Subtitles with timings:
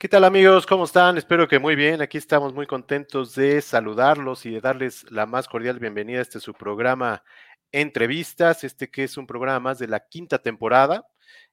[0.00, 0.64] ¿Qué tal amigos?
[0.64, 1.18] ¿Cómo están?
[1.18, 2.00] Espero que muy bien.
[2.00, 6.40] Aquí estamos muy contentos de saludarlos y de darles la más cordial bienvenida a este
[6.40, 7.22] su programa
[7.70, 11.06] Entrevistas, este que es un programa más de la quinta temporada.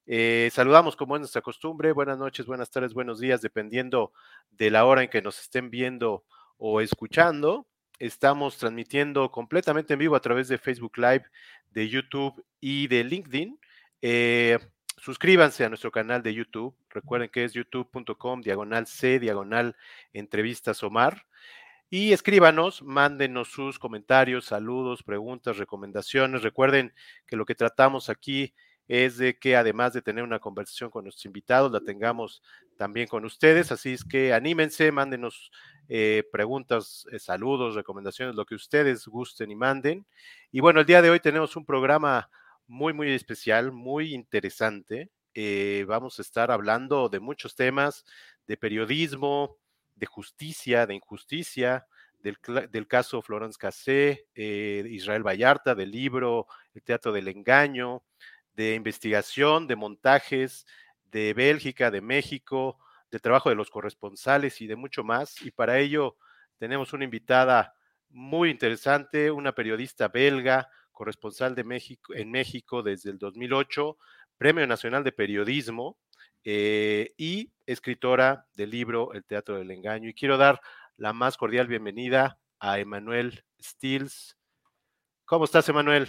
[0.06, 1.92] Eh, saludamos como es nuestra costumbre.
[1.92, 4.14] Buenas noches, buenas tardes, buenos días, dependiendo
[4.52, 6.24] de la hora en que nos estén viendo
[6.58, 7.68] o escuchando.
[8.00, 11.26] Estamos transmitiendo completamente en vivo a través de Facebook Live,
[11.72, 13.60] de YouTube y de LinkedIn.
[14.02, 14.58] Eh,
[14.98, 16.76] suscríbanse a nuestro canal de YouTube.
[16.90, 19.76] Recuerden que es youtube.com, diagonal C, diagonal
[20.14, 21.26] entrevistas Omar.
[21.90, 26.42] Y escríbanos, mándenos sus comentarios, saludos, preguntas, recomendaciones.
[26.42, 26.94] Recuerden
[27.26, 28.54] que lo que tratamos aquí
[28.90, 32.42] es de que además de tener una conversación con nuestros invitados, la tengamos
[32.78, 33.72] también con ustedes.
[33.72, 35.52] Así es que anímense, mándenos
[35.88, 40.06] eh, preguntas, eh, saludos, recomendaciones, lo que ustedes gusten y manden.
[40.52, 42.30] Y bueno, el día de hoy tenemos un programa
[42.68, 45.10] muy, muy especial, muy interesante.
[45.34, 48.06] Eh, vamos a estar hablando de muchos temas,
[48.48, 49.58] de periodismo,
[49.96, 51.88] de justicia, de injusticia,
[52.20, 52.38] del,
[52.72, 58.04] del caso Florence Cassé, eh, Israel Vallarta, del libro El Teatro del Engaño,
[58.54, 60.66] de investigación, de montajes,
[61.06, 62.80] de Bélgica, de México,
[63.12, 65.42] de trabajo de los corresponsales y de mucho más.
[65.42, 66.18] Y para ello
[66.58, 67.76] tenemos una invitada
[68.10, 73.98] muy interesante, una periodista belga, corresponsal de México, en México desde el 2008,
[74.36, 75.96] Premio Nacional de Periodismo
[76.44, 80.10] eh, y escritora del libro El Teatro del Engaño.
[80.10, 80.60] Y quiero dar
[80.96, 84.36] la más cordial bienvenida a Emanuel Stills.
[85.26, 86.08] ¿Cómo estás, Emanuel?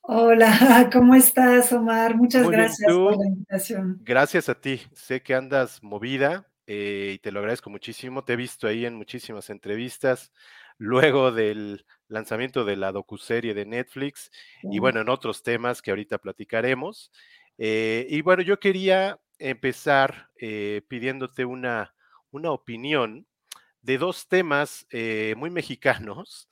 [0.00, 0.48] Hola,
[0.92, 2.16] ¿cómo estás, Omar?
[2.16, 4.00] Muchas gracias por la invitación.
[4.02, 4.80] Gracias a ti.
[4.94, 8.24] Sé que andas movida eh, y te lo agradezco muchísimo.
[8.24, 10.32] Te he visto ahí en muchísimas entrevistas
[10.78, 14.30] luego del lanzamiento de la docuserie de Netflix
[14.62, 17.12] y bueno, en otros temas que ahorita platicaremos.
[17.58, 21.94] Eh, y bueno, yo quería empezar eh, pidiéndote una,
[22.30, 23.26] una opinión
[23.82, 26.48] de dos temas eh, muy mexicanos.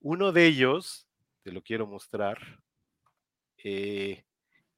[0.00, 1.08] uno de ellos,
[1.42, 2.38] te lo quiero mostrar,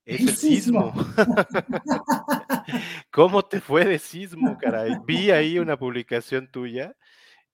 [0.08, 0.94] es el sismo.
[3.10, 4.96] ¿Cómo te fue de sismo, caray?
[5.06, 6.96] Vi ahí una publicación tuya,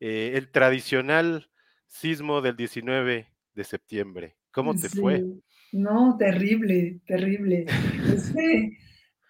[0.01, 1.49] el tradicional
[1.89, 4.37] sismo del 19 de septiembre.
[4.51, 5.25] ¿Cómo te fue?
[5.73, 7.67] No, terrible, terrible.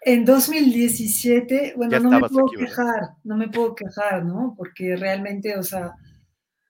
[0.03, 4.55] en 2017, bueno, no me puedo quejar, no me puedo quejar, ¿no?
[4.57, 5.95] Porque realmente, o sea,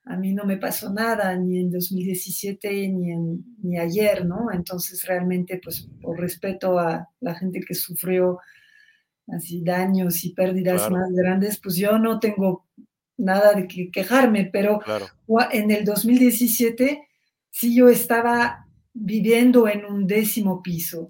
[0.05, 4.53] a mí no me pasó nada, ni en 2017, ni, en, ni ayer, ¿no?
[4.53, 8.38] Entonces, realmente, pues, por respeto a la gente que sufrió
[9.28, 12.66] así daños y pérdidas más grandes, pues yo no tengo
[13.17, 14.81] nada de que quejarme, pero
[15.53, 17.07] en el 2017
[17.51, 21.09] sí yo estaba viviendo en un décimo piso,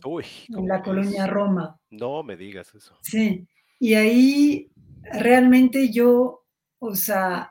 [0.49, 1.79] en la colonia Roma.
[1.91, 2.97] No me digas eso.
[3.03, 3.47] Sí,
[3.79, 4.71] y ahí
[5.03, 6.45] realmente yo,
[6.79, 7.51] o sea,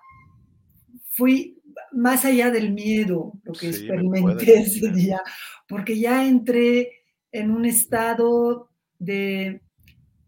[1.10, 1.62] fui
[1.92, 5.22] más allá del miedo, lo que experimenté ese día,
[5.68, 9.62] porque ya entré en un estado de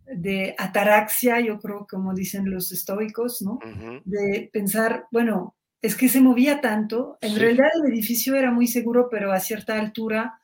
[0.08, 3.60] de ataraxia, yo creo, como dicen los estoicos, ¿no?
[4.04, 9.08] De pensar, bueno, es que se movía tanto, en realidad el edificio era muy seguro,
[9.10, 10.40] pero a cierta altura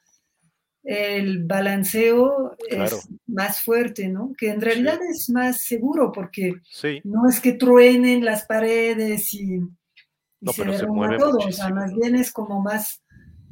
[0.84, 4.34] el balanceo es más fuerte, ¿no?
[4.38, 6.56] Que en realidad es más seguro porque
[7.04, 9.60] no es que truenen las paredes y,
[10.52, 13.04] se derrumba todo, o sea, más bien es como más,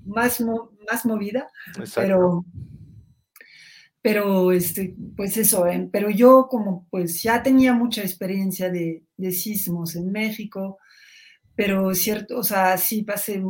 [0.06, 1.48] más, más movida,
[1.94, 2.46] pero
[4.02, 9.96] pero este, pues eso, pero yo como pues ya tenía mucha experiencia de, de, sismos
[9.96, 10.78] en México,
[11.56, 13.44] pero cierto, o sea, sí pasé,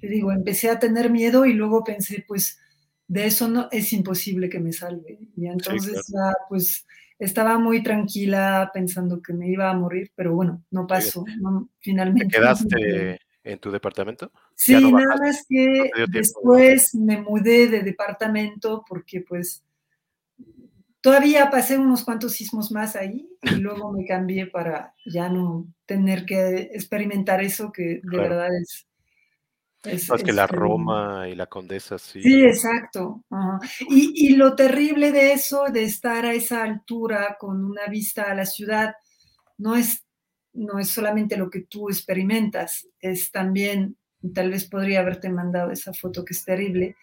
[0.00, 2.58] te digo, empecé a tener miedo y luego pensé, pues
[3.06, 5.18] de eso no es imposible que me salve.
[5.36, 6.86] Y entonces ya pues
[7.18, 11.24] estaba muy tranquila pensando que me iba a morir, pero bueno, no pasó,
[11.80, 12.28] finalmente.
[12.28, 14.32] ¿Te quedaste en tu departamento?
[14.62, 19.64] Sí, nada más que después me mudé de departamento porque pues
[21.00, 26.26] todavía pasé unos cuantos sismos más ahí y luego me cambié para ya no tener
[26.26, 28.86] que experimentar eso que de verdad es...
[29.82, 32.22] Es, que la Roma y la Condesa, sí.
[32.22, 33.24] Sí, exacto.
[33.88, 38.34] Y, y, lo terrible de eso, de estar a esa altura con una vista a
[38.34, 38.92] la ciudad,
[39.56, 40.04] no es
[40.52, 43.96] no es solamente lo que tú experimentas, es también,
[44.34, 46.96] tal vez podría haberte mandado esa foto que es terrible,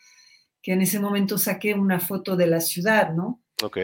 [0.61, 3.41] que en ese momento saqué una foto de la ciudad, ¿no?
[3.63, 3.77] Ok.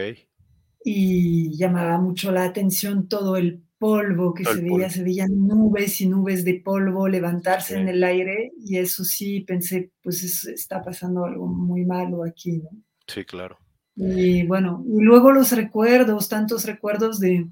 [0.84, 6.08] Y llamaba mucho la atención todo el polvo que se veía, se veían nubes y
[6.08, 11.46] nubes de polvo levantarse en el aire y eso sí pensé, pues está pasando algo
[11.46, 12.70] muy malo aquí, ¿no?
[13.06, 13.58] Sí, claro.
[13.96, 17.46] Y bueno, y luego los recuerdos, tantos recuerdos de...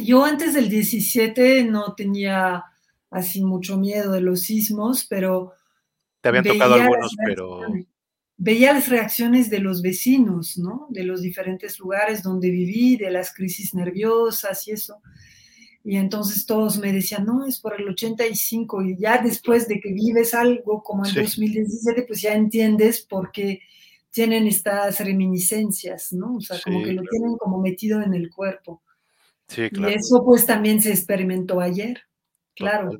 [0.00, 2.64] Yo antes del 17 no tenía
[3.10, 5.52] así mucho miedo de los sismos, pero...
[6.20, 7.60] Te habían tocado algunos, pero...
[8.40, 10.86] Veía las reacciones de los vecinos, ¿no?
[10.90, 15.02] De los diferentes lugares donde viví, de las crisis nerviosas y eso.
[15.82, 18.82] Y entonces todos me decían, no, es por el 85.
[18.82, 23.60] Y ya después de que vives algo como en 2017, pues ya entiendes por qué
[24.10, 26.36] tienen estas reminiscencias, ¿no?
[26.36, 28.82] O sea, como que lo tienen como metido en el cuerpo.
[29.48, 29.92] Sí, claro.
[29.92, 32.02] Y eso pues también se experimentó ayer,
[32.58, 32.90] claro.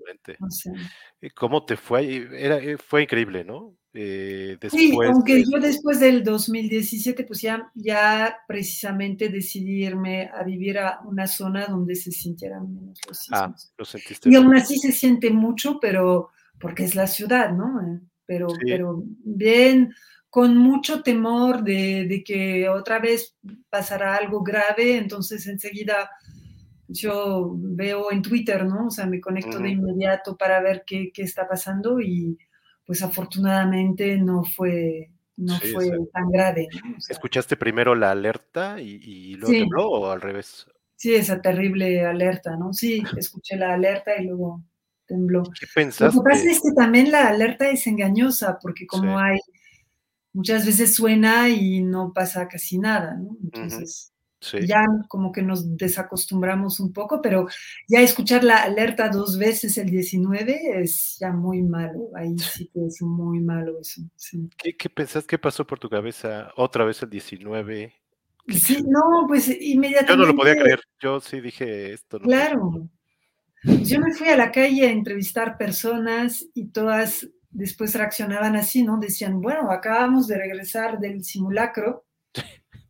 [1.34, 2.28] ¿Cómo te fue?
[2.44, 3.76] Era, eh, fue increíble, ¿no?
[3.94, 10.78] Eh, sí, aunque yo después del 2017, pues ya, ya precisamente decidí irme a vivir
[10.78, 13.66] a una zona donde se sintieran menos los ah, sismos.
[13.70, 14.31] Ah, lo sentiste.
[14.31, 16.31] Y aún así se siente mucho, pero
[16.61, 17.81] porque es la ciudad, ¿no?
[17.81, 19.94] Eh, pero, pero bien,
[20.31, 23.37] con mucho temor de, que otra vez
[23.70, 26.11] pasará algo grave, entonces enseguida
[26.88, 28.87] yo veo en Twitter, ¿no?
[28.87, 32.38] O sea, me conecto de inmediato para ver qué, está pasando y
[32.85, 36.69] pues afortunadamente no fue, no fue tan grave.
[37.08, 40.67] ¿Escuchaste primero la alerta y, y luego tembló o al revés?
[40.96, 42.73] Sí, esa terrible alerta, ¿no?
[42.73, 44.64] Sí, escuché la alerta y luego
[45.06, 45.44] tembló.
[45.44, 46.17] ¿Qué pensaste?
[46.17, 49.38] Lo que pasa es que también la alerta es engañosa porque como hay
[50.32, 53.37] muchas veces suena y no pasa casi nada, ¿no?
[53.43, 57.49] Entonces, ya como que nos desacostumbramos un poco, pero
[57.88, 62.87] ya escuchar la alerta dos veces el 19 es ya muy malo, ahí sí que
[62.87, 64.02] es muy malo eso.
[64.56, 67.93] ¿Qué, ¿Qué pensás que pasó por tu cabeza otra vez el 19?
[68.49, 70.12] Sí, no, pues inmediatamente.
[70.12, 72.19] Yo no lo podía creer, yo sí dije esto.
[72.20, 72.88] claro.
[73.64, 78.99] Yo me fui a la calle a entrevistar personas y todas después reaccionaban así, ¿no?
[78.99, 82.06] Decían, bueno, acabamos de regresar del simulacro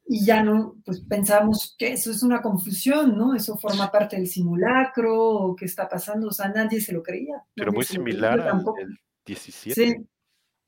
[0.09, 3.35] y ya no, pues pensamos que eso es una confusión, ¿no?
[3.35, 7.43] Eso forma parte del simulacro, o qué está pasando, o sea, nadie se lo creía.
[7.55, 8.65] Pero muy similar al
[9.27, 9.75] 17.
[9.75, 9.97] Sí,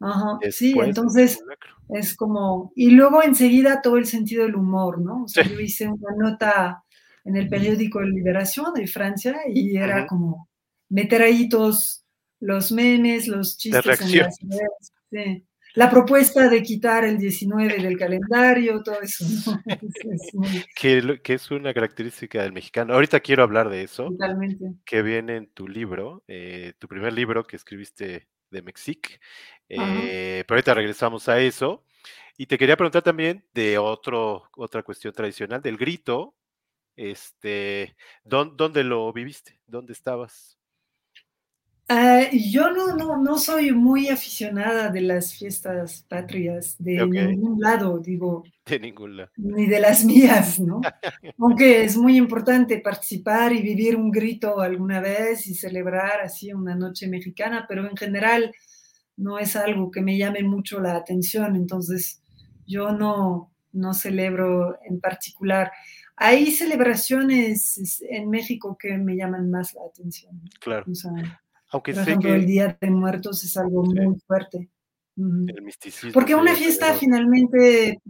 [0.03, 1.43] Ajá, sí, entonces
[1.91, 5.25] es como, y luego enseguida todo el sentido del humor, ¿no?
[5.25, 6.85] O sea, yo hice una nota
[7.25, 10.49] en el periódico Liberación de Francia y era como
[10.89, 12.07] meter ahí todos
[12.41, 14.39] los memes, los chistes en las
[15.11, 19.25] redes, La propuesta de quitar el 19 del calendario, todo eso.
[20.75, 22.95] que, es una característica del mexicano.
[22.95, 24.09] Ahorita quiero hablar de eso.
[24.09, 24.75] Totalmente.
[24.85, 29.21] Que viene en tu libro, eh, tu primer libro que escribiste de Mexic.
[29.69, 31.85] Eh, pero ahorita regresamos a eso.
[32.37, 36.35] Y te quería preguntar también de otro, otra cuestión tradicional, del grito.
[36.97, 39.61] Este, ¿dónde lo viviste?
[39.67, 40.60] ¿Dónde estabas?
[41.93, 47.99] Ah, yo no, no, no soy muy aficionada de las fiestas patrias de ningún lado,
[47.99, 48.45] digo.
[48.65, 49.33] De ningún lado.
[49.37, 50.81] Ni de las mías, ¿no?
[51.39, 56.77] Aunque es muy importante participar y vivir un grito alguna vez y celebrar así una
[56.77, 58.55] noche mexicana, pero en general
[59.17, 62.23] no es algo que me llame mucho la atención, entonces
[62.69, 65.73] yo no, no celebro en particular.
[66.15, 70.41] Hay celebraciones en México que me llaman más la atención.
[70.61, 70.85] Claro.
[71.71, 74.69] Aunque Por ejemplo, el Día de Muertos es algo muy fuerte.
[75.17, 76.13] El misticismo.
[76.13, 78.01] Porque una fiesta finalmente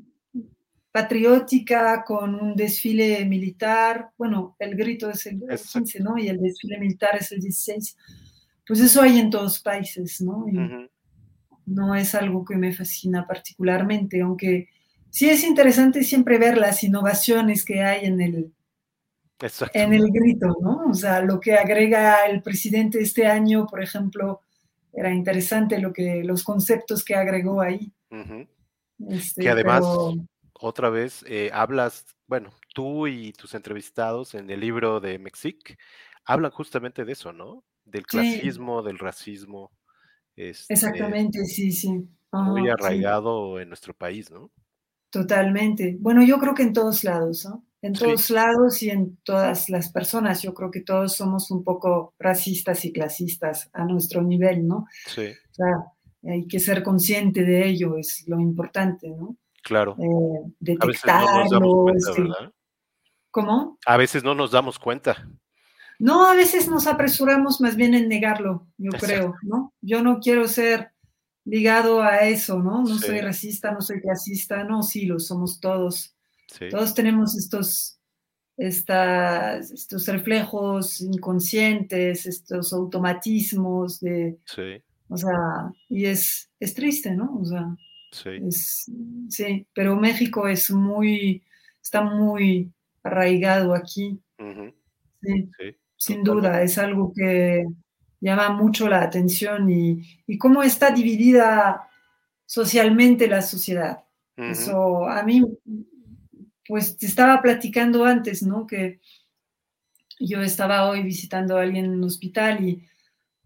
[0.92, 6.18] patriótica con un desfile militar, bueno, el grito es el 15, ¿no?
[6.18, 7.96] Y el desfile militar es el 16.
[8.66, 10.46] Pues eso hay en todos países, ¿no?
[11.66, 14.68] No es algo que me fascina particularmente, aunque
[15.10, 18.52] sí es interesante siempre ver las innovaciones que hay en el,
[19.72, 20.86] en el grito, ¿no?
[20.90, 24.40] O sea, lo que agrega el presidente este año, por ejemplo,
[24.92, 27.92] era interesante lo que, los conceptos que agregó ahí.
[29.08, 29.84] Este, que además,
[30.52, 35.78] otra vez, eh, hablas, bueno, tú y tus entrevistados en el libro de Mexic
[36.24, 37.64] hablan justamente de eso, ¿no?
[37.84, 39.72] Del clasismo, del racismo.
[40.36, 42.06] Este, Exactamente, sí, sí.
[42.32, 44.50] muy arraigado en nuestro país, ¿no?
[45.10, 45.96] Totalmente.
[45.98, 47.64] Bueno, yo creo que en todos lados, ¿no?
[47.82, 50.42] En todos lados y en todas las personas.
[50.42, 54.86] Yo creo que todos somos un poco racistas y clasistas a nuestro nivel, ¿no?
[55.06, 55.28] Sí.
[55.50, 59.36] O sea, hay que ser consciente de ello, es lo importante, ¿no?
[59.62, 59.96] Claro.
[59.98, 61.88] Eh, detectarlo.
[61.94, 62.22] Este
[63.30, 63.78] ¿Cómo?
[63.86, 65.28] A veces no nos damos cuenta.
[65.98, 69.74] No, a veces nos apresuramos más bien en negarlo, yo creo, ¿no?
[69.82, 70.92] Yo no quiero ser
[71.44, 72.82] ligado a eso, ¿no?
[72.82, 76.16] No soy racista, no soy clasista, no, sí, lo somos todos
[76.70, 77.98] todos tenemos estos,
[78.56, 84.38] estos reflejos inconscientes, estos automatismos de...
[84.46, 84.82] Sí.
[85.08, 87.38] O sea, y es, es triste, ¿no?
[87.40, 87.76] O sea,
[88.12, 88.30] Sí.
[89.28, 91.44] sí, pero México es muy,
[91.80, 92.72] está muy
[93.04, 94.20] arraigado aquí.
[95.22, 95.50] sí,
[95.96, 97.66] sin duda, es algo que
[98.20, 101.88] llama mucho la atención y, y cómo está dividida
[102.46, 104.04] socialmente la sociedad.
[104.36, 105.42] Eso a mí,
[106.66, 108.66] pues te estaba platicando antes, ¿no?
[108.66, 109.00] Que
[110.18, 112.86] yo estaba hoy visitando a alguien en un hospital y,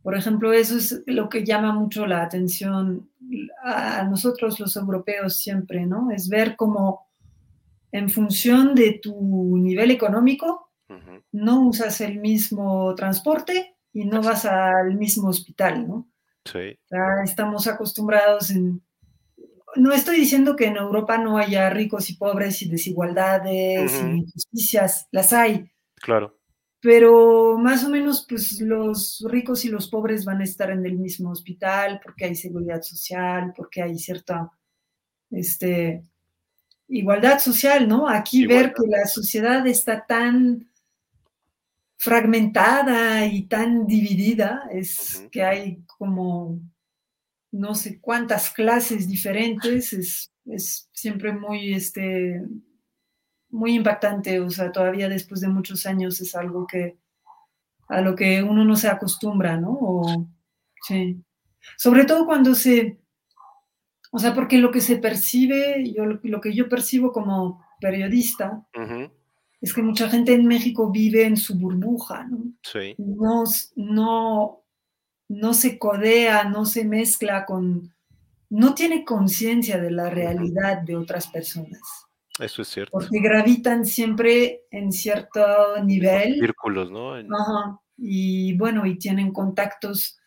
[0.02, 3.08] por ejemplo, eso es lo que llama mucho la atención
[3.62, 6.10] a nosotros los europeos siempre, ¿no?
[6.10, 7.06] Es ver cómo
[7.94, 10.72] en función de tu nivel económico,
[11.30, 16.08] no usas el mismo transporte y no vas al mismo hospital, ¿no?
[16.44, 16.76] Sí.
[17.24, 18.82] estamos acostumbrados en...
[19.76, 25.08] No estoy diciendo que en Europa no haya ricos y pobres y desigualdades y injusticias,
[25.10, 25.70] las hay.
[25.96, 26.38] Claro.
[26.80, 30.98] Pero más o menos, pues los ricos y los pobres van a estar en el
[30.98, 34.50] mismo hospital porque hay seguridad social, porque hay cierta,
[35.30, 36.04] este,
[36.88, 38.08] igualdad social, ¿no?
[38.08, 40.68] Aquí ver que la sociedad está tan
[41.96, 46.60] fragmentada y tan dividida, es que hay como
[47.54, 52.42] no sé cuántas clases diferentes, es, siempre muy, este,
[53.48, 56.98] muy impactante, o sea, todavía después de muchos años es algo que
[57.88, 60.02] a lo que uno no se acostumbra, ¿no?
[60.82, 61.22] sí.
[61.78, 62.98] Sobre todo cuando se,
[64.10, 68.66] o sea, porque lo que se percibe, yo, lo que yo percibo como periodista,
[69.60, 72.52] es que mucha gente en México vive en su burbuja, ¿no?
[72.62, 72.94] Sí.
[72.98, 73.44] No,
[73.76, 74.63] no,
[75.34, 77.94] no se codea, no se mezcla con,
[78.50, 81.80] no tiene conciencia de la realidad de otras personas.
[82.38, 82.90] Eso es cierto.
[82.92, 85.40] Porque gravitan siempre en cierto
[85.84, 86.40] nivel.
[86.40, 87.14] Círculos, ¿no?
[87.14, 87.80] Ajá.
[87.96, 90.18] Y bueno, y tienen contactos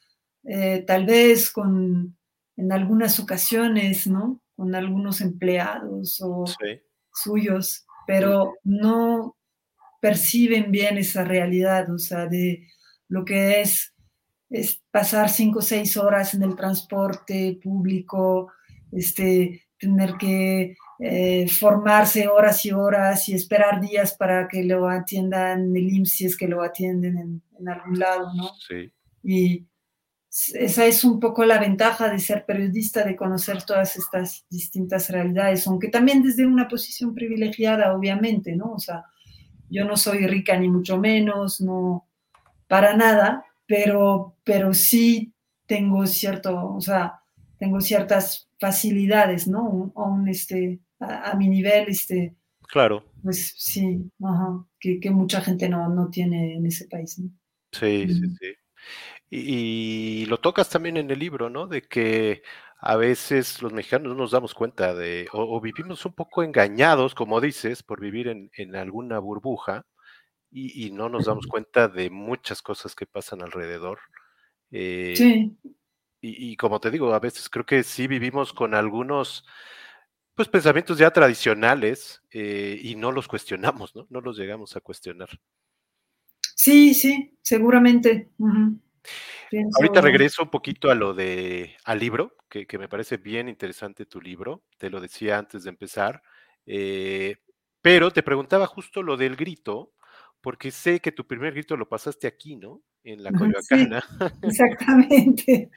[0.44, 2.18] eh, tal vez con,
[2.56, 4.42] en algunas ocasiones, ¿no?
[4.56, 6.46] Con algunos empleados o
[7.12, 9.36] suyos pero no
[10.02, 12.66] perciben bien esa realidad, o sea, de
[13.10, 13.94] lo que es,
[14.50, 18.51] es pasar cinco o seis horas en el transporte público,
[18.92, 25.66] este, tener que eh, formarse horas y horas y esperar días para que lo atiendan
[25.70, 28.50] en el IMSS si es que lo atienden en, en algún lado, ¿no?
[28.68, 28.92] Sí.
[29.24, 29.68] Y
[30.54, 35.68] esa es un poco la ventaja de ser periodista, de conocer todas estas distintas realidades,
[35.68, 38.74] aunque también desde una posición privilegiada, obviamente, ¿no?
[38.74, 39.06] O sea,
[39.70, 42.08] yo no soy rica ni mucho menos, no,
[42.68, 45.34] para nada, pero, pero sí
[45.66, 47.22] tengo cierto, o sea,
[47.60, 49.94] tengo ciertas facilidades, ¿no?
[49.96, 52.36] A, este, a, mi nivel, este.
[52.70, 53.04] Claro.
[53.24, 57.30] Pues sí, ajá, que, que, mucha gente no, no tiene en ese país, ¿no?
[57.72, 58.54] Sí, sí, sí.
[59.30, 61.68] Y, lo tocas también en el libro, ¿no?
[61.68, 62.44] De que
[62.80, 67.42] a veces los mexicanos no nos damos cuenta de, o, vivimos un poco engañados, como
[67.42, 69.86] dices, por vivir en, alguna burbuja
[70.51, 74.00] y, no nos damos cuenta de muchas cosas que pasan alrededor.
[74.72, 75.58] Eh, sí.
[76.20, 79.46] Y, como te digo, a veces creo que sí vivimos con algunos
[80.34, 84.06] pues pensamientos ya tradicionales eh, y no los cuestionamos, ¿no?
[84.10, 85.30] No los llegamos a cuestionar.
[86.56, 88.30] Sí, sí, seguramente.
[89.75, 94.22] Ahorita regreso un poquito a lo de al libro, que, me parece bien interesante tu
[94.22, 96.22] libro, te lo decía antes de empezar,
[96.66, 97.38] eh,
[97.82, 99.94] pero te preguntaba justo lo del grito,
[100.48, 102.82] porque sé que tu primer grito lo pasaste aquí, ¿no?
[103.04, 104.01] En la Coyoacana.
[104.42, 105.70] exactamente.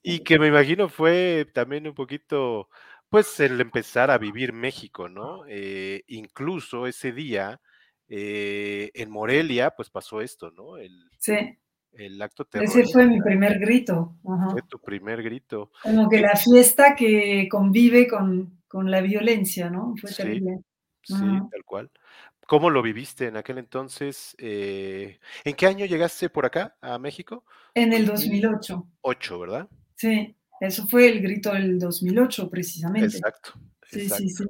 [0.00, 2.68] y que me imagino fue también un poquito,
[3.08, 5.42] pues, el empezar a vivir México, ¿no?
[5.48, 7.60] Eh, incluso ese día,
[8.06, 10.76] eh, en Morelia, pues pasó esto, ¿no?
[10.76, 11.34] El, sí
[11.94, 12.78] el acto terrorista.
[12.78, 14.14] Ese fue mi primer grito.
[14.52, 15.72] Fue tu primer grito.
[15.82, 18.56] Como que la fiesta que convive con,
[18.88, 19.94] la violencia, ¿no?
[20.00, 20.60] Fue terrible.
[21.02, 21.90] Sí, tal cual.
[22.48, 24.34] ¿Cómo lo viviste en aquel entonces?
[24.38, 27.44] Eh, ¿En qué año llegaste por acá, a México?
[27.74, 28.88] En el 2008.
[29.02, 29.68] 8, ¿verdad?
[29.96, 33.18] Sí, eso fue el grito del 2008, precisamente.
[33.18, 33.52] Exacto.
[33.86, 34.44] Sí, sí, sí.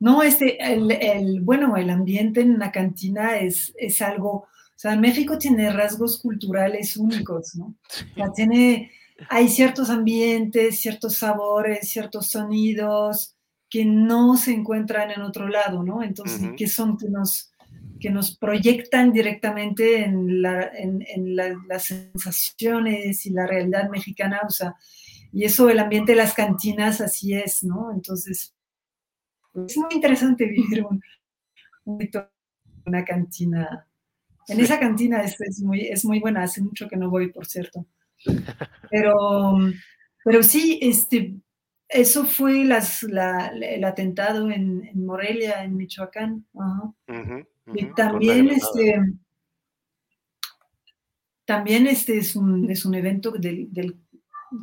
[0.00, 5.38] No, este, el, bueno, el ambiente en una cantina es, es algo o sea, México
[5.38, 7.76] tiene rasgos culturales únicos, ¿no?
[8.12, 8.90] O sea, tiene,
[9.28, 13.31] hay ciertos ambientes, ciertos sabores, ciertos sonidos
[13.72, 16.02] que no se encuentran en otro lado, ¿no?
[16.02, 17.54] Entonces, que son que nos,
[17.98, 24.76] que nos proyectan directamente en, las sensaciones y la realidad mexicana, o sea,
[25.32, 27.90] y eso, el ambiente de las cantinas, así es, ¿no?
[27.94, 28.54] Entonces,
[29.66, 31.00] es muy interesante vivir un,
[32.84, 33.86] una cantina
[34.48, 37.86] en esa cantina es, muy, es muy buena, hace mucho que no voy, por cierto.
[38.90, 39.58] Pero,
[40.24, 41.34] pero sí, este,
[41.92, 46.46] eso fue las, el atentado en, Morelia, en Michoacán.
[47.74, 49.00] y también este,
[51.44, 53.70] también este es un, es un evento del,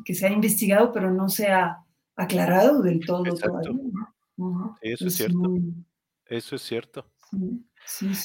[0.03, 3.23] que se ha investigado, pero no se ha aclarado del todo
[4.81, 5.55] Eso es cierto.
[6.25, 7.05] Eso es cierto.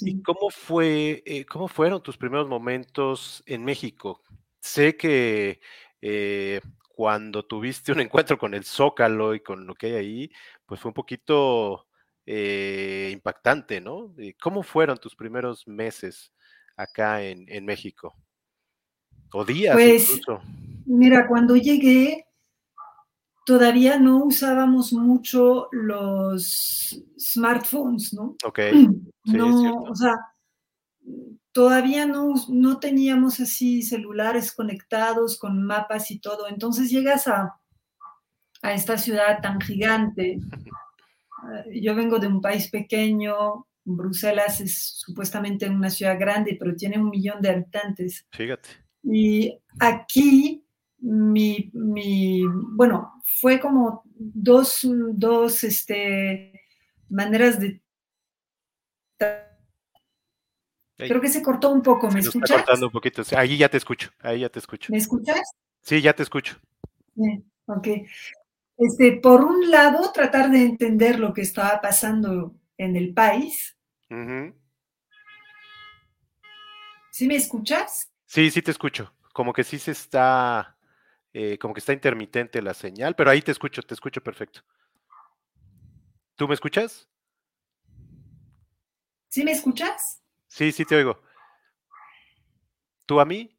[0.02, 4.22] ¿Y cómo fue, eh, cómo fueron tus primeros momentos en México?
[4.60, 5.60] Sé que
[6.00, 6.60] eh,
[6.94, 10.30] cuando tuviste un encuentro con el Zócalo y con lo que hay ahí,
[10.64, 11.88] pues fue un poquito
[12.24, 14.14] eh, impactante, ¿no?
[14.40, 16.32] ¿Cómo fueron tus primeros meses
[16.76, 18.14] acá en, en México?
[19.32, 20.40] O días pues, incluso.
[20.86, 22.26] Mira, cuando llegué,
[23.44, 28.36] todavía no usábamos mucho los smartphones, ¿no?
[28.44, 28.60] Ok.
[29.24, 30.14] no, o sea,
[31.52, 36.48] todavía no, no teníamos así celulares conectados con mapas y todo.
[36.48, 37.60] Entonces llegas a,
[38.62, 40.38] a esta ciudad tan gigante.
[41.72, 47.10] Yo vengo de un país pequeño, Bruselas es supuestamente una ciudad grande, pero tiene un
[47.10, 48.26] millón de habitantes.
[48.32, 48.70] Fíjate.
[49.02, 50.64] Y aquí,
[50.98, 51.70] mi,
[52.72, 54.80] bueno, fue como dos,
[55.12, 56.60] dos este,
[57.10, 57.82] maneras de...
[60.96, 62.50] Creo que se cortó un poco, ¿me escuchas?
[62.50, 64.92] Está cortando un poquito, ahí ya te escucho, ahí ya te escucho.
[64.92, 65.40] ¿Me escuchas?
[65.82, 66.56] Sí, ya te escucho.
[67.66, 67.88] ok.
[68.76, 73.76] Este, por un lado, tratar de entender lo que estaba pasando en el país.
[77.10, 78.10] ¿Sí me escuchas?
[78.26, 79.12] Sí, sí te escucho.
[79.32, 80.76] Como que sí se está,
[81.32, 84.62] eh, como que está intermitente la señal, pero ahí te escucho, te escucho perfecto.
[86.36, 87.08] ¿Tú me escuchas?
[89.28, 90.23] ¿Sí me escuchas?
[90.54, 91.20] Sí, sí te oigo.
[93.06, 93.58] ¿Tú a mí?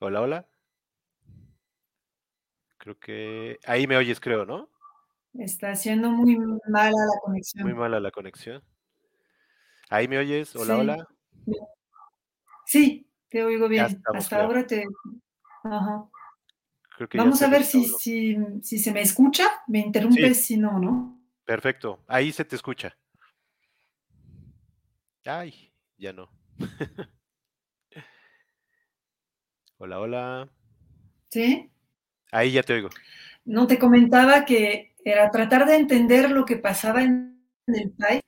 [0.00, 0.48] Hola, hola.
[2.78, 4.68] Creo que ahí me oyes, creo, ¿no?
[5.34, 7.68] Está siendo muy mala la conexión.
[7.68, 8.64] Muy mala la conexión.
[9.90, 10.56] Ahí me oyes.
[10.56, 11.08] Hola, hola.
[12.66, 14.02] Sí, te oigo bien.
[14.12, 14.88] Hasta ahora te.
[15.62, 16.10] Ajá.
[17.14, 19.44] Vamos a ver si, si, se me escucha.
[19.68, 21.20] Me interrumpes si no, ¿no?
[21.44, 22.02] Perfecto.
[22.08, 22.98] Ahí se te escucha.
[25.26, 26.28] Ay, ya no.
[29.78, 30.50] hola, hola.
[31.30, 31.70] ¿Sí?
[32.30, 32.90] Ahí ya te oigo.
[33.46, 38.20] No, te comentaba que era tratar de entender lo que pasaba en el país.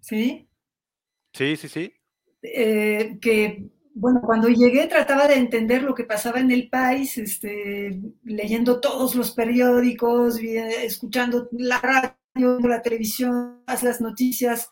[0.00, 0.48] ¿Sí?
[1.34, 1.94] Sí, sí, sí.
[2.42, 8.00] Eh, que, bueno, cuando llegué trataba de entender lo que pasaba en el país, este,
[8.24, 14.70] leyendo todos los periódicos, escuchando la radio, la televisión, las noticias,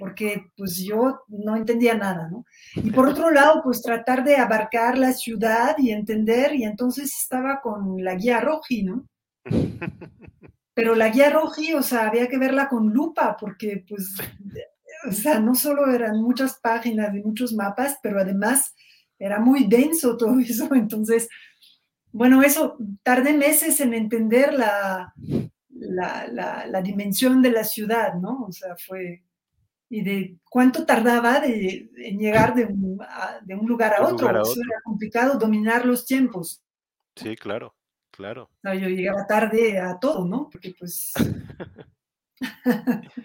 [0.00, 2.44] porque pues yo no entendía nada, ¿no?
[2.74, 7.60] Y por otro lado, pues tratar de abarcar la ciudad y entender, y entonces estaba
[7.60, 9.06] con la guía Roji, ¿no?
[10.74, 14.16] Pero la guía Roji, o sea, había que verla con lupa, porque pues
[15.08, 18.74] o sea, no solo eran muchas páginas y muchos mapas, pero además
[19.18, 20.68] era muy denso todo eso.
[20.74, 21.28] Entonces,
[22.12, 25.14] bueno, eso, tardé meses en entender la,
[25.68, 28.44] la, dimensión de la ciudad, ¿no?
[28.48, 29.22] O sea, fue,
[29.90, 32.98] y de cuánto tardaba de, en llegar de un,
[33.42, 34.30] de un lugar a otro.
[34.30, 36.62] Eso era complicado dominar los tiempos.
[37.16, 37.74] Sí, claro,
[38.12, 38.48] claro.
[38.62, 40.48] yo llegaba tarde a todo, ¿no?
[40.48, 41.12] Porque pues...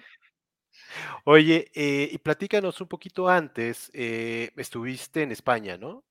[1.23, 6.03] Oye, eh, y platícanos un poquito antes, eh, estuviste en España, ¿no?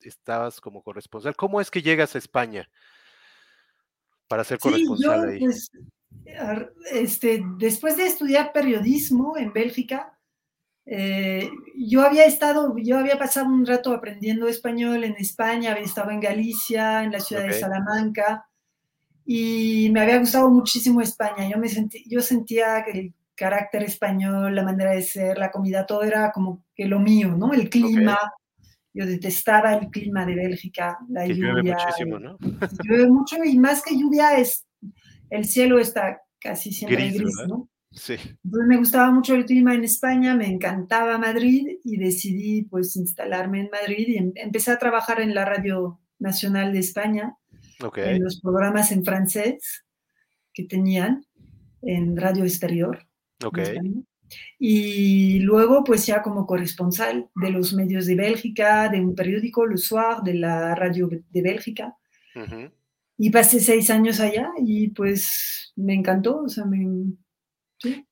[0.00, 1.36] estabas como corresponsal.
[1.36, 2.70] ¿Cómo es que llegas a España
[4.26, 5.40] para ser corresponsal ahí?
[5.40, 5.70] Pues,
[6.92, 10.18] este, después de estudiar periodismo en Bélgica,
[10.90, 16.10] eh, yo había estado, yo había pasado un rato aprendiendo español en España, había estado
[16.10, 18.46] en Galicia, en la ciudad de Salamanca,
[19.24, 21.46] y me había gustado muchísimo España.
[21.48, 26.02] Yo me sentí, yo sentía que carácter español, la manera de ser, la comida, todo
[26.02, 27.52] era como que lo mío, ¿no?
[27.52, 28.18] El clima.
[28.94, 31.52] Yo detestaba el clima de Bélgica, la lluvia.
[31.52, 32.38] Llueve muchísimo, ¿no?
[32.82, 34.66] Llueve mucho y más que lluvia es,
[35.30, 37.68] el cielo está casi siempre gris, ¿no?
[37.90, 38.14] Sí.
[38.44, 43.60] Entonces me gustaba mucho el clima en España, me encantaba Madrid y decidí pues instalarme
[43.60, 47.36] en Madrid y em, empecé a trabajar en la Radio Nacional de España,
[47.96, 49.84] en los programas en francés
[50.52, 51.24] que tenían
[51.82, 53.06] en Radio Exterior.
[53.44, 53.60] Ok.
[54.58, 59.78] Y luego, pues ya como corresponsal de los medios de Bélgica, de un periódico, Le
[59.78, 61.96] Soir, de la radio de Bélgica.
[63.18, 67.12] Y pasé seis años allá y pues me encantó, o sea, me...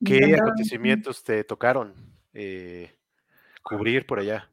[0.04, 1.94] ¿Qué acontecimientos te tocaron
[2.32, 2.90] eh,
[3.62, 4.50] cubrir por allá?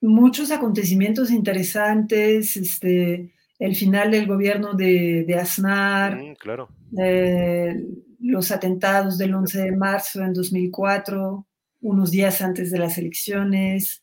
[0.00, 6.68] Muchos acontecimientos interesantes, este, el final del gobierno de, de Aznar, mm, claro.
[6.98, 7.86] Eh,
[8.18, 11.46] los atentados del 11 de marzo en 2004,
[11.82, 14.00] unos días antes de las elecciones,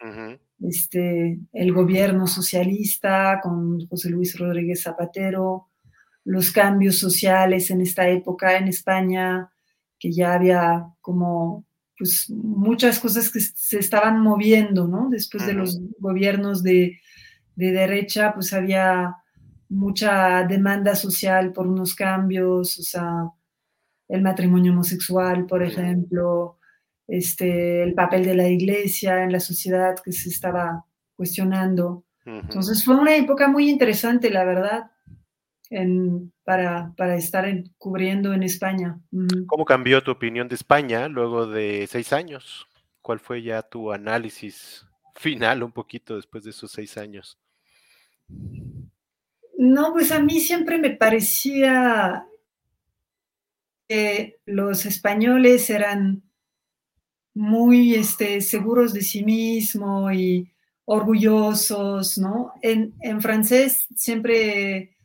[0.62, 5.68] este, el gobierno socialista con José Luis Rodríguez Zapatero,
[6.26, 9.52] los cambios sociales en esta época en España,
[9.98, 11.66] que ya había como
[11.98, 15.10] pues muchas cosas que se estaban moviendo, ¿no?
[15.10, 16.98] Después de los gobiernos de,
[17.56, 19.18] de, derecha, pues había
[19.68, 23.30] mucha demanda social por unos cambios, o sea,
[24.08, 26.59] el matrimonio homosexual, por ejemplo,
[27.10, 32.06] este, el papel de la iglesia en la sociedad que se estaba cuestionando.
[32.26, 34.92] Entonces fue una época muy interesante, la verdad,
[36.44, 39.00] para, para, estar cubriendo en España.
[39.48, 42.68] ¿Cómo cambió tu opinión de España luego de seis años?
[43.02, 47.40] ¿Cuál fue ya tu análisis final un poquito después de esos seis años?
[49.58, 52.28] No, pues a mí siempre me parecía
[53.88, 56.29] que los españoles eran
[57.40, 60.52] muy este, seguros de sí mismo y
[60.84, 62.52] orgullosos, ¿no?
[62.62, 64.98] En, en francés siempre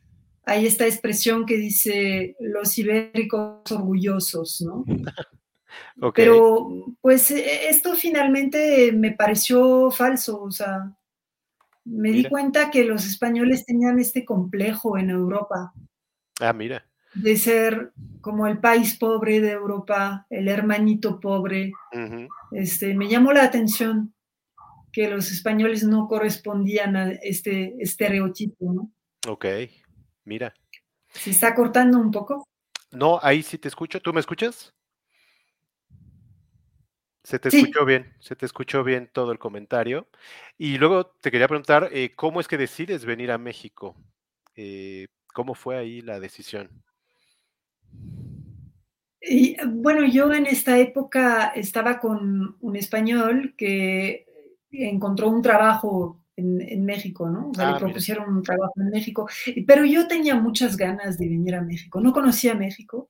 [0.43, 4.83] hay esta expresión que dice los ibéricos orgullosos, ¿no?
[6.13, 6.67] Pero
[6.99, 10.93] pues e, esto finalmente me pareció falso, o sea,
[11.85, 15.73] me di cuenta que los españoles tenían este complejo en Europa.
[16.41, 16.85] Ah, mira.
[17.15, 21.71] De ser como el país pobre de Europa, el hermanito pobre.
[22.51, 24.13] este, me llamó la atención
[24.91, 28.91] que los españoles no correspondían a este estereotipo, ¿no?
[29.27, 29.45] Ok.
[30.23, 30.53] Mira.
[31.09, 32.47] ¿Se está cortando un poco?
[32.91, 33.99] No, ahí sí te escucho.
[33.99, 34.73] ¿Tú me escuchas?
[37.25, 40.07] Se te escuchó bien, se te escuchó bien todo el comentario.
[40.57, 43.95] Y luego te quería preguntar, eh, ¿cómo es que decides venir a México?
[44.55, 46.69] Eh, ¿Cómo fue ahí la decisión?
[49.21, 54.25] Y, bueno, yo en esta época estaba con un español que
[54.71, 57.49] encontró un trabajo en, México, ¿no?
[57.49, 59.27] O sea, le ah, propusieron un trabajo en México,
[59.65, 63.09] pero yo tenía muchas ganas de venir a México, no conocía México,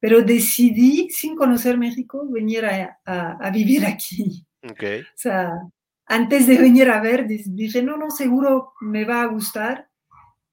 [0.00, 4.46] pero decidí, sin conocer México, venir a, vivir aquí.
[4.62, 5.02] Okay.
[5.02, 5.52] O sea,
[6.06, 9.88] antes de venir a ver, dije, no, no, seguro me va a gustar,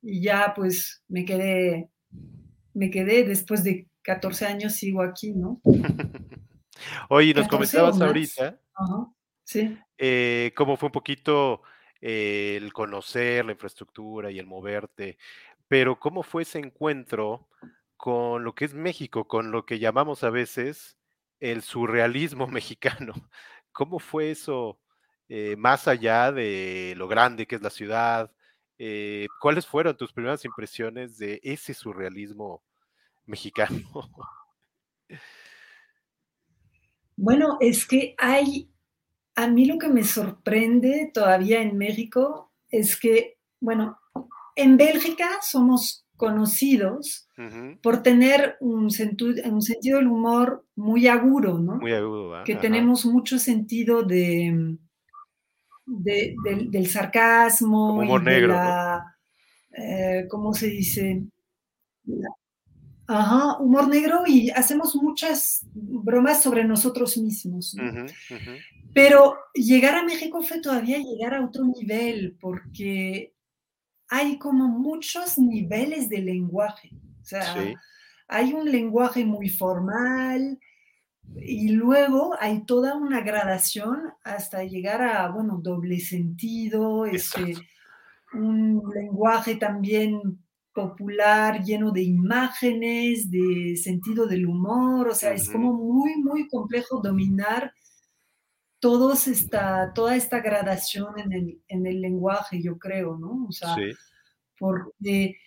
[0.01, 1.89] y ya pues me quedé,
[2.73, 5.61] me quedé después de 14 años, sigo aquí, ¿no?
[7.09, 8.59] Oye, nos comentabas ahorita.
[9.43, 9.77] Sí.
[9.97, 11.61] Eh, cómo fue un poquito
[12.01, 15.17] el conocer la infraestructura y el moverte,
[15.67, 17.47] pero ¿cómo fue ese encuentro
[17.95, 20.97] con lo que es México, con lo que llamamos a veces
[21.39, 23.13] el surrealismo mexicano?
[23.71, 24.79] ¿Cómo fue eso
[25.29, 28.31] eh, más allá de lo grande que es la ciudad?
[28.77, 32.63] Eh, ¿Cuáles fueron tus primeras impresiones de ese surrealismo
[33.25, 33.79] mexicano?
[37.15, 38.73] Bueno, es que hay
[39.35, 43.99] a mí lo que me sorprende todavía en México es que, bueno,
[44.55, 47.27] en Bélgica somos conocidos
[47.81, 51.77] por tener un, un, sentido del humor muy agudo, ¿no?
[51.77, 54.77] Muy agudo, Que tenemos mucho sentido de,
[55.85, 57.95] del sarcasmo.
[57.99, 58.59] humor negro.
[59.75, 61.23] Eh, ¿Cómo se dice?
[63.07, 67.75] Ajá, humor negro y hacemos muchas bromas sobre nosotros mismos.
[68.93, 73.33] Pero llegar a México fue todavía llegar a otro nivel, porque
[74.07, 76.91] hay como muchos niveles de lenguaje.
[77.21, 77.55] O sea,
[78.27, 80.59] hay un lenguaje muy formal
[81.35, 87.55] y luego hay toda una gradación hasta llegar a, bueno, doble sentido, este,
[88.33, 90.39] un lenguaje también
[90.73, 96.99] popular, lleno de imágenes, de sentido del humor, o sea, es como muy, muy complejo
[96.99, 97.73] dominar
[98.79, 103.45] todos esta, toda esta gradación en el, en el lenguaje, yo creo, ¿no?
[103.47, 103.75] O sea,
[104.59, 105.37] porque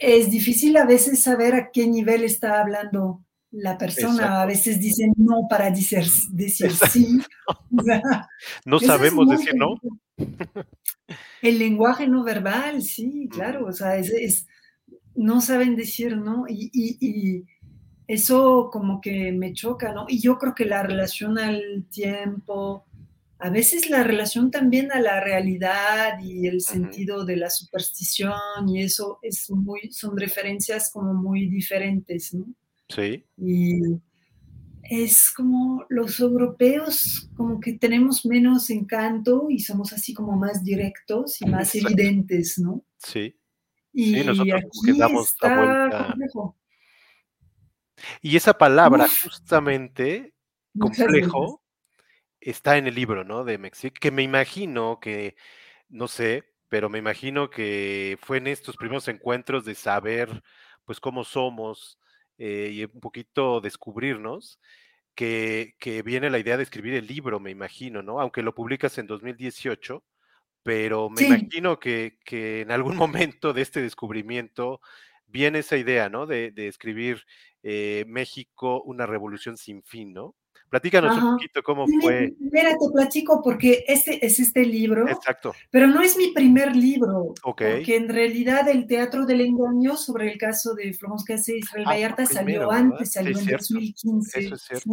[0.00, 4.42] es difícil a veces saber a qué nivel está hablando la persona.
[4.42, 7.18] A veces dicen no para decir, decir sí.
[8.64, 9.80] no sabemos decir no.
[11.42, 13.66] El lenguaje no verbal, sí, claro.
[13.66, 14.46] O sea, es,
[15.14, 16.46] no saben decir no.
[16.48, 17.44] y, y
[18.06, 20.06] eso como que me choca, ¿no?
[20.08, 22.86] Y yo creo que la relación al tiempo,
[23.38, 28.82] a veces la relación también a la realidad y el sentido de la superstición y
[28.82, 32.46] eso es muy, son referencias como muy diferentes, ¿no?
[32.88, 33.26] Sí.
[33.36, 33.80] Y
[34.82, 41.40] es como los europeos como que tenemos menos encanto y somos así como más directos
[41.42, 42.84] y más evidentes, ¿no?
[42.98, 43.36] Sí.
[43.92, 46.56] Y sí, nosotros aquí está complejo.
[48.20, 50.34] Y esa palabra, justamente,
[50.78, 51.62] complejo,
[52.40, 53.42] está en el libro, ¿no?
[53.44, 55.34] De Mexic, que me imagino que,
[55.88, 60.42] no sé, pero me imagino que fue en estos primeros encuentros de saber,
[60.84, 61.98] pues, cómo somos
[62.38, 64.60] eh, y un poquito descubrirnos,
[65.14, 68.20] que, que, viene la idea de escribir el libro, me imagino, ¿no?
[68.20, 70.04] Aunque lo publicas en 2018,
[70.62, 72.96] pero me imagino que, que, en algún
[73.36, 74.80] momento de este descubrimiento
[75.26, 76.26] viene esa idea, ¿no?
[76.26, 77.24] De, de escribir
[77.62, 80.36] eh, México, una revolución sin fin, ¿no?
[80.68, 82.34] Platícanos un poquito cómo fue.
[82.38, 85.08] Mira, te platico porque este es este libro.
[85.08, 85.54] Exacto.
[85.70, 87.34] Pero no es mi primer libro.
[87.42, 91.90] Porque en realidad el Teatro del Engaño sobre el caso de Florence Cassé Israel ah,
[91.90, 94.40] Vallarta salió antes, salió en 2015.
[94.40, 94.90] Eso es cierto.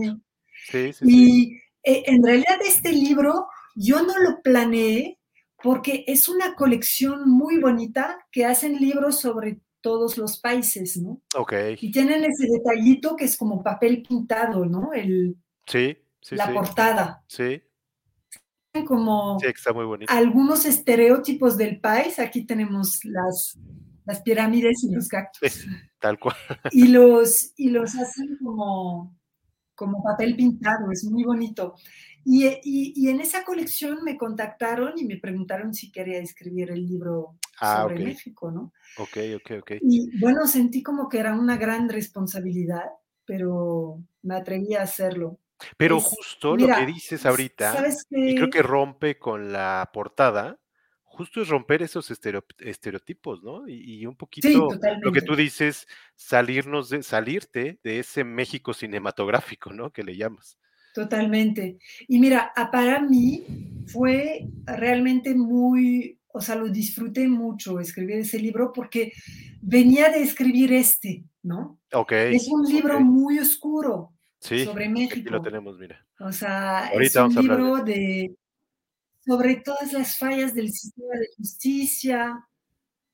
[0.68, 0.94] Sí.
[0.94, 5.20] Sí, y eh, en realidad este libro yo no lo planeé
[5.62, 11.22] porque es una colección muy bonita que hacen libros sobre todos los países, ¿no?
[11.36, 11.54] Ok.
[11.80, 14.94] Y tienen ese detallito que es como papel pintado, ¿no?
[14.94, 17.24] El, sí, sí, la portada.
[17.28, 17.62] Sí.
[18.88, 20.12] Como sí, está muy bonito.
[20.12, 22.18] algunos estereotipos del país.
[22.18, 23.60] Aquí tenemos las,
[24.06, 25.68] las pirámides y los cactus.
[26.00, 26.36] tal cual.
[26.72, 29.16] Y los, y los hacen como,
[29.76, 31.76] como papel pintado, es muy bonito.
[32.26, 36.86] Y, y, y, en esa colección me contactaron y me preguntaron si quería escribir el
[36.86, 38.72] libro ah, sobre México, ¿no?
[38.98, 39.72] Ok, ok, ok.
[39.82, 42.86] Y bueno, sentí como que era una gran responsabilidad,
[43.26, 45.40] pero me atreví a hacerlo.
[45.78, 50.60] Pero justo lo que dices ahorita, y creo que rompe con la portada,
[51.14, 53.68] justo es romper esos estereotipos, ¿no?
[53.68, 54.70] Y, un poquito
[55.02, 59.92] lo que tú dices, salirnos de, salirte de ese México cinematográfico, ¿no?
[59.92, 60.58] Que le llamas.
[60.94, 61.78] Totalmente.
[62.08, 63.44] Y mira, para mí
[63.88, 69.14] fue realmente muy, o sea, lo disfruté mucho escribir ese libro porque
[69.62, 71.80] venía de escribir este, ¿no?
[71.94, 72.12] Ok.
[72.12, 74.13] Es un libro muy oscuro
[74.44, 75.20] sobre México.
[75.22, 76.06] Aquí lo tenemos, mira.
[76.20, 78.36] O sea, es un libro de...
[79.26, 82.48] sobre todas las fallas del sistema de justicia,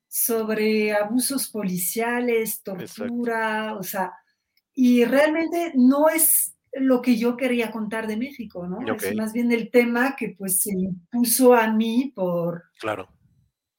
[0.07, 4.11] sobre abusos policiales, tortura, o sea,
[4.73, 8.79] y realmente no es lo que yo quería contar de México, ¿no?
[8.95, 13.07] Es más bien el tema que pues se impuso a mí por, claro.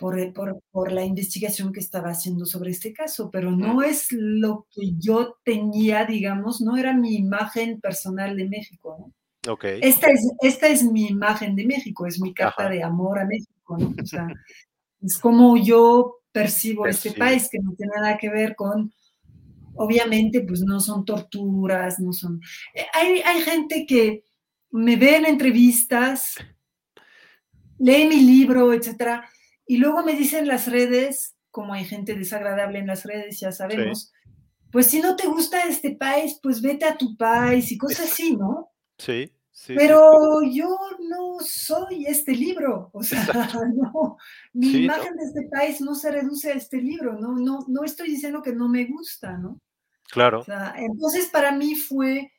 [0.01, 4.95] Por, por, la investigación que estaba haciendo sobre este caso, pero no es lo que
[4.99, 9.53] yo tenía, digamos, no era mi imagen personal de México, ¿no?
[9.53, 9.79] Okay.
[9.83, 13.77] Esta, es, esta es mi imagen de México, es mi carta de amor a México,
[13.79, 13.93] ¿no?
[14.03, 14.27] O sea,
[15.03, 18.93] es como yo percibo este país, que no tiene nada que ver con
[19.75, 22.41] obviamente pues no son torturas, no son...
[22.75, 24.25] Eh, hay, hay gente que
[24.71, 26.35] me ve en entrevistas,
[27.79, 29.29] lee mi libro, etcétera,
[29.71, 34.13] y luego me dicen las redes, como hay gente desagradable en las redes, ya sabemos,
[34.73, 38.37] pues si no te gusta este país, pues vete a tu país y cosas así,
[38.37, 38.73] ¿no?
[38.99, 39.33] Sí.
[39.53, 40.77] Sí, Pero yo
[41.09, 43.23] no soy este libro, o sea,
[43.77, 44.17] no,
[44.55, 48.11] mi imagen de este país no se reduce a este libro, no, no, no estoy
[48.11, 49.61] diciendo que no me gusta, ¿no?
[50.11, 50.45] Claro.
[50.79, 52.33] entonces para mí fue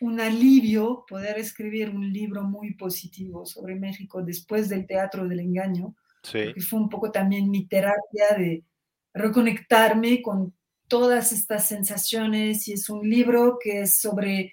[0.00, 5.96] un alivio poder escribir un libro muy positivo sobre México después del Teatro del Engaño,
[6.22, 6.52] sí.
[6.60, 8.64] fue un poco también mi terapia de
[9.12, 10.54] reconectarme con
[10.88, 14.52] todas estas sensaciones y es un libro que es sobre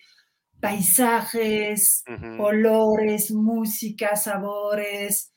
[0.60, 2.04] paisajes,
[2.40, 5.32] olores, música, sabores,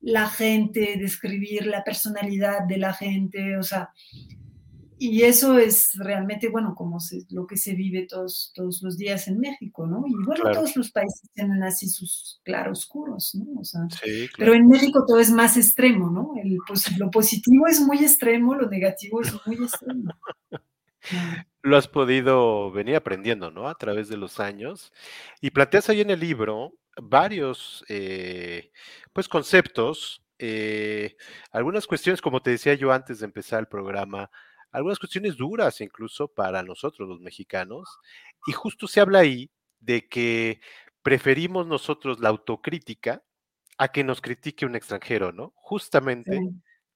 [0.00, 3.90] la gente, describir la personalidad de la gente, o sea,
[4.98, 6.98] y eso es realmente, bueno, como
[7.30, 10.04] lo que se vive todos, todos los días en México, ¿no?
[10.06, 13.60] Y bueno, todos los países tienen así sus claroscuros, ¿no?
[13.60, 13.82] O sea,
[14.38, 16.32] Pero en México todo es más extremo, ¿no?
[16.42, 20.12] El, pues, lo positivo es muy extremo, lo negativo es muy extremo.
[21.62, 23.68] Lo has podido venir aprendiendo, ¿no?
[23.68, 24.92] A través de los años.
[25.40, 28.70] Y planteas ahí en el libro varios, eh,
[29.12, 31.16] pues, conceptos, eh,
[31.50, 34.30] algunas cuestiones, como te decía yo antes de empezar el programa,
[34.76, 37.98] algunas cuestiones duras incluso para nosotros los mexicanos.
[38.46, 40.60] Y justo se habla ahí de que
[41.00, 43.22] preferimos nosotros la autocrítica
[43.78, 45.54] a que nos critique un extranjero, ¿no?
[45.56, 46.40] Justamente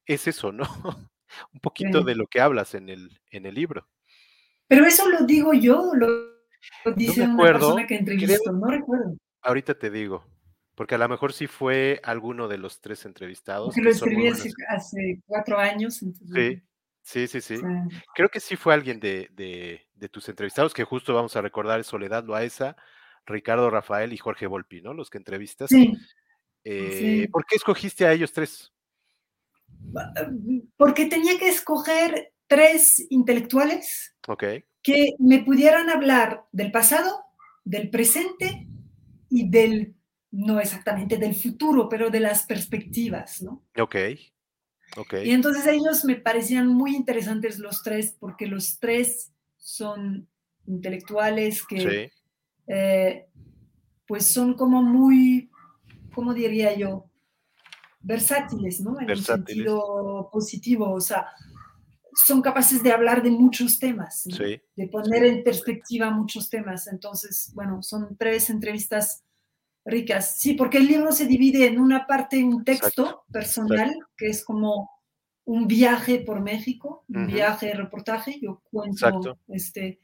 [0.05, 0.65] es eso, ¿no?
[1.55, 3.89] un poquito de lo que hablas en el, en el libro.
[4.67, 6.07] Pero eso lo digo yo, lo,
[6.95, 9.17] dice una persona que entrevistó, no recuerdo.
[9.41, 10.27] Ahorita te digo,
[10.75, 13.69] porque a lo mejor sí fue alguno de los tres entrevistados.
[13.69, 15.95] Porque lo escribí hace, cuatro años.
[15.95, 16.63] sí,
[17.03, 17.57] Sí, sí, sí.
[18.15, 22.25] Creo que sí fue alguien de, de, tus entrevistados, que justo vamos a recordar Soledad
[22.25, 22.77] Loaesa,
[23.27, 24.95] Ricardo Rafael y Jorge Volpi, ¿no?
[24.95, 25.71] Los que entrevistas.
[25.71, 25.93] Sí.
[26.65, 28.73] Eh, ¿Por qué escogiste a ellos tres?
[30.77, 34.65] porque tenía que escoger tres intelectuales okay.
[34.83, 37.25] que me pudieran hablar del pasado,
[37.65, 38.67] del presente
[39.29, 39.95] y del,
[40.31, 43.63] no exactamente del futuro, pero de las perspectivas, ¿no?
[43.79, 43.97] Ok.
[44.97, 45.29] Okay.
[45.29, 50.29] Y entonces ellos me parecían muy interesantes los tres, porque los tres son
[50.67, 52.11] intelectuales que,
[52.67, 53.27] eh,
[54.07, 55.51] pues son como muy,
[56.15, 57.07] ¿cómo diría yo?
[58.01, 59.01] Versátiles, ¿no?
[59.01, 61.27] En un sentido positivo, o sea,
[62.27, 66.87] son capaces de hablar de muchos temas, de poner en perspectiva muchos temas.
[66.89, 69.23] Entonces, bueno, son tres entrevistas
[69.85, 70.37] ricas.
[70.37, 74.91] Sí, porque el libro se divide en una parte, un texto personal, que es como
[75.45, 78.39] un viaje por México, un viaje reportaje.
[78.41, 79.99] Yo cuento este,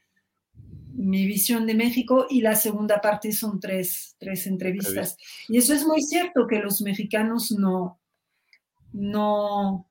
[0.94, 5.16] mi visión de México y la segunda parte son tres, tres entrevistas.
[5.48, 8.00] Y eso es muy cierto que los mexicanos no,
[8.92, 9.88] no,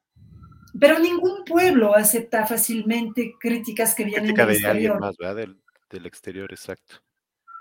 [0.80, 5.00] pero ningún pueblo acepta fácilmente críticas que vienen del exterior.
[5.00, 6.96] Más, del, del exterior, exacto.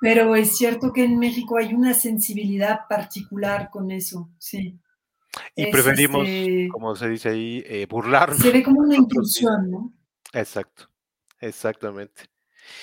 [0.05, 4.79] Pero es cierto que en México hay una sensibilidad particular con eso, sí.
[5.57, 8.37] Y preferimos, este como se dice ahí, eh, burlarnos.
[8.37, 9.95] Se ve como una inclusión, ¿no?
[10.35, 10.91] Exacto,
[11.41, 12.25] exactamente.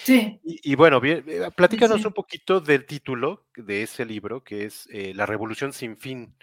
[0.03, 0.39] Sí.
[0.43, 5.13] Y, bueno, bien, eh, platícanos un poquito del título de ese libro, que es eh,
[5.13, 6.35] La Revolución sin fin.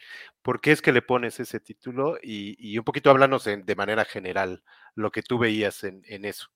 [0.43, 2.19] ¿Por qué es que le pones ese título?
[2.23, 4.63] Y, un poquito háblanos de manera general
[4.95, 6.47] lo que tú veías en, eso.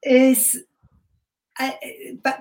[0.00, 0.68] Es,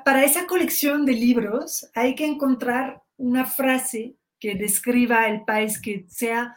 [0.04, 6.06] para esa colección de libros hay que encontrar una frase que describa el país que
[6.10, 6.56] sea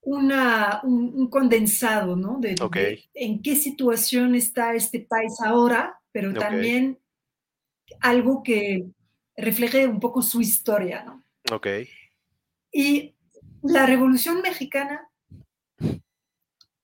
[0.00, 2.38] una, un, condensado, ¿no?
[2.38, 2.54] De,
[3.14, 6.98] en qué situación está este país ahora, pero también
[8.00, 8.86] algo que
[9.36, 11.24] refleje un poco su historia, ¿no?
[11.52, 11.66] Ok.
[12.72, 13.14] Y
[13.62, 15.08] la Revolución Mexicana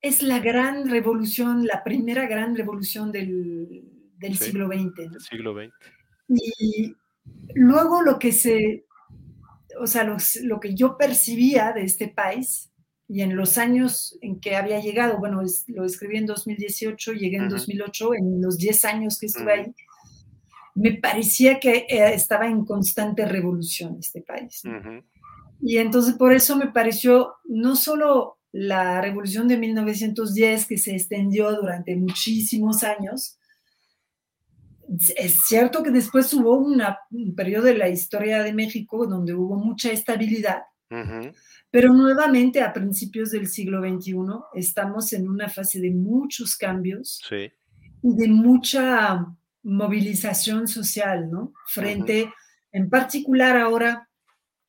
[0.00, 3.93] es la gran revolución, la primera gran revolución del,
[4.32, 5.22] siglo XX.
[5.22, 5.72] siglo XX.
[6.28, 6.94] Y
[7.54, 8.86] luego lo que se,
[9.80, 12.70] o sea, lo que yo percibía de este país
[13.06, 17.48] y en los años en que había llegado, bueno, lo escribí en 2018, llegué en
[17.48, 19.74] 2008, en los 10 años que estuve ahí,
[20.74, 24.62] me parecía que eh, estaba en constante revolución este país.
[25.60, 31.52] Y entonces por eso me pareció no solo la revolución de 1910 que se extendió
[31.54, 33.38] durante muchísimos años,
[35.16, 39.56] es cierto que después hubo una, un periodo de la historia de México donde hubo
[39.56, 40.62] mucha estabilidad,
[41.70, 44.14] pero nuevamente a principios del siglo XXI
[44.54, 47.20] estamos en una fase de muchos cambios
[48.02, 49.26] y de mucha
[49.62, 51.52] movilización social, ¿no?
[51.66, 52.32] Frente,
[52.70, 54.08] en particular ahora,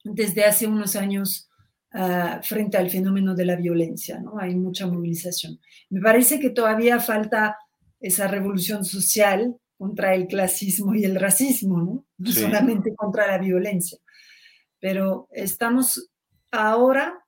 [0.04, 1.50] desde hace unos años,
[1.94, 4.40] ah, frente al fenómeno de la violencia, ¿no?
[4.40, 5.60] Hay mucha movilización.
[5.90, 7.58] Me parece que todavía falta
[8.00, 12.06] esa revolución social contra el clasismo y el racismo, ¿no?
[12.18, 14.00] No solamente contra la violencia.
[14.80, 16.10] Pero estamos
[16.52, 17.26] ahora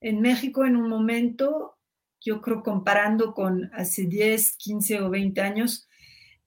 [0.00, 1.76] en México en un momento,
[2.20, 5.88] yo creo comparando con hace 10, 15 o 20 años,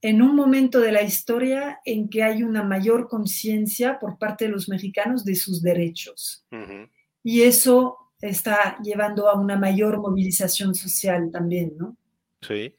[0.02, 4.52] en un momento de la historia en que hay una mayor conciencia por parte de
[4.52, 6.46] los mexicanos de sus derechos.
[7.24, 11.98] Y eso está llevando a una mayor movilización social también, ¿no?
[12.42, 12.74] Sí.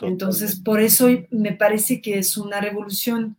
[0.00, 3.36] Entonces, por eso me parece que es una revolución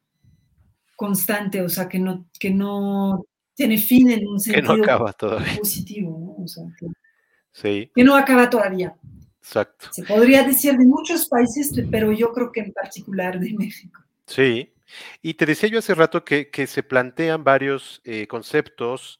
[0.95, 5.13] constante, o sea, que no, que no tiene fin en un sentido que no acaba
[5.13, 5.57] todavía.
[5.57, 6.43] positivo, ¿no?
[6.43, 6.87] O sea, que,
[7.53, 7.91] sí.
[7.95, 8.95] que no acaba todavía.
[9.41, 9.87] Exacto.
[9.91, 14.01] Se podría decir de muchos países, pero yo creo que en particular de México.
[14.25, 14.73] Sí,
[15.21, 19.19] y te decía yo hace rato que, que se plantean varios eh, conceptos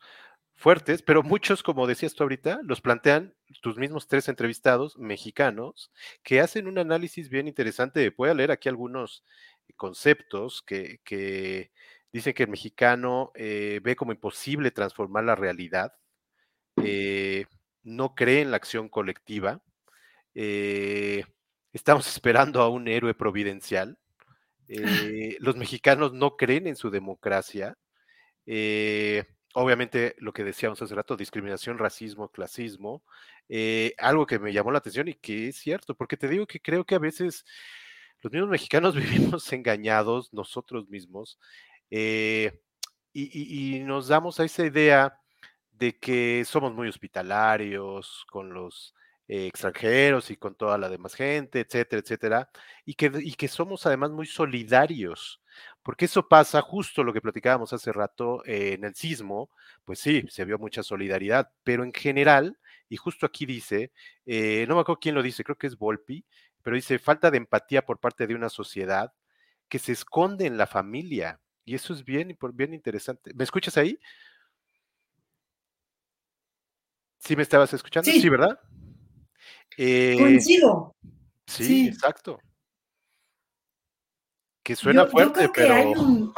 [0.59, 5.91] fuertes, pero muchos, como decías tú ahorita, los plantean tus mismos tres entrevistados mexicanos
[6.21, 8.13] que hacen un análisis bien interesante.
[8.15, 9.23] Voy a leer aquí algunos
[9.77, 11.71] conceptos que, que
[12.11, 15.93] Dicen que el mexicano eh, ve como imposible transformar la realidad,
[16.83, 17.45] eh,
[17.83, 19.61] no cree en la acción colectiva,
[20.33, 21.23] eh,
[21.71, 23.99] estamos esperando a un héroe providencial,
[25.39, 27.77] los mexicanos no creen en su democracia,
[29.53, 33.03] obviamente lo que decíamos hace rato, discriminación, racismo, clasismo,
[33.97, 36.85] algo que me llamó la atención y que es cierto, porque te digo que creo
[36.85, 37.45] que a veces
[38.21, 41.39] los mismos mexicanos vivimos engañados nosotros mismos
[41.89, 42.61] eh,
[43.13, 45.19] y, nos damos a esa idea
[45.71, 48.93] de que somos muy hospitalarios con los
[49.27, 52.49] eh, extranjeros y con toda la demás gente, etcétera, etcétera,
[52.85, 55.41] y que, y que somos además muy solidarios.
[55.83, 59.49] Porque eso pasa justo lo que platicábamos hace rato eh, en el sismo,
[59.85, 62.57] pues sí, se vio mucha solidaridad, pero en general,
[62.89, 63.91] y justo aquí dice,
[64.25, 66.25] eh, no me acuerdo quién lo dice, creo que es Volpi,
[66.61, 69.13] pero dice falta de empatía por parte de una sociedad
[69.67, 73.33] que se esconde en la familia, y eso es bien, bien interesante.
[73.33, 73.99] ¿Me escuchas ahí?
[77.19, 78.09] ¿Sí me estabas escuchando?
[78.09, 78.59] Sí, ¿verdad?
[79.77, 80.95] Eh, Coincido.
[81.45, 82.39] Sí, exacto.
[84.69, 86.31] Que suena fuerte, yo creo que Hay un,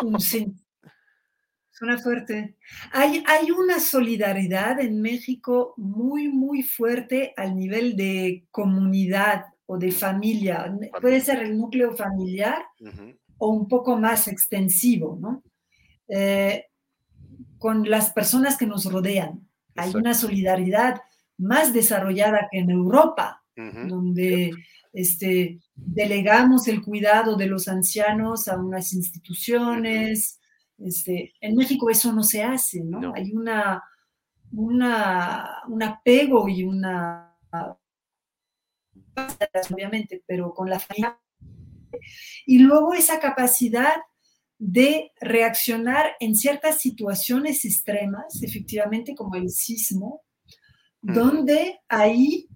[1.70, 2.56] suena fuerte.
[2.94, 9.92] Hay, hay una solidaridad en México muy, muy fuerte al nivel de comunidad o de
[9.92, 10.74] familia.
[11.02, 12.64] Puede ser el núcleo familiar
[13.38, 15.44] o un poco más extensivo, ¿no?
[16.08, 16.68] Eh,
[17.58, 19.46] con las personas que nos rodean.
[19.76, 21.02] Hay una solidaridad
[21.38, 24.52] más desarrollada que en Europa, donde
[24.94, 30.40] este, delegamos el cuidado de los ancianos a unas instituciones.
[30.78, 33.14] Este, en México eso no se hace, ¿no?
[33.16, 33.84] Hay una,
[34.52, 37.32] una, un apego y una
[39.70, 41.20] obviamente, pero con la familia.
[42.46, 43.96] Y luego esa capacidad
[44.58, 50.22] de reaccionar en ciertas situaciones extremas, efectivamente como el sismo,
[51.02, 52.48] donde ahí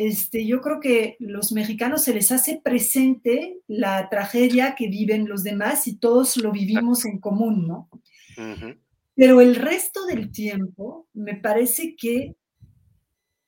[0.00, 5.42] este, yo creo que los mexicanos se les hace presente la tragedia que viven los
[5.42, 7.88] demás y todos lo vivimos en común, ¿no?
[9.16, 12.36] Pero el resto del tiempo, me parece que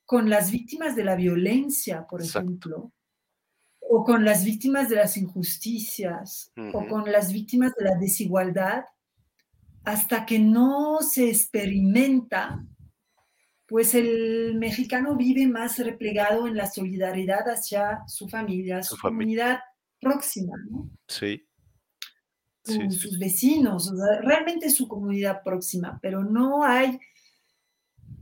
[0.05, 2.91] con las víctimas de la violencia, por ejemplo,
[3.79, 8.87] o con las víctimas de las injusticias, o con las víctimas de la desigualdad,
[9.85, 12.67] hasta que no se experimenta,
[13.71, 19.61] pues el mexicano vive más replegado en la solidaridad hacia su familia, su, comunidad
[20.01, 20.91] próxima, ¿no?
[21.07, 21.47] Sí.
[22.65, 23.93] sus vecinos,
[24.23, 26.99] realmente su comunidad próxima, pero no hay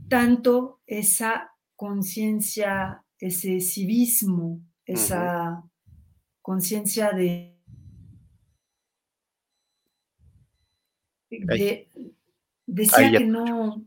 [0.07, 5.63] tanto esa conciencia, ese civismo esa
[6.43, 7.57] conciencia de,
[12.65, 13.85] decía que no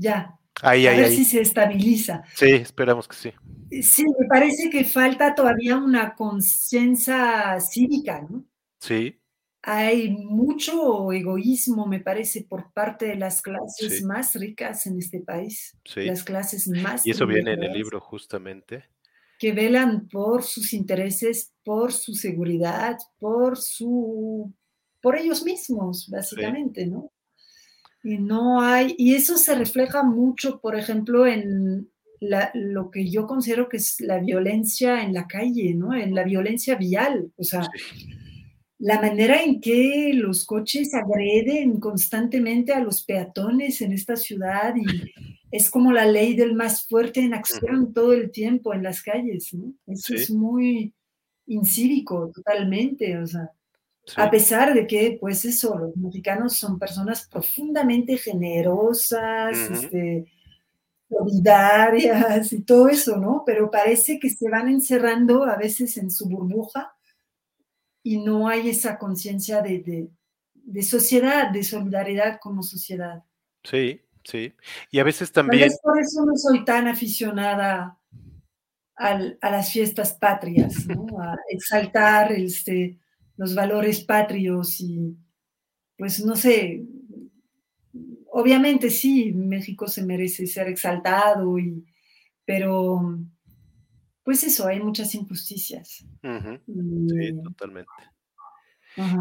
[0.00, 3.32] ya a ver si se estabiliza sí esperamos que sí
[3.82, 8.44] sí me parece que falta todavía una conciencia cívica no
[8.80, 9.20] sí
[9.62, 15.76] hay mucho egoísmo, me parece, por parte de las clases más ricas en este país.
[15.96, 17.06] Las clases más.
[17.06, 18.84] Y eso viene en el libro justamente.
[19.38, 24.52] Que velan por sus intereses, por su seguridad, por su.
[25.02, 27.12] por ellos mismos, básicamente, ¿no?
[28.02, 28.94] Y no hay.
[28.98, 31.90] Y eso se refleja mucho, por ejemplo, en
[32.54, 35.94] lo que yo considero que es la violencia en la calle, ¿no?
[35.94, 37.32] En la violencia vial.
[37.36, 37.68] O sea
[38.80, 45.12] la manera en que los coches agreden constantemente a los peatones en esta ciudad y
[45.50, 49.52] es como la ley del más fuerte en acción todo el tiempo en las calles,
[49.52, 49.74] ¿no?
[49.86, 50.94] Eso es muy
[51.46, 53.50] incívico totalmente, o sea,
[54.16, 60.26] a pesar de que, pues eso, los mexicanos son personas profundamente generosas, este,
[61.08, 63.42] solidarias y todo eso, ¿no?
[63.44, 66.94] Pero parece que se van encerrando a veces en su burbuja
[68.02, 70.08] y no hay esa conciencia de,
[70.82, 73.24] sociedad, de solidaridad como sociedad.
[73.64, 74.54] Sí, sí.
[74.90, 75.70] Y a veces también...
[75.82, 77.98] por eso no soy tan aficionada
[78.96, 81.06] a las fiestas patrias, ¿no?
[81.22, 82.99] a exaltar este,
[83.40, 85.16] los valores patrios y,
[85.96, 86.84] pues no sé,
[88.30, 91.82] obviamente sí, México se merece ser exaltado, y,
[92.44, 93.18] pero
[94.22, 96.04] pues eso, hay muchas injusticias.
[96.66, 97.90] Sí, totalmente.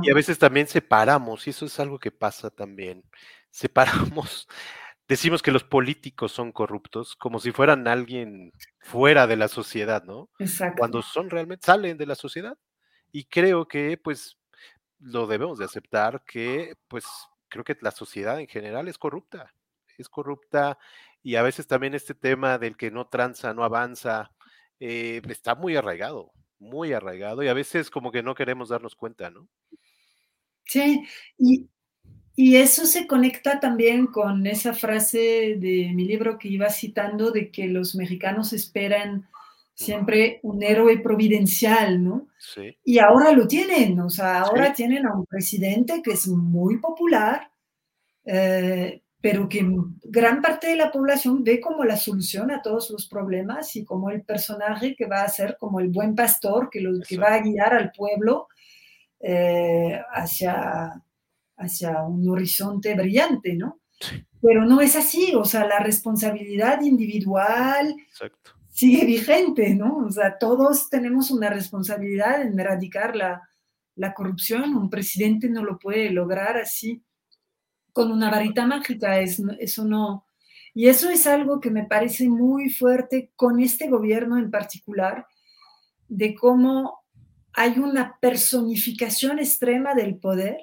[0.03, 3.05] Y a veces también separamos, y eso es algo que pasa también.
[3.51, 4.49] Separamos,
[5.07, 8.51] decimos que los políticos son corruptos, como si fueran alguien
[8.81, 10.29] fuera de la sociedad, ¿no?
[10.39, 10.79] Exacto.
[10.79, 12.57] Cuando son realmente, salen de la sociedad.
[13.11, 14.37] Y creo que, pues,
[14.99, 17.05] lo debemos de aceptar que, pues,
[17.47, 19.53] creo que la sociedad en general es corrupta.
[19.97, 20.77] Es corrupta
[21.21, 24.31] y a veces también este tema del que no tranza, no avanza,
[24.79, 29.29] eh, está muy arraigado, muy arraigado y a veces como que no queremos darnos cuenta,
[29.29, 29.49] ¿no?
[30.65, 31.05] Sí,
[31.37, 31.67] y,
[32.35, 37.51] y eso se conecta también con esa frase de mi libro que iba citando de
[37.51, 39.27] que los mexicanos esperan
[39.79, 42.27] siempre un héroe providencial, ¿no?
[42.37, 42.77] Sí.
[42.83, 47.49] Y ahora lo tienen, o sea, ahora tienen a un presidente que es muy popular,
[48.25, 49.65] eh, pero que
[50.03, 54.09] gran parte de la población ve como la solución a todos los problemas y como
[54.09, 57.73] el personaje que va a ser como el buen pastor que, que va a guiar
[57.73, 58.49] al pueblo
[59.21, 61.01] eh, hacia,
[61.55, 63.79] hacia un horizonte brillante, ¿no?
[64.41, 67.95] Pero no es así, o sea, la responsabilidad individual
[68.79, 69.97] sigue vigente, ¿no?
[70.05, 73.49] O sea, todos tenemos una responsabilidad en erradicar la,
[73.95, 77.03] la corrupción, un presidente no lo puede lograr así
[77.91, 80.25] con una varita mágica, es, eso no.
[80.73, 85.27] Y eso es algo que me parece muy fuerte con este gobierno en particular,
[86.07, 87.01] de cómo
[87.51, 90.59] hay una personificación extrema del poder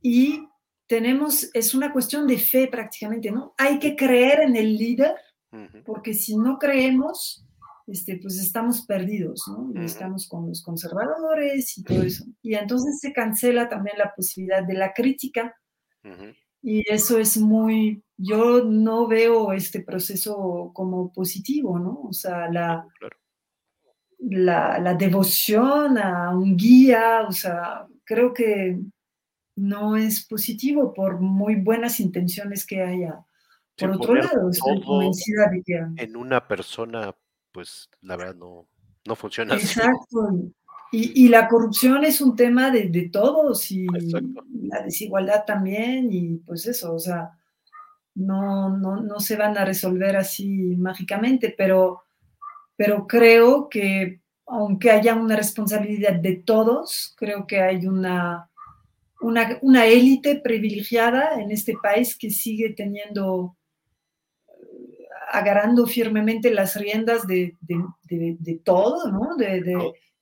[0.00, 0.48] y
[0.86, 3.54] tenemos, es una cuestión de fe prácticamente, ¿no?
[3.58, 5.14] Hay que creer en el líder,
[5.84, 7.46] porque si no creemos,
[7.86, 9.72] este, pues estamos perdidos, ¿no?
[9.74, 12.24] Y estamos con los conservadores y todo eso.
[12.42, 15.54] Y entonces se cancela también la posibilidad de la crítica
[16.62, 22.00] y eso es muy, yo no veo este proceso como positivo, ¿no?
[22.02, 22.86] O sea, la,
[24.18, 28.80] la, la, devoción a un guía, o sea, creo que
[29.56, 33.24] no es positivo por muy buenas intenciones que haya.
[33.78, 36.02] Por otro lado, estoy convencida de que...
[36.02, 37.14] En una persona,
[37.52, 38.66] pues la verdad no,
[39.06, 40.50] no funciona Exacto.
[40.92, 43.86] Y, la corrupción es un tema de, todos y
[44.68, 47.32] la desigualdad también y pues eso, o sea,
[48.14, 52.04] no, no, se van a resolver así mágicamente, pero,
[52.76, 58.48] pero creo que aunque haya una responsabilidad de todos, creo que hay una,
[59.20, 63.56] una, élite privilegiada en este país que sigue teniendo,
[65.30, 67.56] agarrando firmemente las riendas de,
[68.64, 69.36] todo, ¿no?
[69.36, 69.62] de,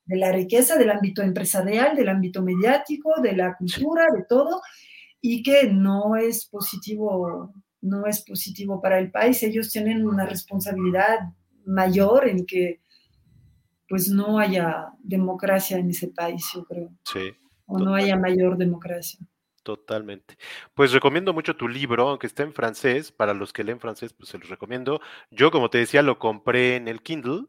[0.06, 4.60] de la riqueza del ámbito empresarial, del ámbito mediático, de la cultura, de todo,
[5.20, 9.42] y que no es positivo, no es positivo para el país.
[9.42, 11.20] Ellos tienen una responsabilidad
[11.64, 12.80] mayor en que
[13.88, 16.90] pues no haya democracia en ese país, yo creo.
[17.04, 17.32] Sí.
[17.66, 19.20] O no haya mayor democracia.
[19.64, 20.36] Totalmente.
[20.74, 23.10] Pues recomiendo mucho tu libro, aunque está en francés.
[23.12, 25.00] Para los que leen francés, pues se los recomiendo.
[25.30, 27.46] Yo, como te decía, lo compré en el Kindle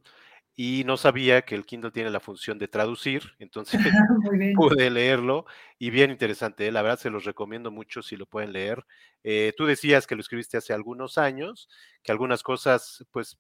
[0.55, 3.81] y no sabía que el Kindle tiene la función de traducir, entonces
[4.57, 5.45] pude leerlo
[5.77, 6.71] y bien interesante, ¿eh?
[6.71, 8.85] la verdad se los recomiendo mucho si lo pueden leer.
[9.23, 11.67] Eh, tú decías que lo escribiste hace algunos años,
[12.03, 13.37] que algunas cosas pues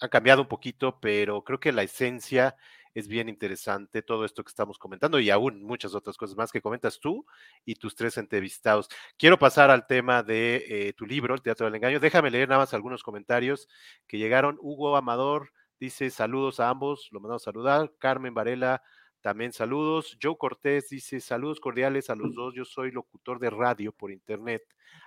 [0.00, 2.56] han cambiado un poquito, pero creo que la esencia
[2.94, 6.60] es bien interesante, todo esto que estamos comentando y aún muchas otras cosas más que
[6.60, 7.26] comentas tú
[7.64, 8.88] y tus tres entrevistados.
[9.16, 12.00] Quiero pasar al tema de eh, tu libro, El Teatro del Engaño.
[12.00, 13.68] Déjame leer nada más algunos comentarios
[14.06, 14.58] que llegaron.
[14.60, 17.90] Hugo Amador Dice saludos a ambos, lo mandamos a saludar.
[17.98, 18.82] Carmen Varela,
[19.20, 20.16] también saludos.
[20.20, 22.54] Joe Cortés dice saludos cordiales a los dos.
[22.54, 24.62] Yo soy locutor de radio por internet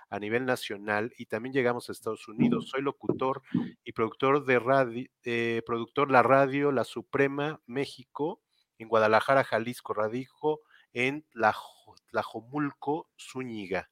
[0.08, 2.68] a nivel nacional y también llegamos a Estados Unidos.
[2.68, 3.42] Soy locutor
[3.82, 8.40] y productor de radio, eh, productor la radio La Suprema México
[8.78, 9.94] en Guadalajara, Jalisco.
[9.94, 10.60] Radijo
[10.92, 11.26] en
[12.10, 13.90] Tlajomulco, Zúñiga.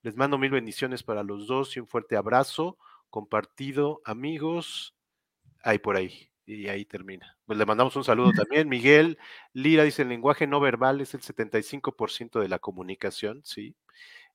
[0.00, 2.78] Les mando mil bendiciones para los dos y un fuerte abrazo
[3.10, 4.96] compartido, amigos
[5.62, 6.31] ahí por ahí.
[6.44, 7.36] Y ahí termina.
[7.44, 8.68] Pues le mandamos un saludo también.
[8.68, 9.18] Miguel
[9.52, 13.76] Lira dice, el lenguaje no verbal es el 75% de la comunicación, sí.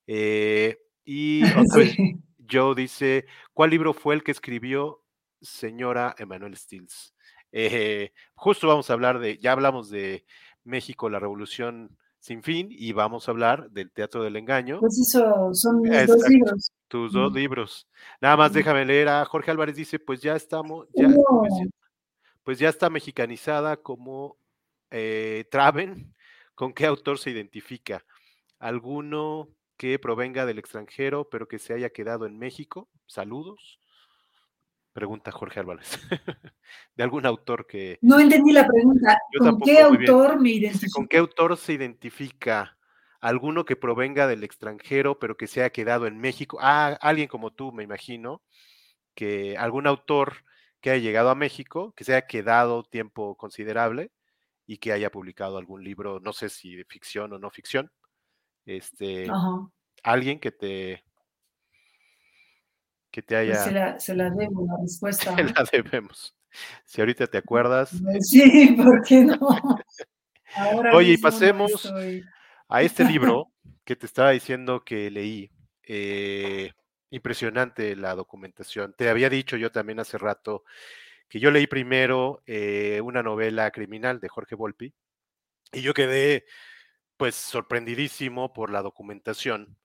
[0.07, 1.41] Eh, y
[2.49, 5.03] Joe dice, ¿cuál libro fue el que escribió
[5.41, 7.13] señora Emanuel Stills?
[7.51, 10.25] Eh, justo vamos a hablar de, ya hablamos de
[10.63, 14.79] México, la revolución sin fin, y vamos a hablar del Teatro del Engaño.
[14.79, 16.71] Pues eso, son mis dos libros.
[16.87, 17.87] Tus dos libros.
[18.19, 21.07] Nada más déjame leer a Jorge Álvarez, dice, pues ya estamos, ya,
[22.47, 24.37] pues, ya está mexicanizada como
[24.89, 26.15] eh, Traven,
[26.55, 28.05] ¿con qué autor se identifica?
[28.57, 32.89] ¿Alguno que provenga del extranjero, pero que se haya quedado en México?
[33.05, 33.81] Saludos.
[34.93, 35.99] Pregunta Jorge Álvarez.
[36.95, 37.99] de algún autor que.
[38.01, 39.19] No entendí la pregunta.
[39.37, 40.93] ¿Con qué autor me identifica?
[40.95, 42.77] ¿Con qué autor se identifica?
[43.19, 46.59] alguno que provenga del extranjero, pero que se haya quedado en México.
[46.61, 48.41] Ah, alguien como tú, me imagino,
[49.15, 50.45] que algún autor
[50.87, 54.13] que haya llegado a México, que se haya quedado tiempo considerable
[54.65, 57.91] y que haya publicado algún libro, no sé si de ficción o no ficción.
[58.65, 59.27] Este,
[60.01, 61.03] alguien que te
[63.11, 63.63] que te pues haya.
[63.65, 65.35] se, la, se la debo la respuesta.
[65.35, 66.37] Se la debemos.
[66.85, 67.91] Si ahorita te acuerdas.
[68.21, 69.37] Sí, ¿por qué no?
[70.93, 71.93] Oye, y pasemos
[72.69, 73.51] a este libro
[73.83, 75.51] que te estaba diciendo que leí.
[75.83, 76.71] Eh,
[77.09, 78.93] impresionante la documentación.
[78.97, 80.63] Te había dicho yo también hace rato
[81.29, 84.93] que yo leí primero eh, una novela criminal de Jorge Volpi
[85.73, 86.45] y yo quedé
[87.17, 89.77] pues sorprendidísimo por la documentación.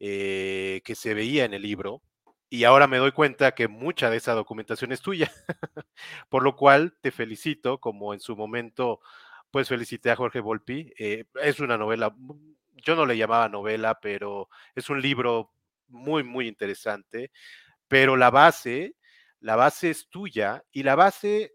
[0.00, 2.02] eh, que se veía en el libro,
[2.48, 5.32] y ahora me doy cuenta que mucha de esa documentación es tuya,
[6.28, 9.00] por lo cual te felicito, como en su momento,
[9.50, 10.92] pues felicité a Jorge Volpi.
[10.98, 12.14] Eh, es una novela,
[12.76, 15.52] yo no le llamaba novela, pero es un libro
[15.88, 17.30] muy, muy interesante,
[17.88, 18.96] pero la base,
[19.40, 21.54] la base es tuya y la base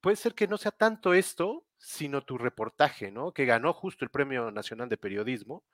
[0.00, 3.32] puede ser que no sea tanto esto, sino tu reportaje, ¿no?
[3.32, 5.64] Que ganó justo el Premio Nacional de Periodismo,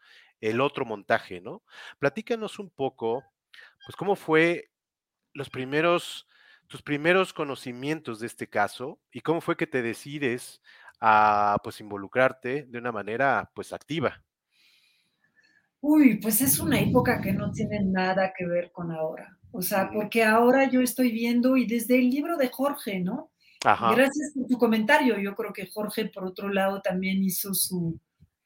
[0.40, 1.62] el otro montaje, ¿no?
[1.98, 3.24] Platícanos un poco
[3.84, 4.70] pues cómo fue
[5.32, 6.28] los primeros,
[6.66, 10.62] tus primeros conocimientos de este caso y cómo fue que te decides
[11.00, 14.22] a pues involucrarte de una manera pues activa.
[15.80, 19.38] Uy, pues es una época que no tiene nada que ver con ahora.
[19.52, 23.30] O sea, porque ahora yo estoy viendo y desde el libro de Jorge, ¿no?
[23.62, 25.18] Gracias por tu comentario.
[25.18, 27.98] Yo creo que Jorge, por otro lado, también hizo su,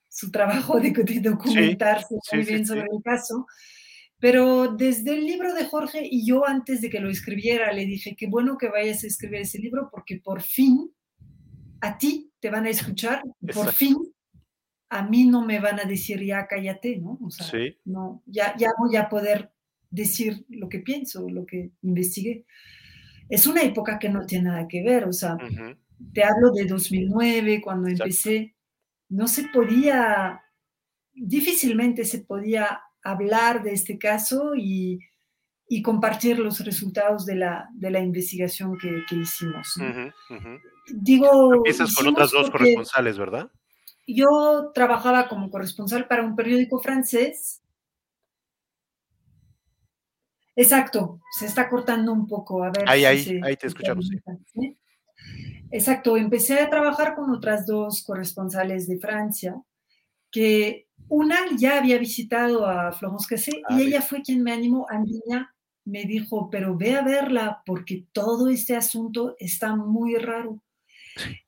[0.08, 3.46] su trabajo de, documentarse muy bien sobre el caso.
[4.18, 8.14] Pero desde el libro de Jorge, y yo antes de que lo escribiera, le dije,
[8.16, 10.90] qué bueno que vayas a escribir ese libro porque por fin
[11.80, 13.22] a ti te van a escuchar,
[13.54, 13.96] por fin
[14.90, 17.16] a mí no me van a decir ya cállate, ¿no?
[17.22, 17.46] O sea,
[17.84, 19.52] no, ya, ya voy a poder
[19.88, 22.44] decir lo que pienso, lo que investigué.
[23.28, 25.38] Es una época que no tiene nada que ver, o sea,
[26.12, 28.56] te hablo de 2009, cuando empecé,
[29.08, 30.42] no se podía,
[31.14, 34.98] difícilmente se podía hablar de este caso y,
[35.84, 39.74] compartir los resultados de la, de la investigación que, hicimos.
[40.92, 41.54] Digo.
[41.54, 43.52] Empiezas con otras dos corresponsales, ¿verdad?
[44.14, 47.62] Yo trabajaba como corresponsal para un periódico francés.
[50.56, 52.62] Exacto, se está cortando un poco.
[52.62, 54.10] A ver ahí, ahí, ahí te escuchamos.
[55.70, 59.60] Exacto, empecé a trabajar con otras dos corresponsales de Francia
[60.30, 64.86] que una ya había visitado a Florence Cassé y ah, ella fue quien me animó.
[64.88, 65.54] Andiña
[65.84, 70.62] me dijo, pero ve a verla porque todo este asunto está muy raro.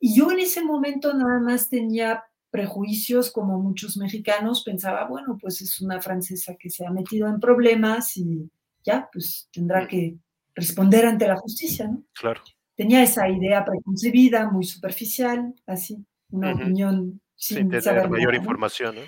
[0.01, 5.63] Y yo en ese momento nada más tenía prejuicios como muchos mexicanos, pensaba, bueno, pues
[5.63, 8.49] es una francesa que se ha metido en problemas y
[8.85, 9.89] ya, pues tendrá mm.
[9.89, 10.17] que
[10.55, 12.05] responder ante la justicia, ¿no?
[12.13, 12.43] Claro.
[12.77, 19.03] Tenía esa idea preconcebida, muy superficial, así, una opinión sin, tener mayor información, ¿no?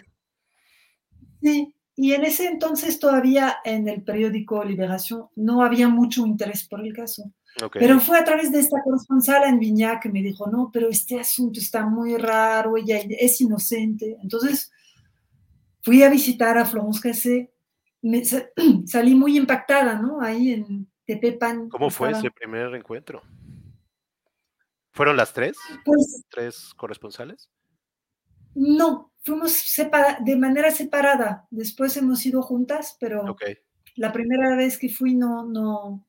[1.43, 6.81] Sí, y en ese entonces todavía en el periódico Liberación no había mucho interés por
[6.81, 7.31] el caso.
[7.73, 11.21] Pero fue a través de esta corresponsal en Viña que me dijo, no, pero este
[11.21, 14.17] asunto está muy raro, ella es inocente.
[14.23, 14.73] Entonces
[15.83, 17.53] fui a visitar a Florence Cassé,
[18.03, 18.23] me,
[18.87, 20.21] salí muy impactada, ¿no?
[20.21, 21.69] Ahí en Tepepan.
[21.69, 23.23] ¿Cómo fue ese primer encuentro?
[24.93, 25.57] ¿Fueron las tres?
[25.85, 27.51] Pues, ¿Tres corresponsales?
[28.55, 29.65] No, fuimos
[30.21, 31.47] de manera separada.
[31.51, 33.37] Después hemos ido juntas, pero
[33.97, 36.07] la primera vez que fui no, no,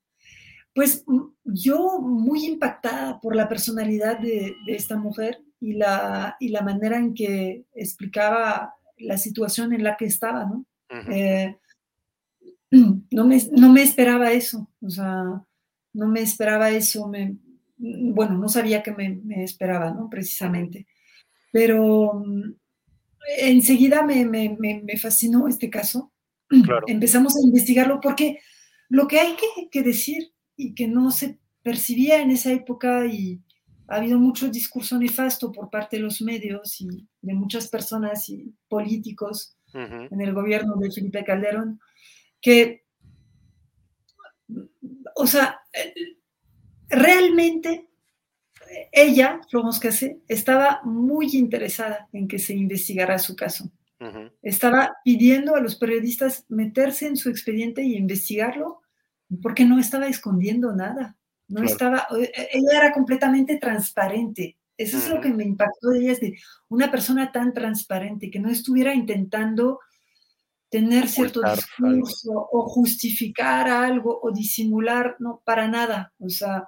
[0.75, 1.05] pues
[1.45, 7.13] yo muy impactada por la personalidad de, esta mujer y la, y la manera en
[7.13, 10.65] que explicaba la situación en la que estaba, ¿no?
[11.09, 11.57] Eh,
[13.11, 15.23] no, me, no me esperaba eso, o sea,
[15.93, 17.37] no me esperaba eso, me,
[17.77, 20.09] bueno, no sabía que me, me esperaba, ¿no?
[20.09, 20.87] Precisamente.
[21.51, 22.21] Pero
[23.37, 26.11] enseguida me, me, me, fascinó este caso.
[26.87, 28.39] Empezamos a investigarlo porque
[28.89, 29.35] lo que hay
[29.71, 33.41] que, decir y que no se percibía en esa época y
[33.87, 38.53] ha habido mucho discurso nefasto por parte de los medios y de muchas personas y
[38.67, 41.81] políticos en el gobierno de Felipe Calderón,
[42.39, 42.85] que,
[45.15, 45.59] o sea,
[46.87, 47.89] realmente
[48.91, 53.69] ella, Florence Cassé, estaba muy interesada en que se investigara su caso.
[54.41, 58.81] Estaba pidiendo a los periodistas meterse en su expediente y investigarlo
[59.41, 61.17] porque no estaba escondiendo nada.
[61.47, 64.57] No estaba, e, e, ella era completamente transparente.
[64.77, 68.39] Eso es lo que me impactó de ella, es de una persona tan transparente que
[68.39, 69.79] no estuviera intentando
[70.69, 76.13] tener cierto discurso o justificar algo o disimular, no, para nada.
[76.19, 76.67] O sea,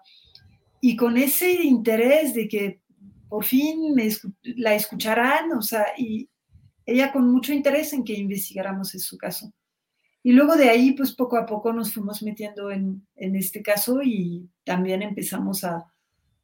[0.79, 2.81] y con ese interés de que
[3.27, 3.93] por fin
[4.43, 6.29] la escucharán, o sea, y
[6.85, 9.51] ella con mucho interés en que investigáramos en su caso.
[10.27, 14.49] Y luego de ahí, pues poco a poco nos fuimos metiendo en, este caso y
[14.65, 15.85] también empezamos a,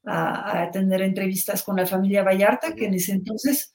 [0.06, 3.74] a, tener entrevistas con la familia Vallarta, que en ese entonces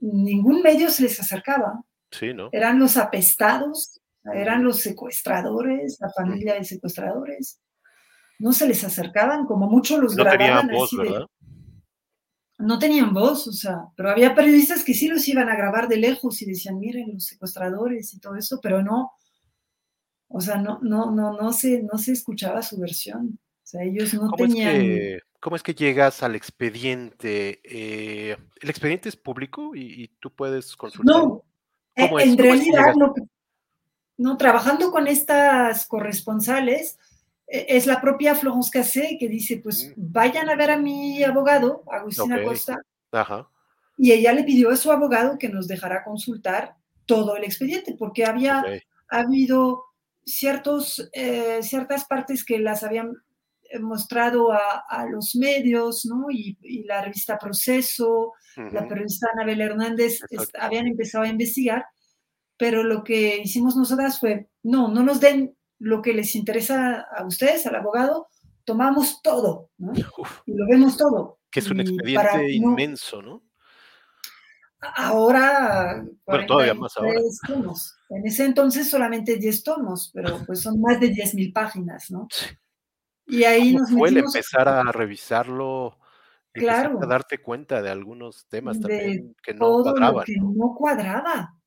[0.00, 1.82] ningún medio se les acercaba.
[2.12, 2.48] Sí, ¿no?
[2.52, 4.00] Eran los apestados,
[4.32, 7.60] eran los secuestradores, la familia de secuestradores
[8.38, 10.68] no se les acercaban, como muchos los no grababan.
[10.68, 11.26] Voz, ¿verdad?
[12.58, 15.96] no tenían voz, o sea, pero había periodistas que sí los iban a grabar de
[15.96, 19.10] lejos y decían, miren los secuestradores y todo eso, pero no,
[20.36, 23.38] o sea, no, no, no, no se, no se escuchaba su versión.
[23.38, 25.20] O sea, ellos no tenían.
[25.38, 27.60] ¿Cómo es que llegas al expediente?
[27.62, 31.14] Eh, ¿El expediente es público y, tú puedes consultar?
[31.14, 31.44] No,
[31.94, 32.94] eh, en realidad,
[34.16, 36.98] no, trabajando con estas corresponsales,
[37.46, 40.12] e, es la propia Florence Cassé que dice, pues mm.
[40.12, 42.76] vayan a ver a mi abogado, Agustina Costa.
[43.12, 43.48] Ajá.
[43.96, 46.74] Y ella le pidió a su abogado que nos dejara consultar
[47.06, 48.64] todo el expediente, porque había
[49.08, 49.93] habido
[50.24, 53.12] ciertos, eh, ciertas partes que las habían
[53.80, 56.30] mostrado a, los medios, ¿no?
[56.30, 60.20] Y, la revista Proceso, la periodista Anabel Hernández
[60.60, 61.84] habían empezado a investigar,
[62.56, 67.26] pero lo que hicimos nosotras fue, no, no nos den lo que les interesa a
[67.26, 68.28] ustedes, al abogado,
[68.64, 69.92] tomamos todo, ¿no?
[70.46, 71.38] Y lo vemos todo.
[71.50, 73.42] Que es un expediente inmenso, ¿no?
[74.96, 77.20] Ahora, bueno, todavía más ahora.
[77.46, 77.96] Tomos.
[78.10, 82.28] En ese entonces solamente 10 tomos, pero pues son más de 10.000 páginas, ¿no?
[83.26, 85.98] Y ahí nos fue empezar a revisarlo
[86.52, 90.24] claro, a darte cuenta de algunos temas también que no cuadraban.
[90.24, 90.74] que ¿no?
[90.74, 91.58] cuadraba.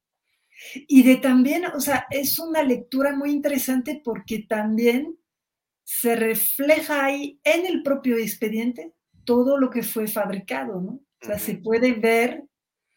[0.88, 5.18] Y de también, o sea, es una lectura muy interesante porque también
[5.84, 8.94] se refleja ahí en el propio expediente
[9.24, 11.00] todo lo que fue fabricado, ¿no?
[11.22, 12.44] O sea, se puede ver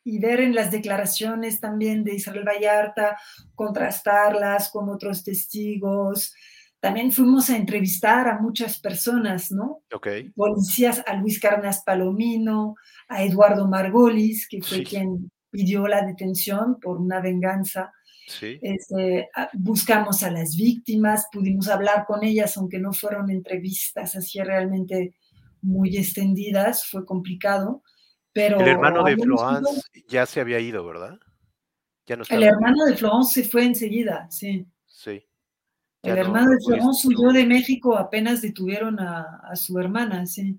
[0.05, 3.19] y ver en las declaraciones también de Israel Vallarta,
[3.55, 6.35] contrastarlas con otros testigos,
[6.81, 9.83] también fuimos a entrevistar a muchas personas, ¿no?
[9.93, 10.31] Okay.
[10.31, 12.75] Policías, a Luis Carnas Palomino,
[13.07, 17.93] a Eduardo Margolis, que fue quien pidió la detención por una venganza.
[18.27, 18.59] Sí.
[18.63, 25.15] Este, buscamos a las víctimas, pudimos hablar con ellas, aunque no fueron entrevistas así realmente
[25.61, 27.83] muy extendidas, fue complicado.
[28.33, 31.19] Pero el hermano de Florence ya se había ido, ¿verdad?
[32.07, 34.67] Ya no el hermano de Florence se fue enseguida, sí.
[34.87, 35.25] Sí.
[36.03, 40.59] El hermano de Florence huyó de México, apenas detuvieron a, su hermana, sí.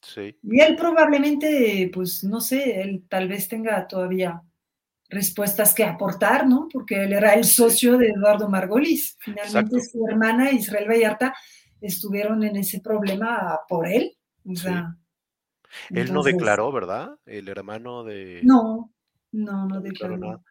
[0.00, 0.36] Sí.
[0.42, 4.42] Y él probablemente, pues no sé, él tal vez tenga todavía
[5.08, 6.68] respuestas que aportar, ¿no?
[6.72, 9.16] Porque él era el socio de Eduardo Margolis.
[9.20, 11.34] Finalmente su hermana Israel Vallarta
[11.80, 14.16] estuvieron en ese problema por él.
[14.44, 14.96] O sea,
[15.90, 17.16] él no declaró, ¿verdad?
[17.26, 18.40] El hermano de...
[18.42, 18.92] No,
[19.32, 20.18] no, no, declaró.
[20.18, 20.42] Nada.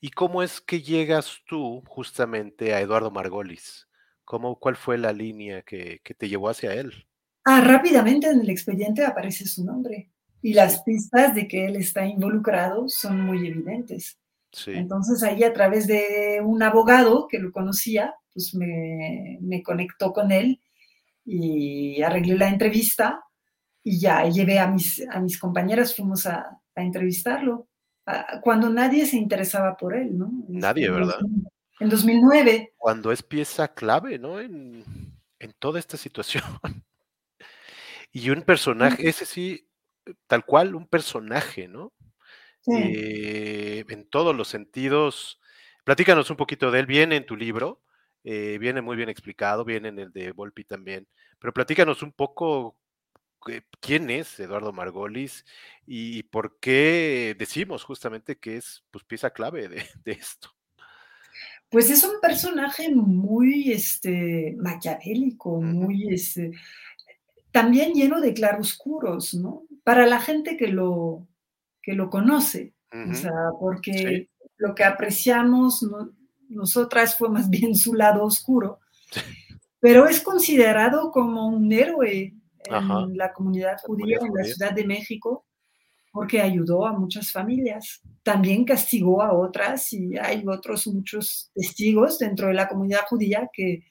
[0.00, 3.88] ¿Y cómo es que llegas tú justamente a Eduardo Margolis?
[4.24, 6.92] ¿Cómo, ¿Cuál fue la línea que, te llevó hacia él?
[7.44, 10.10] Ah, rápidamente en el expediente aparece su nombre
[10.42, 14.18] y las pistas de que él está involucrado son muy evidentes.
[14.52, 14.72] Sí.
[14.74, 20.32] Entonces ahí a través de un abogado que lo conocía, pues me, me conectó con
[20.32, 20.60] él
[21.24, 23.25] y arreglé la entrevista
[23.86, 27.68] y ya llevé a mis, a mis compañeras, fuimos a, a entrevistarlo
[28.42, 30.30] cuando nadie se interesaba por él, ¿no?
[30.48, 31.18] Nadie, este, ¿verdad?
[31.80, 32.74] En 2009.
[32.76, 34.40] Cuando es pieza clave, ¿no?
[34.40, 34.84] En,
[35.58, 36.44] toda esta situación.
[38.12, 39.68] y un personaje, ese sí,
[40.26, 41.92] tal cual, un personaje, ¿no?
[42.66, 45.40] Eh, en todos los sentidos.
[45.84, 47.80] Platícanos un poquito de él, viene en tu libro,
[48.24, 51.06] eh, viene muy bien explicado, viene en el de Volpi también,
[51.38, 52.76] pero platícanos un poco
[53.80, 55.44] quién es Eduardo Margolis
[55.86, 60.50] y por qué decimos justamente que es pues, pieza clave de, esto.
[61.68, 66.52] Pues es un personaje muy este, maquiavélico, muy este,
[67.50, 69.64] también lleno de claroscuros, ¿no?
[69.82, 71.26] Para la gente que lo,
[71.82, 75.84] que lo conoce, o sea, porque lo que apreciamos
[76.48, 78.78] nosotras fue más bien su lado oscuro,
[79.80, 82.34] pero es considerado como un héroe
[82.68, 85.46] en la comunidad judía en la Ciudad de México
[86.16, 88.00] porque ayudó a muchas familias.
[88.22, 93.84] También castigó a otras y hay otros muchos testigos dentro de la comunidad judía que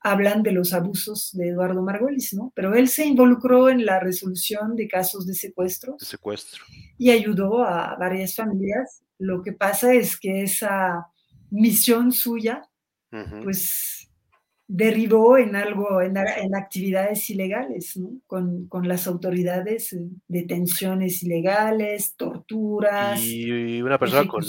[0.00, 2.52] hablan de los abusos de Eduardo Margolis, ¿no?
[2.56, 5.96] Pero él se involucró en la resolución de casos de secuestro.
[6.00, 6.64] De secuestro.
[6.96, 9.04] Y ayudó a varias familias.
[9.18, 11.06] Lo que pasa es que esa
[11.50, 12.68] misión suya,
[13.42, 13.97] pues
[14.70, 16.18] derivó en algo, en,
[16.54, 18.20] actividades ilegales, ¿no?
[18.26, 24.44] con, las autoridades, eh, detenciones ilegales, torturas, y una persona con,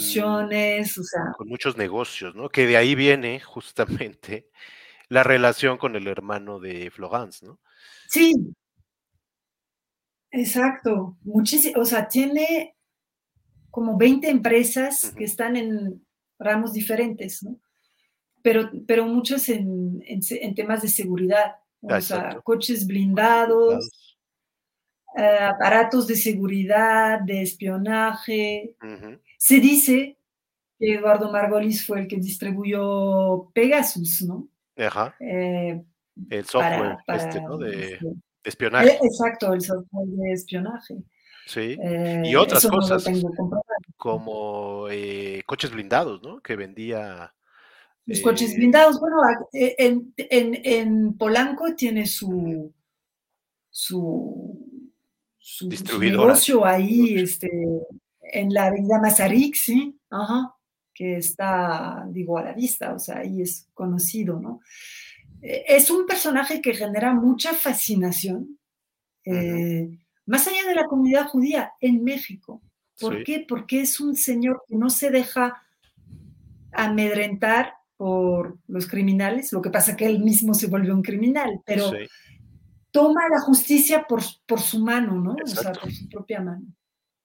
[1.38, 2.49] con muchos negocios, ¿no?
[2.49, 4.49] Que de ahí viene justamente
[5.07, 7.59] la relación con el hermano de Florence, ¿no?
[8.09, 8.34] Sí,
[10.32, 12.76] exacto, muchísimo, o sea, tiene
[13.72, 16.05] como 20 empresas que están en
[16.38, 17.57] ramos diferentes, ¿no?
[18.42, 24.10] Pero, pero muchos en, en, temas de seguridad, o sea, coches blindados,
[25.18, 28.76] eh, aparatos de seguridad, de espionaje.
[29.38, 30.18] Se dice
[30.78, 34.48] que Eduardo Margolis fue el que distribuyó Pegasus, ¿no?
[34.78, 35.16] Ajá.
[35.20, 35.82] Eh,
[36.30, 37.58] el software este, ¿no?
[37.58, 38.08] De, este,
[38.44, 38.92] espionaje.
[38.92, 40.96] Eh, exacto, el software de espionaje.
[41.46, 41.78] Sí.
[42.24, 43.04] y otras cosas.
[43.98, 44.86] como
[45.48, 46.40] coches blindados, ¿no?
[46.42, 47.34] Que vendía.
[48.10, 49.18] Los coches blindados, bueno,
[49.53, 52.74] en, en, en Polanco tiene su,
[53.70, 54.70] su
[55.57, 55.68] su,
[55.99, 57.49] negocio ahí este,
[58.22, 59.99] en la avenida Mazarix, ¿sí?
[60.10, 60.53] Ajá,
[60.93, 64.62] que está, digo, a la vista, o sea, ahí es conocido, ¿no?
[65.41, 68.60] Eh, es un personaje que genera mucha fascinación,
[69.26, 69.89] eh,
[70.26, 72.62] más allá de la comunidad judía, en México.
[72.99, 73.45] ¿Por qué?
[73.47, 75.64] Porque es un señor que no se deja
[76.72, 81.91] amedrentar por los criminales, lo que pasa que él mismo se volvió un criminal, pero
[82.91, 85.36] toma la justicia por, por su mano, ¿no?
[85.43, 86.66] O sea, por su propia mano.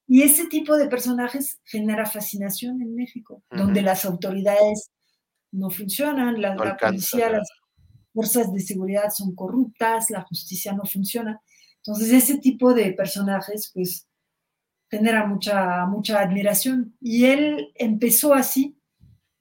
[0.05, 4.91] Y ese tipo de personajes genera fascinación en México, donde las autoridades
[5.53, 7.49] no funcionan, la, policía, las
[8.11, 11.39] fuerzas de seguridad son corruptas, la justicia no funciona.
[11.77, 14.09] Entonces, ese tipo de personajes, pues,
[14.89, 16.97] genera mucha, mucha admiración.
[16.99, 18.74] Y él empezó así,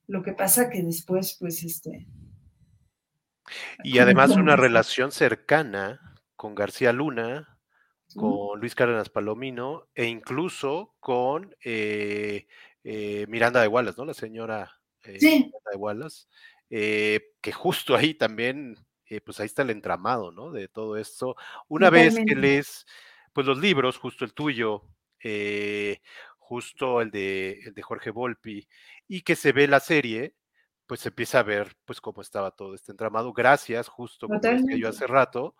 [0.07, 2.07] lo que pasa que después, pues, este...
[3.82, 6.00] Y además una relación cercana
[6.34, 7.59] con García Luna,
[8.14, 12.46] con Luis Cárdenas Palomino e incluso con eh,
[12.84, 14.05] eh, Miranda de Wallace, ¿no?
[14.05, 16.26] La señora eh, Miranda de Wallace,
[16.68, 18.78] que justo ahí también,
[19.24, 20.50] pues ahí está el entramado, ¿no?
[20.50, 21.36] De todo esto.
[21.68, 22.86] Una vez que lees,
[23.32, 24.84] pues los libros, justo el tuyo,
[26.45, 28.68] justo el de, el de Jorge Volpi,
[29.09, 30.34] y que se ve la serie,
[30.86, 33.32] pues se empieza a ver pues cómo estaba todo este entramado.
[33.32, 35.57] Gracias, justo como decía yo hace rato,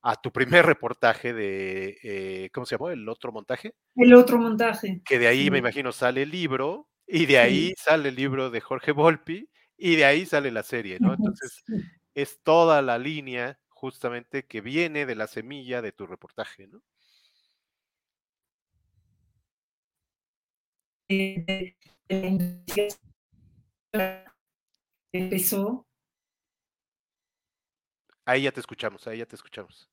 [0.00, 2.90] a tu primer reportaje de, eh, ¿cómo se llamó?
[2.90, 3.74] ¿El otro montaje?
[3.96, 5.02] El otro montaje.
[5.04, 8.60] Que de ahí me imagino sale el libro y de ahí sale el libro de
[8.60, 11.14] Jorge Volpi y de ahí sale la serie, ¿no?
[11.14, 11.64] Entonces
[12.14, 16.80] es toda la línea justamente que viene de la semilla de tu reportaje, ¿no?
[25.12, 25.88] Empezó
[28.28, 29.88] Ahí ya te escuchamos, ahí ya te escuchamos.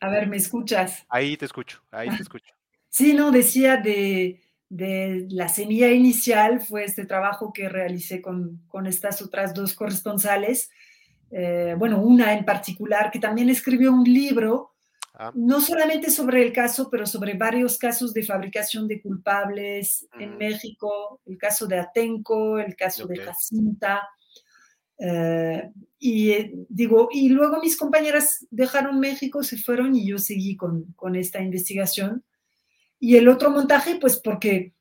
[0.00, 1.04] A ver, ¿me escuchas?
[1.10, 2.54] Ahí te escucho, ahí te escucho.
[2.88, 4.40] Sí, no, decía de,
[5.28, 10.70] la semilla inicial, fue este trabajo que realicé con, estas otras dos corresponsales.
[11.30, 14.71] Eh, bueno, una en particular que también escribió un libro,
[15.14, 15.32] ah.
[15.34, 20.36] no solamente sobre el caso, pero sobre varios casos de fabricación de culpables en.
[20.38, 24.08] México, el caso de Atenco, el caso de Jacinta,
[25.04, 30.56] eh, y eh, digo, y luego mis compañeras dejaron México, se fueron y yo seguí
[30.56, 32.24] con, con esta investigación.
[33.00, 34.74] Y el otro montaje, pues porque,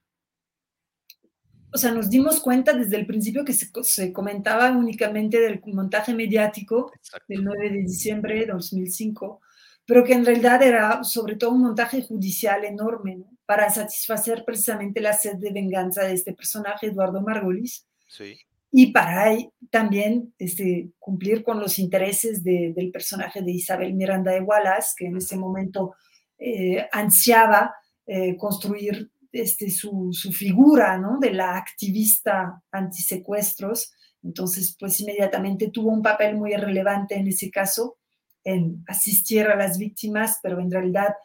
[1.74, 6.14] o sea, nos dimos cuenta desde el principio que se, se comentaba únicamente del montaje
[6.14, 6.92] mediático
[7.28, 9.42] del 9 de diciembre de 2005,
[9.86, 15.14] pero que en realidad era sobre todo un montaje judicial enorme, para satisfacer precisamente la
[15.14, 17.86] sed de venganza de este personaje, Eduardo Margolis.
[18.08, 18.38] Sí
[18.72, 19.38] y para
[19.70, 25.18] también este, cumplir con los intereses del personaje de Isabel Miranda de Wallace, que en
[25.18, 25.96] ese momento
[26.40, 27.76] eh, ansiaba
[28.06, 31.20] eh, construir este, su, su, figura ¿no?
[31.20, 33.92] de la activista antisecuestros.
[34.24, 37.98] Entonces, pues inmediatamente tuvo un papel muy relevante en ese caso,
[38.44, 41.16] en asistir a las víctimas, pero en realidad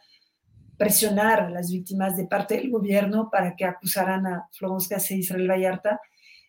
[0.77, 5.17] presionar a las víctimas de parte del gobierno para que acusaran a Florence Cassé e
[5.17, 5.99] Israel Vallarta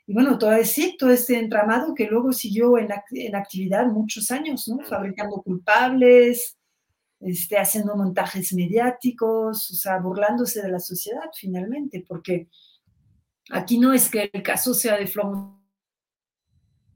[0.09, 4.67] y bueno, todo, sí, todo este entramado que luego siguió en, en actividad muchos años,
[4.67, 4.83] ¿no?
[4.83, 6.57] Fabricando culpables,
[7.21, 12.49] este, haciendo montajes mediáticos, o sea, burlándose de la sociedad finalmente, porque
[13.51, 15.58] aquí no es que el caso sea de Flor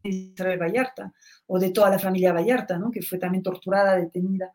[0.03, 1.13] Israel Vallarta
[1.47, 2.91] o de toda la familia Vallarta, ¿no?
[2.91, 4.51] Que fue también torturada, detenida,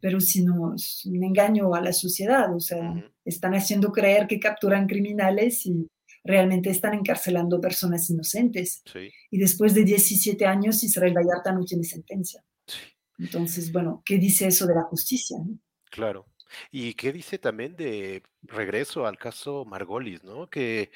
[0.00, 2.94] pero sino es un engaño a la sociedad, o sea,
[3.24, 5.88] están haciendo creer que capturan criminales y
[6.24, 8.82] realmente están encarcelando personas inocentes.
[9.30, 12.42] Y después de 17 años, Israel Vallarta no tiene sentencia.
[13.18, 15.38] Entonces, bueno, ¿qué dice eso de la justicia?
[15.90, 16.26] Claro.
[16.70, 20.48] ¿Y qué dice también de regreso al caso Margolis, ¿no?
[20.48, 20.90] Que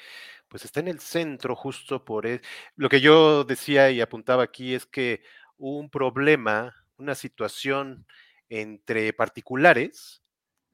[0.51, 2.27] pues está en el centro justo por...
[2.27, 2.41] E,
[2.75, 5.23] lo que yo decía y apuntaba aquí es que
[5.57, 8.05] un problema, una situación
[8.49, 10.21] entre particulares,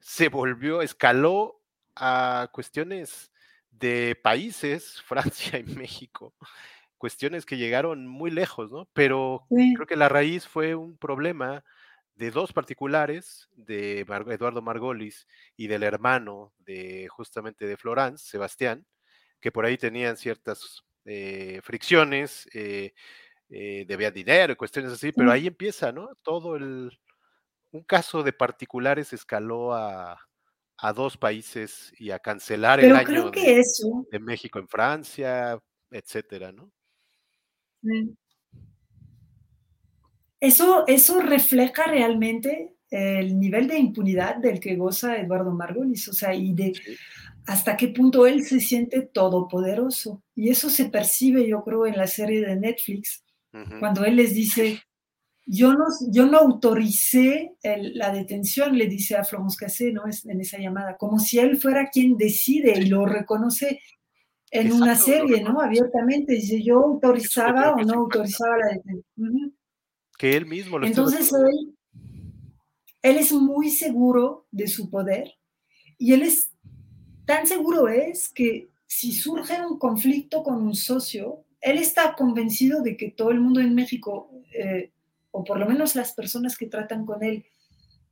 [0.00, 1.62] se volvió, escaló
[1.94, 3.30] a cuestiones
[3.70, 6.34] de países, Francia y México,
[6.96, 8.88] cuestiones que llegaron muy lejos, ¿no?
[8.94, 11.62] Pero creo que la raíz fue un problema
[12.16, 18.84] de dos particulares, de Eduardo Margolis y del hermano de justamente de Florence, Sebastián,
[19.40, 22.92] que por ahí tenían ciertas eh, fricciones, eh,
[23.48, 26.10] eh, debían dinero y cuestiones así, pero ahí empieza, ¿no?
[26.22, 26.98] Todo el,
[27.70, 30.18] un caso de particulares escaló a,
[30.76, 33.64] a dos países y a cancelar el año de,
[34.10, 35.58] de, México en Francia,
[35.90, 36.70] etcétera, ¿no?
[40.40, 46.34] Eso, eso refleja realmente el nivel de impunidad del que goza Eduardo Margolis, o sea,
[46.34, 46.72] y de
[47.48, 50.22] hasta qué punto él se siente todopoderoso.
[50.34, 53.24] Y eso se percibe, yo creo, en la serie de Netflix,
[53.80, 54.82] cuando él les dice,
[55.46, 60.02] yo no, yo no autoricé la detención, le dice a Florence Cassé, ¿no?
[60.26, 63.80] En esa llamada, como si él fuera quien decide y lo reconoce
[64.50, 65.62] en una serie, ¿no?
[65.62, 69.56] Abiertamente, dice, yo autorizaba o no autorizaba la detención.
[70.18, 71.74] Que él mismo lo Entonces él,
[73.00, 75.32] él es muy seguro de su poder
[75.96, 76.52] y él es
[77.28, 82.96] tan seguro es que si surge un conflicto con un socio, él está convencido de
[82.96, 84.92] que todo el mundo en México, eh,
[85.30, 87.44] o por lo menos las personas que tratan con él,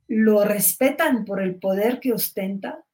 [0.07, 2.85] lo respetan por el poder que ostenta,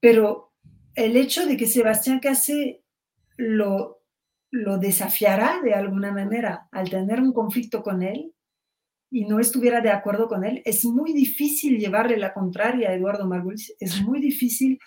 [0.00, 0.52] pero
[0.96, 2.82] el hecho de que Sebastián Case
[3.36, 4.02] lo,
[4.50, 8.34] lo desafiará de alguna manera al tener un conflicto con él
[9.12, 13.28] y no estuviera de acuerdo con él, es muy difícil llevarle la contraria a Eduardo
[13.28, 14.80] Margulis, es muy difícil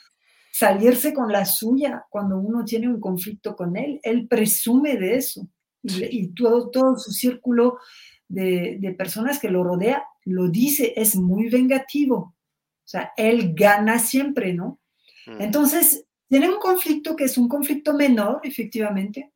[0.57, 3.99] salirse con la suya cuando uno tiene un conflicto con él.
[4.01, 5.47] Él presume de eso
[5.83, 7.77] y, todo, todo su círculo
[8.27, 12.17] de, de, personas que lo rodea lo dice, es muy vengativo.
[12.17, 14.79] O sea, él gana siempre, ¿no?
[15.27, 15.41] Mm.
[15.41, 19.31] Entonces, tiene un conflicto que es un conflicto menor, efectivamente,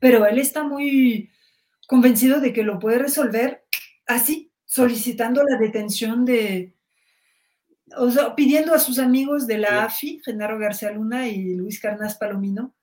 [0.00, 1.30] pero él está muy
[1.86, 3.64] convencido de que lo puede resolver
[4.08, 6.74] así, solicitando la detención de,
[7.96, 12.16] o sea, pidiendo a sus amigos de la AFI, Genaro García Luna y Luis Carnás
[12.16, 12.74] Palomino,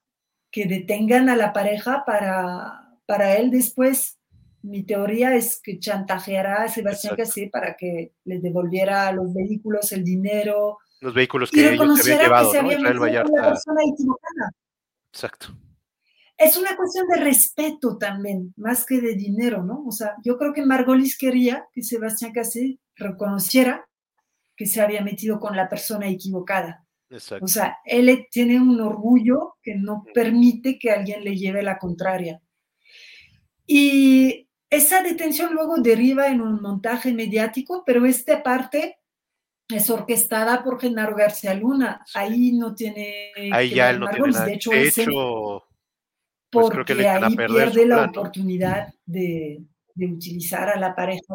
[0.50, 4.18] que detengan a la pareja para, para él después.
[4.62, 10.04] Mi teoría es que chantajeará a Sebastián Casé para que le devolviera los vehículos, el
[10.04, 10.78] dinero.
[11.00, 13.32] Los vehículos que ellos habían llevado, que se ¿no?
[13.32, 14.50] persona equivocada.
[15.12, 15.54] Exacto
[16.40, 19.84] es una cuestión de respeto también, más que de dinero, ¿no?
[19.86, 23.86] O sea, yo creo que Margolis quería que Sebastián Cassé reconociera
[24.60, 26.84] que se había metido con la persona equivocada.
[27.08, 27.46] Exacto.
[27.46, 32.42] O sea, él tiene un orgullo que no permite que alguien le lleve la contraria.
[33.66, 38.98] Y esa detención luego deriva en un montaje mediático, pero esta parte
[39.66, 42.04] es orquestada por Genaro García Luna.
[42.12, 43.32] Ahí no tiene.
[43.54, 44.44] Ahí ya él no tiene nada.
[44.44, 45.64] De hecho, de hecho
[46.50, 49.62] pues porque ahí pierde la oportunidad de,
[49.96, 51.34] utilizar a la pareja.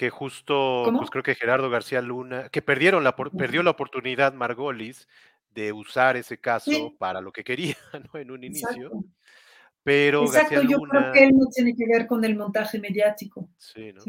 [0.00, 5.06] Que justo, pues creo que Gerardo García Luna, que perdieron la, perdió la oportunidad Margolis
[5.50, 7.76] de usar ese caso para lo que quería,
[8.14, 8.18] ¿no?
[8.18, 8.92] En un inicio.
[9.82, 13.50] Pero Exacto, García yo creo que él no tiene que ver con el montaje mediático.
[13.58, 14.02] Sí, ¿no?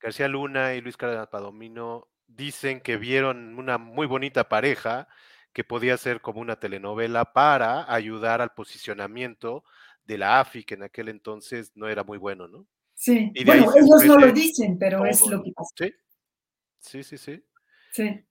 [0.00, 5.08] García Luna y Luis Cárdenas Padomino dicen que vieron una muy bonita pareja
[5.52, 9.64] que podía ser como una telenovela para ayudar al posicionamiento
[10.04, 12.64] de la AFI, que en aquel entonces no era muy bueno, ¿no?
[13.02, 15.70] Sí, bueno, ellos no lo dicen, pero es lo que pasa.
[16.78, 17.42] Sí, sí, sí,
[17.90, 18.24] sí.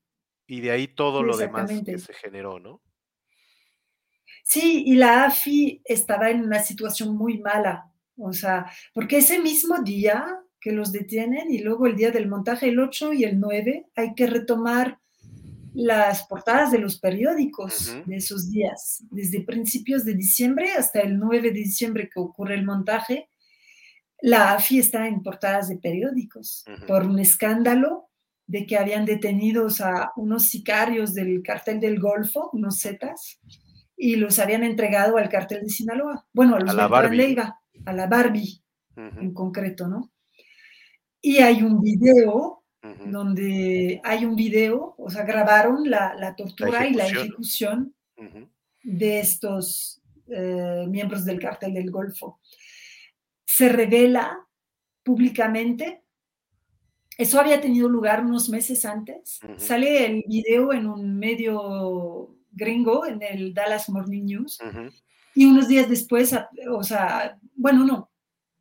[0.47, 2.81] Y de ahí todo lo demás que se generó, ¿no?
[4.45, 9.77] Sí, y la AFI estaba en una situación muy mala, o sea, porque ese mismo
[9.79, 13.87] día que los detienen y luego el día del montaje, el 8 y el 9,
[13.93, 15.01] hay que retomar
[15.73, 21.51] las portadas de los periódicos de esos días, desde principios de diciembre hasta el 9
[21.51, 23.27] de diciembre que ocurre el montaje,
[24.21, 28.09] la AFI está en portadas de periódicos por un escándalo
[28.45, 33.39] de que habían detenidos a unos sicarios del cartel del Golfo, unos zetas,
[33.95, 36.25] y los habían entregado al cartel de Sinaloa.
[36.33, 38.61] Bueno, a los de la Leiva, a la Barbie
[38.95, 40.11] en concreto, ¿no?
[41.21, 42.63] Y hay un video
[43.05, 47.93] donde hay un video, o sea, grabaron la, tortura y la ejecución
[48.83, 52.39] de estos eh, miembros del cartel del Golfo.
[53.55, 54.47] Se revela
[55.03, 56.03] públicamente,
[57.17, 63.21] eso había tenido lugar unos meses antes, sale el video en un medio gringo, en
[63.21, 64.59] el Dallas Morning News,
[65.35, 66.33] y unos días después,
[66.71, 68.11] o sea, bueno, no,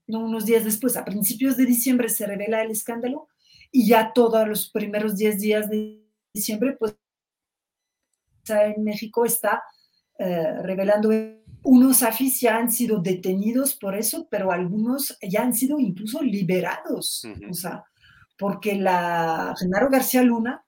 [0.07, 3.28] no unos días después, a principios de diciembre se revela el escándalo
[3.70, 6.97] y ya todos los primeros 10 días de diciembre, pues
[8.49, 9.62] en México está
[10.18, 11.11] eh, revelando
[11.63, 17.27] unos afis ya han sido detenidos por eso, pero algunos ya han sido incluso liberados.
[17.49, 17.85] O sea,
[18.39, 20.65] porque la Genaro García Luna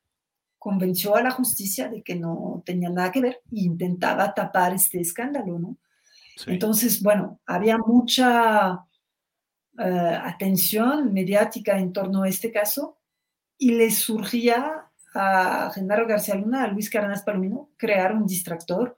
[0.59, 5.01] convenció a la justicia de que no tenía nada que ver e intentaba tapar este
[5.01, 5.77] escándalo, ¿no?
[6.47, 8.85] Entonces, bueno, había mucha
[9.79, 12.99] eh, atención mediática en torno a este caso
[13.59, 18.97] y le surgía a Genaro García Luna, a Luis Cárdenas Palomino, crear un distractor.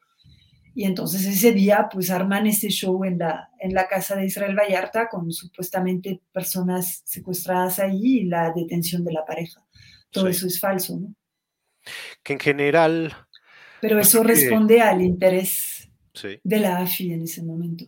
[0.74, 4.56] Y entonces ese día, pues arman ese show en la, en la casa de Israel
[4.56, 9.64] Vallarta con supuestamente personas secuestradas allí y la detención de la pareja.
[10.10, 11.14] Todo eso es falso, ¿no?
[12.22, 13.14] que en general...
[13.80, 15.90] Pero eso responde al interés
[16.42, 17.84] de la AFI en ese momento.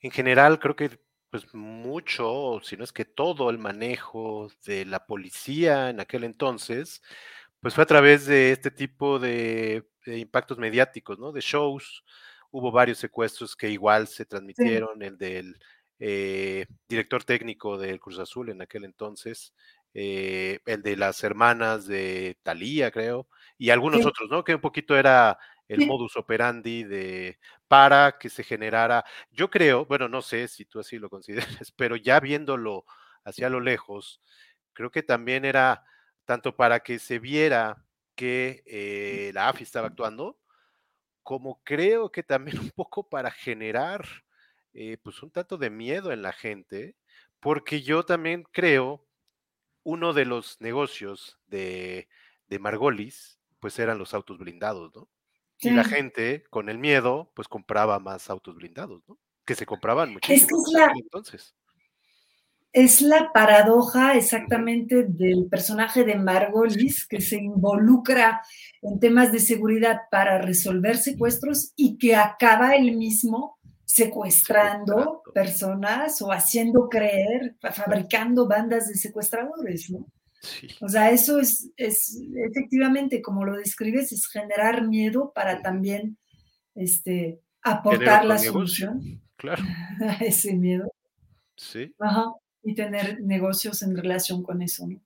[0.00, 0.98] En general, creo que
[1.30, 7.02] pues mucho, si no es que todo el manejo de la policía en aquel entonces,
[7.62, 11.30] pues fue a través de este tipo de, impactos mediáticos, ¿no?
[11.30, 12.04] De shows.
[12.50, 15.56] Hubo varios secuestros que igual se transmitieron, el del
[16.00, 19.54] eh, director técnico del Cruz Azul en aquel entonces,
[19.94, 24.42] eh, el de las hermanas de Talía, creo, y algunos otros, ¿no?
[24.42, 25.38] Que un poquito era
[25.68, 27.38] el modus operandi de
[27.68, 31.94] para que se generara, yo creo, bueno, no sé si tú así lo consideres, pero
[31.94, 32.84] ya viéndolo
[33.24, 34.20] hacia lo lejos,
[34.72, 35.84] creo que también era
[36.24, 40.38] tanto para que se viera que eh, la AFI estaba actuando,
[41.22, 44.06] como creo que también un poco para generar
[44.74, 46.96] eh, pues un tanto de miedo en la gente,
[47.40, 49.06] porque yo también creo
[49.84, 52.08] uno de los negocios de,
[52.60, 55.08] Margolis, pues eran los autos blindados, ¿no?
[55.58, 59.16] Y la gente, con el miedo, pues compraba más autos blindados, ¿no?
[59.44, 61.54] Que se compraban muchísimo es la, entonces.
[62.72, 68.42] Es la paradoja exactamente del personaje de Margolis que se involucra
[68.80, 76.32] en temas de seguridad para resolver secuestros y que acaba él mismo secuestrando personas o
[76.32, 80.06] haciendo creer, fabricando bandas de secuestradores, ¿no?
[80.80, 86.16] O sea, eso es, es, efectivamente, como lo describes, es generar miedo para también
[86.74, 89.62] este, aportar la solución claro.
[90.00, 90.92] a ese miedo.
[91.56, 91.94] Sí.
[91.98, 92.32] Ajá.
[92.62, 95.00] Y tener negocios en relación con eso, ¿no?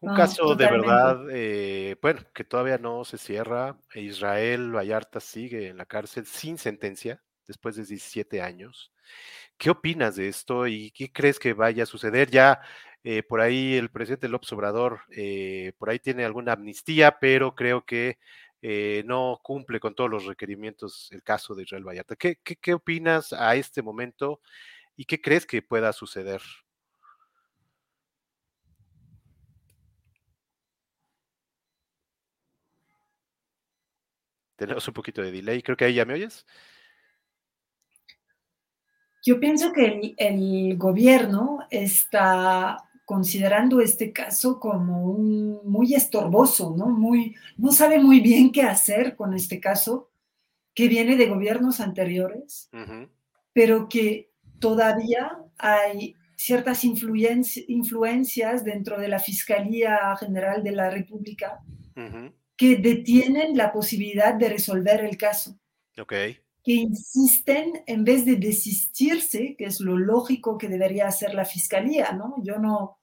[0.00, 3.76] Un caso de verdad, eh, bueno, que todavía no se cierra.
[3.94, 8.92] Israel Vallarta sigue en la cárcel sin sentencia después de 17 años.
[9.58, 12.30] ¿Qué opinas de esto y qué crees que vaya a suceder?
[12.30, 12.60] Ya
[13.04, 17.84] eh, por ahí el presidente López Obrador, eh, por ahí tiene alguna amnistía, pero creo
[17.84, 18.18] que
[18.62, 22.16] eh, no cumple con todos los requerimientos el caso de Israel Vallarta.
[22.16, 24.40] ¿Qué, qué opinas a este momento
[24.96, 26.42] y qué crees que pueda suceder?
[34.56, 36.46] Tenemos un poquito de delay, creo que ahí ya me oyes.
[39.22, 46.86] Yo pienso que el, gobierno está considerando este caso como un, muy estorboso, ¿no?
[46.86, 50.10] Muy, no sabe muy bien qué hacer con este caso,
[50.74, 52.70] que viene de gobiernos anteriores,
[53.52, 61.60] pero que todavía hay ciertas influencias dentro de la Fiscalía General de la República
[62.56, 65.58] que detienen la posibilidad de resolver el caso.
[65.98, 71.44] Okay que insisten en vez de desistirse, que es lo lógico que debería hacer la
[71.44, 72.34] fiscalía, ¿no?
[72.42, 72.98] Yo no,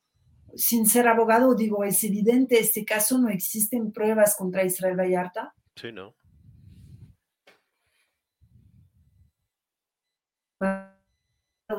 [0.54, 5.56] sin ser abogado, digo, es evidente, este caso no existen pruebas contra Israel Vallarta.
[5.78, 6.14] Sí, no.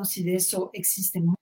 [0.05, 1.35] Si de eso existen.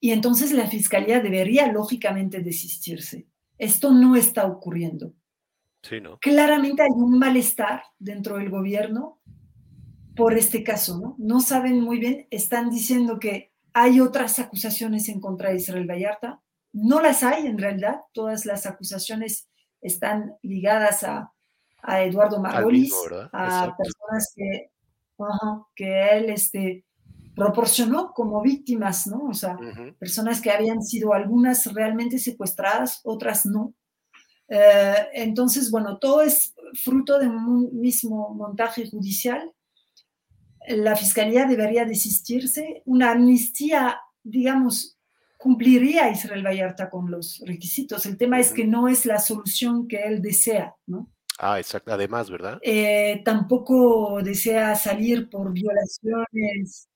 [0.00, 3.28] Y entonces la fiscalía debería lógicamente desistirse.
[3.62, 5.12] Esto no está ocurriendo.
[6.20, 9.20] Claramente hay un malestar dentro del gobierno
[10.16, 11.14] por este caso, ¿no?
[11.16, 16.40] No saben muy bien, están diciendo que hay otras acusaciones en contra de Israel Vallarta.
[16.72, 19.48] No las hay en realidad, todas las acusaciones
[19.80, 21.32] están ligadas a,
[22.02, 22.92] Eduardo Margolis,
[23.32, 24.70] a personas que,
[25.76, 26.84] que él este,
[27.34, 29.24] proporcionó como víctimas, ¿no?
[29.28, 29.56] O sea,
[29.98, 33.74] personas que habían sido algunas realmente secuestradas, otras no.
[34.48, 39.50] Eh, entonces, bueno, todo es fruto de un mismo montaje judicial.
[40.68, 42.82] La fiscalía debería desistirse.
[42.84, 44.98] Una amnistía, digamos,
[45.38, 48.04] cumpliría Israel Vallarta con los requisitos.
[48.06, 51.10] El tema es que no es la solución que él desea, ¿no?
[51.38, 51.90] Ah, exacto.
[51.90, 52.58] Además, ¿verdad?
[52.62, 56.88] Eh, tampoco desea salir por violaciones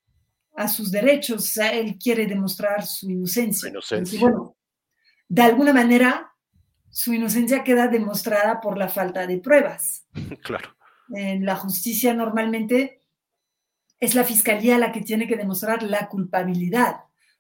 [0.56, 1.56] a sus derechos.
[1.58, 3.68] Él quiere demostrar su inocencia.
[3.68, 4.18] inocencia.
[4.20, 4.56] bueno,
[5.28, 6.32] de alguna manera
[6.90, 10.06] su inocencia queda demostrada por la falta de pruebas.
[10.42, 10.74] Claro.
[11.14, 13.02] En la justicia normalmente
[14.00, 16.96] es la fiscalía la que tiene que demostrar la culpabilidad,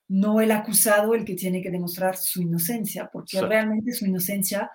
[0.08, 4.70] no el acusado el que tiene que demostrar su inocencia, porque realmente su inocencia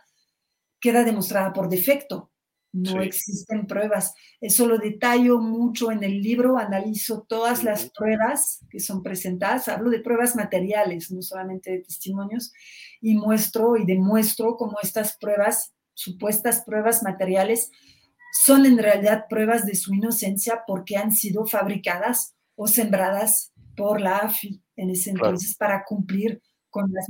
[0.79, 2.30] queda demostrada por defecto.
[2.73, 4.13] No existen pruebas.
[4.39, 9.89] Eso lo detallo mucho en el libro, analizo todas las pruebas que son presentadas, hablo
[9.89, 12.53] de pruebas materiales, no solamente de testimonios,
[13.01, 17.71] y muestro y demuestro cómo estas pruebas, supuestas pruebas materiales,
[18.45, 24.17] son en realidad pruebas de su inocencia porque han sido fabricadas o sembradas por la
[24.17, 27.05] AFI en ese entonces para cumplir con las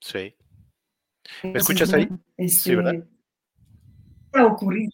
[0.00, 0.36] Sí.
[1.42, 2.08] ¿Me escuchas ahí?
[2.08, 3.06] sí, este, ¿verdad?
[4.34, 4.90] Va a ocurrir.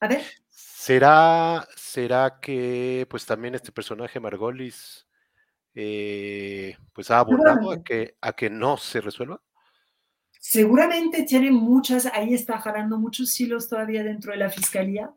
[0.00, 0.22] A ver.
[0.48, 5.06] ¿Será, ¿Será que pues también este personaje Margolis
[5.74, 9.40] eh, pues ha abordado a que, a que no se resuelva?
[10.40, 15.14] Seguramente tiene muchas, ahí está jalando muchos hilos todavía dentro de la fiscalía.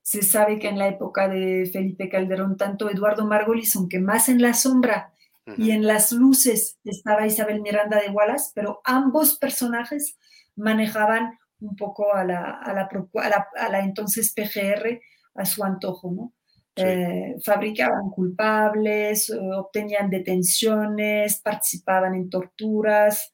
[0.00, 4.40] Se sabe que en la época de Felipe Calderón, tanto Eduardo Margolis, aunque más en
[4.40, 5.12] la sombra,
[5.56, 10.18] y en las luces estaba Isabel Miranda de Wallace, pero ambos personajes
[10.56, 12.88] manejaban un poco a la, a la,
[13.54, 15.00] a la, entonces PGR
[15.34, 16.32] a su antojo, ¿no?
[16.78, 23.32] Eh, fabricaban culpables, eh, obtenían detenciones, participaban en torturas,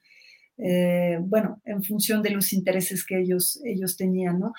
[0.65, 4.53] eh, bueno, en función de los intereses que ellos, ellos tenían, ¿no?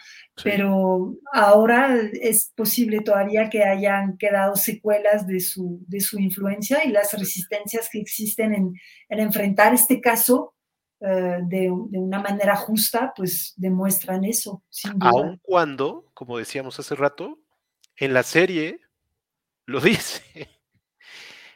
[0.43, 6.89] Pero ahora es posible todavía que hayan quedado secuelas de su, de su influencia y
[6.89, 8.73] las resistencias que existen en,
[9.07, 10.55] enfrentar este caso
[10.99, 14.61] eh, de, una manera justa, pues demuestran eso.
[14.99, 17.39] Aun cuando, como decíamos hace rato,
[17.95, 18.81] en la serie
[19.65, 20.49] lo dice.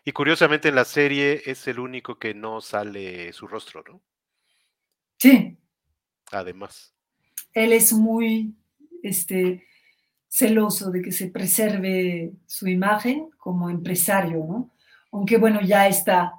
[0.06, 4.02] Y curiosamente en la serie es el único que no sale su rostro, ¿no?
[5.18, 5.58] Sí.
[6.32, 6.94] Además.
[7.54, 8.56] Él es muy
[9.04, 9.64] este,
[10.28, 14.72] celoso de que se preserve su imagen como empresario, ¿no?
[15.12, 16.34] Aunque bueno, ya está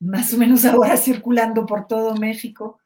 [0.00, 2.78] más o menos ahora circulando por todo México.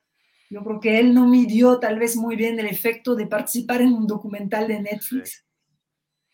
[0.51, 3.93] Yo creo que él no midió tal vez muy bien el efecto de participar en
[3.93, 5.45] un documental de Netflix.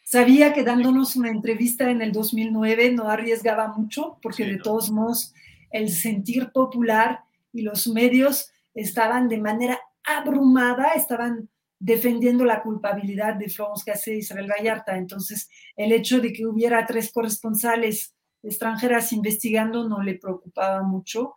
[0.04, 5.34] Sabía que dándonos una entrevista en el 2009 no arriesgaba mucho, porque de todos modos
[5.70, 11.48] el sentir popular y los medios estaban de manera abrumada, estaban
[11.78, 14.96] defendiendo la culpabilidad de Florence Cassé y Israel Vallarta.
[14.96, 21.34] Entonces, el hecho de que hubiera tres corresponsales extranjeras investigando no le preocupaba mucho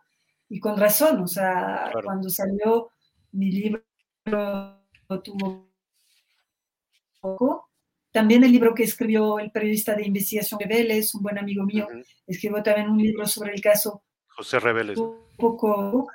[0.48, 2.90] y con razón, o sea, cuando salió
[3.32, 3.84] mi libro
[5.22, 5.68] tuvo
[7.20, 7.68] poco.
[8.10, 11.86] También el libro que escribió el periodista de investigación Reveles, un buen amigo mío,
[12.26, 14.02] escribió también un libro sobre el caso.
[14.28, 14.98] José Reveles.
[15.36, 16.08] Poco,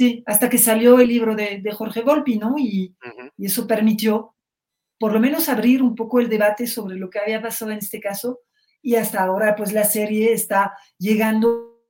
[0.00, 2.54] Sí, hasta que salió el libro de, Jorge Volpi, ¿no?
[2.56, 2.96] Y,
[3.36, 4.34] eso permitió
[4.98, 8.00] por lo menos abrir un poco el debate sobre lo que había pasado en este
[8.00, 8.40] caso.
[8.80, 11.84] Y hasta ahora, pues la serie está llegando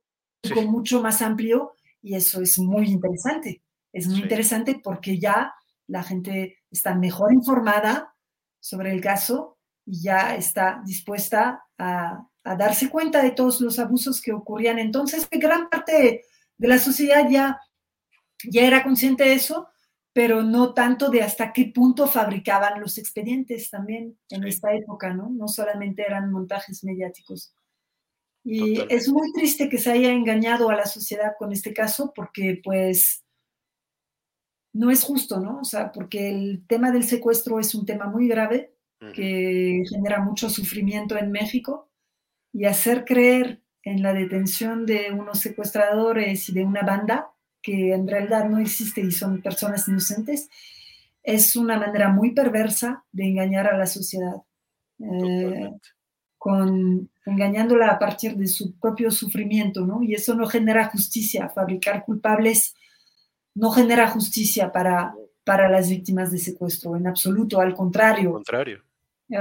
[0.53, 1.71] con mucho más amplio
[2.01, 3.61] y eso es muy interesante.
[3.93, 5.53] Es muy interesante porque ya
[5.87, 8.13] la gente está mejor informada
[8.59, 14.21] sobre el caso y ya está dispuesta a, a darse cuenta de todos los abusos
[14.21, 14.79] que ocurrían.
[14.79, 16.25] Entonces, gran parte
[16.57, 17.57] de la sociedad ya
[18.49, 19.69] ya era consciente de eso,
[20.13, 25.29] pero no tanto de hasta qué punto fabricaban los expedientes también en esta época, ¿no?
[25.29, 27.53] No solamente eran montajes mediáticos.
[28.43, 32.59] Y es muy triste que se haya engañado a la sociedad con este caso porque
[32.63, 33.23] pues
[34.73, 35.59] no es justo, ¿no?
[35.59, 38.73] O sea, porque el tema del secuestro es un tema muy grave
[39.15, 41.89] que genera mucho sufrimiento en México
[42.53, 47.31] y hacer creer en la detención de unos secuestradores y de una banda
[47.61, 50.49] que en realidad no existe y son personas inocentes,
[51.23, 54.37] es una manera muy perversa de engañar a la sociedad,
[54.99, 55.71] eh,
[56.37, 60.01] con, engañándola a partir de su propio sufrimiento, ¿no?
[60.01, 62.73] Y eso no genera justicia, fabricar culpables
[63.53, 65.13] no genera justicia para,
[65.43, 68.33] para las víctimas de secuestro, en absoluto, al contrario.
[68.33, 68.81] contrario.
[69.29, 69.37] Eh,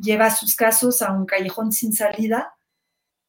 [0.00, 2.54] lleva sus casos a un callejón sin salida,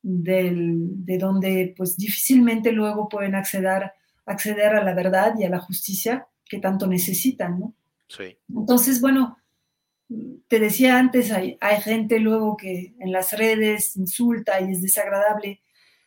[0.01, 3.91] de donde pues difícilmente luego pueden acceder
[4.25, 7.75] acceder a la verdad y a la justicia que tanto necesitan, ¿no?
[8.07, 8.37] Sí.
[8.49, 9.37] Entonces, bueno,
[10.47, 15.61] te decía antes, hay, gente luego que en las redes insulta y es desagradable.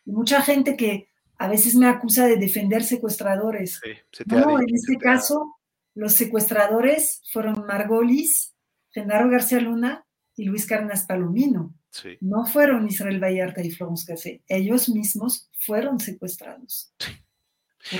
[0.05, 1.09] Y mucha gente que
[1.39, 3.81] a veces me acusa de defender secuestradores.
[3.83, 5.57] Sí, no, en este caso,
[5.95, 8.55] los secuestradores fueron Margolis,
[8.91, 11.75] Genaro García Luna y Luis Carnas Palomino.
[11.91, 12.17] Sí.
[12.21, 14.43] No fueron Israel Vallarta y Florence Cassé.
[14.47, 16.93] Ellos mismos fueron secuestrados.
[16.99, 17.11] Sí.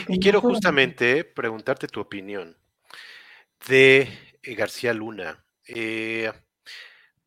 [0.09, 2.57] Y quiero justamente preguntarte tu opinión
[3.69, 4.09] de
[4.43, 5.45] eh, García Luna.
[5.67, 6.31] Eh,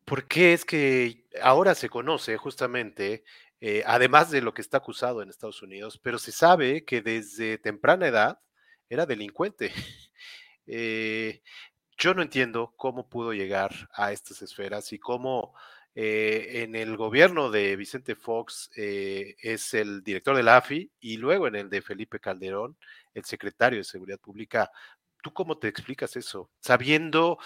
[0.04, 3.24] ¿Por qué es que ahora se conoce justamente,
[3.60, 7.58] eh, además de lo que está acusado en Estados Unidos, pero se sabe que desde
[7.58, 8.40] temprana edad
[8.88, 9.72] era delincuente?
[11.98, 15.54] yo no entiendo cómo pudo llegar a estas esferas y cómo
[15.94, 21.56] en el gobierno de Vicente Fox es el director de la AFI y luego en
[21.56, 22.76] el de Felipe Calderón,
[23.14, 24.70] el secretario de Seguridad Pública.
[25.22, 26.50] ¿Tú cómo te explicas eso?
[26.60, 27.38] Sabiendo,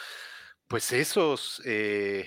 [0.67, 2.27] pues, esos, eh,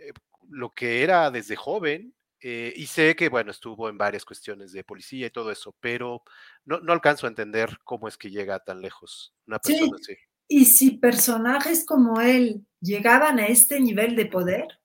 [0.00, 0.12] eh,
[0.50, 4.84] lo que era desde joven, eh, y sé que, bueno, estuvo en varias cuestiones de
[4.84, 6.22] policía y todo eso, pero
[6.66, 10.14] no, no alcanzo a entender cómo es que llega tan lejos una persona así.
[10.46, 14.78] Y si personajes como él llegaban a este nivel de poder,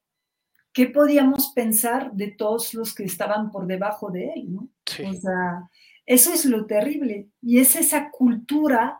[0.73, 4.53] ¿qué podíamos pensar de todos los que estaban por debajo de él?
[4.53, 4.69] ¿no?
[5.09, 5.69] O sea,
[6.05, 7.27] eso es lo terrible.
[7.41, 8.99] Y es esa cultura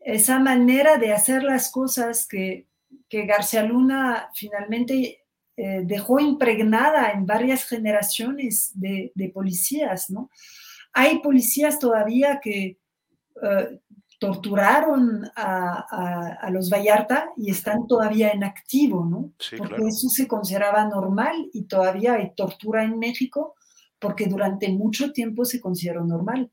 [0.00, 2.66] esa manera de hacer las cosas que,
[3.12, 5.24] García Luna finalmente
[5.56, 10.30] eh, dejó impregnada en varias generaciones de, policías, ¿no?
[10.92, 12.78] Hay policías todavía que
[13.42, 13.80] eh,
[14.20, 19.32] torturaron a, los Vallarta y están todavía en activo, ¿no?
[19.56, 23.54] porque eso se consideraba normal y todavía hay tortura en México
[23.98, 26.52] porque durante mucho tiempo se consideró normal.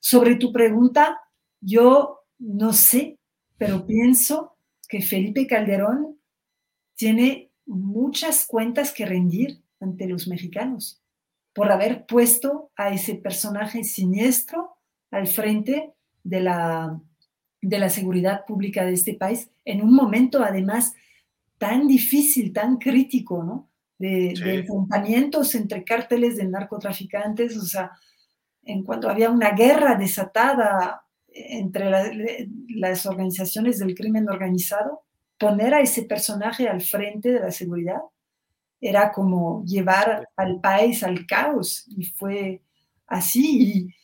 [0.00, 1.20] Sobre tu pregunta,
[1.60, 3.20] yo no sé,
[3.58, 4.56] pero pienso
[4.88, 6.18] que Felipe Calderón
[6.96, 11.00] tiene muchas cuentas que rendir ante los mexicanos
[11.52, 14.76] por haber puesto a ese personaje siniestro
[15.12, 15.94] al frente
[16.24, 17.00] de la,
[17.62, 20.94] de la seguridad pública de este país en un momento además
[21.58, 23.70] tan difícil, tan crítico, ¿no?
[23.96, 27.92] De, de, enfrentamientos entre cárteles de narcotraficantes, o sea,
[28.64, 31.90] en cuanto había una guerra desatada entre
[32.68, 35.04] las organizaciones del crimen organizado,
[35.38, 38.00] poner a ese personaje al frente de la seguridad
[38.80, 42.62] era como llevar al país al caos y fue
[43.06, 43.62] así.
[43.62, 43.94] Y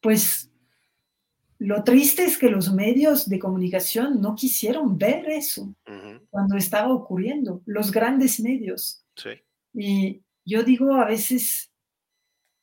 [0.00, 0.50] pues
[1.62, 5.72] lo triste es que los medios de comunicación no quisieron ver eso
[6.28, 9.04] cuando estaba ocurriendo, los grandes medios.
[9.72, 11.70] Y yo digo a veces,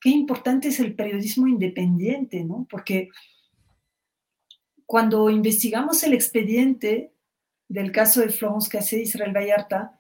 [0.02, 2.68] qué importante es el periodismo independiente, ¿no?
[2.70, 3.10] Porque
[4.86, 7.14] cuando investigamos el expediente
[7.70, 9.98] del caso de Florence Cassé y Israel Vallarta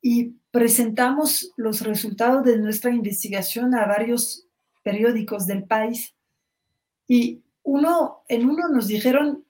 [0.00, 4.46] y presentamos los resultados de nuestra investigación a varios
[4.82, 6.14] periódicos del país,
[7.06, 9.44] y uno, en uno nos dijeron,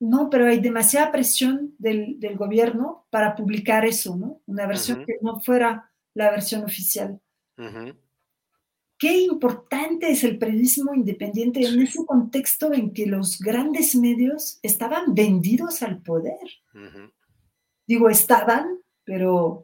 [0.00, 4.40] no, pero hay demasiada presión del, gobierno para publicar eso, ¿no?
[4.46, 7.20] Una versión que no fuera la versión oficial
[8.98, 15.14] qué importante es el periodismo independiente en ese contexto en que los grandes medios estaban
[15.14, 16.48] vendidos al poder.
[17.86, 19.62] Digo, estaban, pero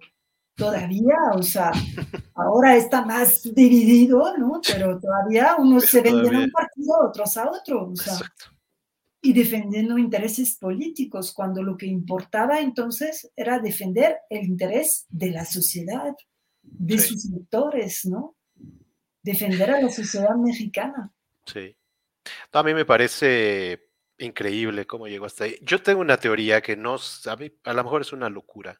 [0.54, 1.72] todavía, o sea,
[2.34, 4.60] ahora está más dividido, ¿no?
[4.66, 8.18] Pero todavía unos se venden a un partido, otros a otro, o sea,
[9.20, 15.44] y defendiendo intereses políticos, cuando lo que importaba entonces era defender el interés de la
[15.44, 16.14] sociedad,
[16.62, 18.36] de sus sectores, ¿no?
[19.24, 21.10] defender a la sociedad mexicana.
[21.46, 21.76] Sí.
[22.52, 25.58] a mí me parece increíble cómo llegó hasta ahí.
[25.62, 28.78] Yo tengo una teoría que no, a, a lo mejor es una locura,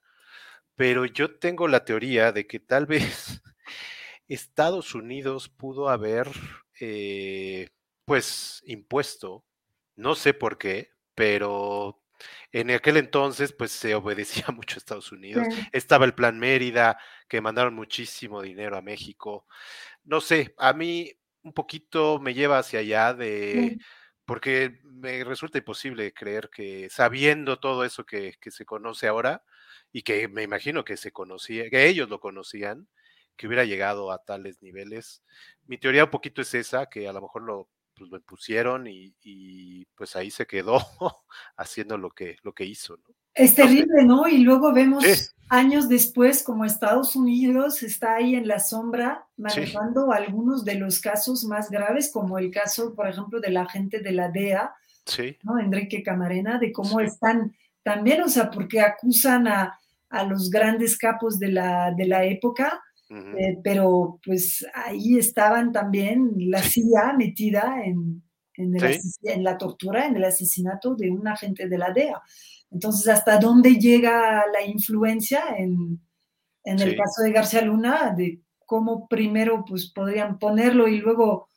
[0.77, 3.43] pero yo tengo la teoría de que tal vez
[4.29, 6.29] Estados Unidos pudo haber,
[6.81, 7.69] eh,
[8.05, 9.45] pues, impuesto,
[9.97, 12.03] no sé por qué, pero
[12.53, 15.47] en aquel entonces, pues se obedecía mucho a Estados Unidos.
[15.73, 16.99] Estaba el Plan Mérida,
[17.29, 19.47] que mandaron muchísimo dinero a México.
[20.05, 23.79] No sé, a mí un poquito me lleva hacia allá de,
[24.25, 29.43] porque me resulta imposible creer que sabiendo todo eso que, se conoce ahora
[29.95, 32.89] y que me imagino que se conocía, que ellos lo conocían,
[33.37, 35.23] que hubiera llegado a tales niveles.
[35.69, 39.15] Mi teoría un poquito es esa, que a lo mejor lo, pues, lo impusieron y,
[39.23, 40.79] y, pues ahí se quedó
[41.57, 43.15] haciendo lo que, lo que hizo, ¿no?
[43.35, 44.27] Es terrible, ¿no?
[44.27, 45.05] Y luego vemos
[45.49, 51.45] años después como Estados Unidos está ahí en la sombra manejando algunos de los casos
[51.45, 54.75] más graves, como el caso, por ejemplo, del agente de la DEA,
[55.45, 55.61] ¿no?
[55.61, 57.55] Enrique Camarena, de cómo están
[57.85, 59.79] también, o sea, porque acusan a,
[60.23, 62.81] los grandes capos de la, de la época,
[63.11, 68.23] eh, pero pues ahí estaban también la CIA metida en,
[68.57, 72.23] en la tortura, en el asesinato de un agente de la DEA.
[72.75, 76.01] Entonces, ¿hasta dónde llega la influencia en,
[76.65, 78.13] el caso de García Luna?
[78.17, 81.49] De cómo primero pues, podrían ponerlo y luego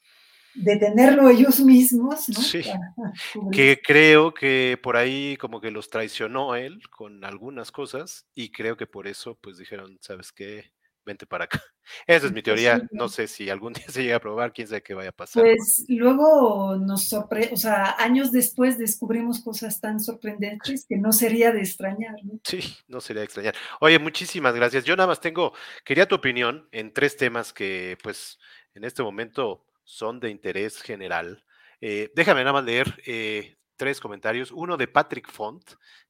[0.58, 2.42] detenerlo ellos mismos, ¿no?
[2.42, 2.62] Sí,
[3.52, 8.78] que creo que por ahí como que los traicionó él con algunas cosas y creo
[8.78, 10.72] que por eso pues dijeron, ¿sabes qué?
[11.06, 11.64] Vente para acá.
[12.08, 12.86] Esa es mi teoría.
[12.92, 15.42] No sé si algún día se llega a probar, quién sabe qué vaya a pasar.
[15.42, 21.54] Pues luego nos sorprende, o sea, años después descubrimos cosas tan sorprendentes que no sería
[21.54, 22.40] de extrañar, ¿no?
[22.44, 23.56] Sí, no sería de extrañar.
[23.80, 24.84] Oye, muchísimas gracias.
[24.84, 25.54] Yo nada más tengo,
[25.86, 28.38] quería tu opinión en tres temas que pues
[28.74, 31.44] en este momento son de interés general.
[31.80, 34.52] Eh, déjame nada más leer eh, tres comentarios.
[34.52, 35.64] Uno de Patrick Font,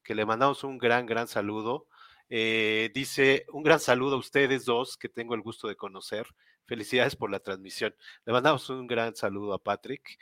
[0.04, 1.88] que le mandamos un gran, gran saludo.
[2.28, 6.26] Eh, dice, un gran saludo a ustedes dos, que tengo el gusto de conocer.
[6.66, 7.96] Felicidades por la transmisión.
[8.26, 10.18] Le mandamos un gran saludo a Patrick.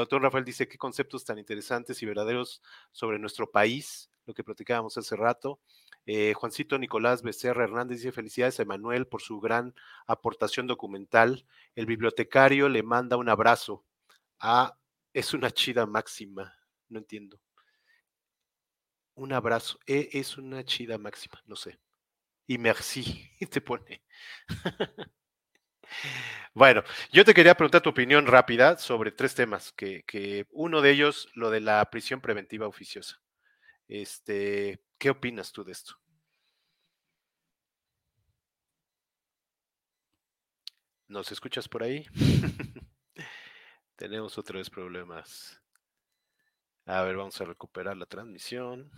[0.00, 4.96] otro Rafael dice, qué conceptos tan interesantes y verdaderos sobre nuestro país, lo que platicábamos
[4.98, 5.60] hace rato.
[6.34, 9.74] Juancito Nicolás Becerra Hernández dice felicidades a Emanuel por su gran
[10.06, 11.46] aportación documental.
[11.74, 13.84] El bibliotecario le manda un abrazo.
[14.40, 14.76] Ah,
[15.12, 16.54] es una chida máxima.
[16.88, 17.40] No entiendo.
[19.14, 19.78] Un abrazo.
[19.86, 21.40] E, es una chida máxima.
[21.46, 21.78] No sé.
[22.46, 23.30] Y merci.
[23.50, 24.02] Te pone.
[26.54, 31.28] Bueno, yo te quería preguntar tu opinión rápida sobre tres temas, que, uno de ellos,
[31.34, 33.21] lo de la prisión preventiva oficiosa.
[33.88, 35.94] Este, ¿Qué opinas tú de esto?
[41.08, 42.06] ¿Nos escuchas por ahí?
[43.96, 45.60] Tenemos otra vez problemas.
[46.86, 48.90] A ver, vamos a recuperar la transmisión.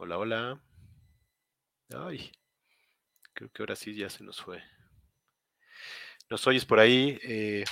[0.00, 0.60] Hola, hola.
[1.94, 2.32] Ay,
[3.32, 4.62] creo que ahora sí ya se nos fue.
[6.28, 7.64] ¿Nos oyes por ahí, eh,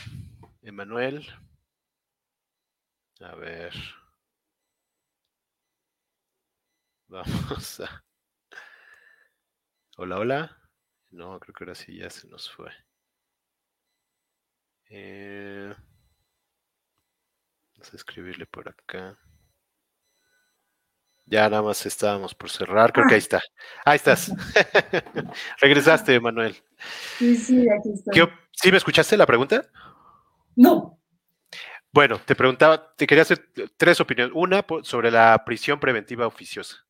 [0.63, 1.27] Emanuel?
[3.21, 3.75] A ver.
[7.09, 8.05] Vamos a...
[9.97, 10.59] Hola, hola.
[11.11, 12.71] No, creo que ahora sí ya se nos fue.
[14.91, 15.73] Eh...
[17.75, 19.17] Vamos a escribirle por acá.
[21.27, 22.93] Ya nada más estábamos por cerrar.
[22.93, 23.41] Creo que ahí está.
[23.85, 24.33] Ahí estás.
[25.61, 26.57] Regresaste, Manuel.
[27.19, 28.29] Sí, sí, aquí estoy.
[28.53, 29.69] ¿Sí me escuchaste la pregunta?
[30.57, 30.99] No.
[31.97, 33.49] Bueno, te preguntaba, te quería hacer
[33.79, 34.35] tres opiniones.
[34.37, 36.85] Una sobre la prisión preventiva oficiosa.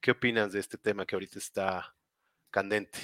[0.00, 1.94] ¿Qué opinas de este tema que ahorita está
[2.50, 2.98] candente?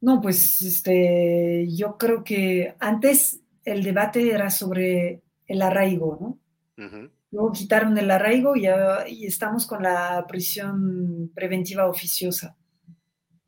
[0.00, 6.38] No, pues este, yo creo que antes el debate era sobre el arraigo,
[6.78, 6.88] ¿no?
[7.32, 8.66] Luego quitaron el arraigo y,
[9.08, 12.56] y, estamos con la prisión preventiva oficiosa,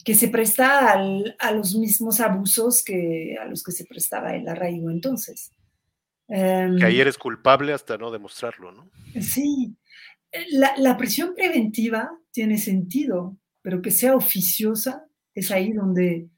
[0.04, 4.90] que se presta a los mismos abusos que a los que se prestaba el arraigo
[4.90, 5.50] entonces.
[6.28, 8.90] que ahí eres culpable hasta no demostrarlo, ¿no?
[9.20, 9.76] Sí,
[10.50, 16.28] la, prisión preventiva tiene sentido, pero que sea oficiosa es ahí donde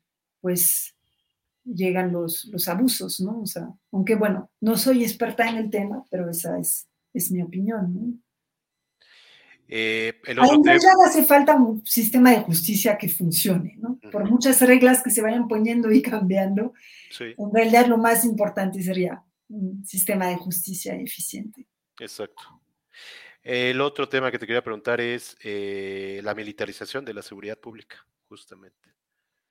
[0.40, 0.94] pues
[1.64, 3.40] llegan los, los abusos, ¿no?
[3.40, 7.42] O sea, aunque bueno, no soy experta en el tema, pero esa es, es mi
[7.42, 8.23] opinión, ¿no?
[9.76, 10.20] Eh,
[11.04, 13.98] hace falta un sistema de justicia que funcione, ¿no?
[14.12, 16.74] Por muchas reglas que se vayan poniendo y cambiando,
[17.18, 21.66] en realidad lo más importante sería un sistema de justicia eficiente.
[21.98, 22.62] Exacto.
[23.42, 27.96] El otro tema que te quería preguntar es eh, la militarización de la seguridad pública,
[28.28, 28.94] justamente.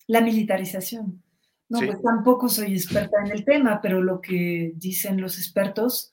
[0.08, 1.22] La militarización.
[1.68, 6.13] No, pues tampoco soy experta en el tema, pero lo que dicen los expertos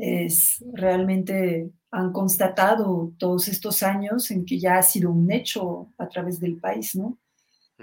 [0.00, 6.08] es realmente han constatado todos estos años en que ya ha sido un hecho a
[6.08, 7.18] través del país, ¿no?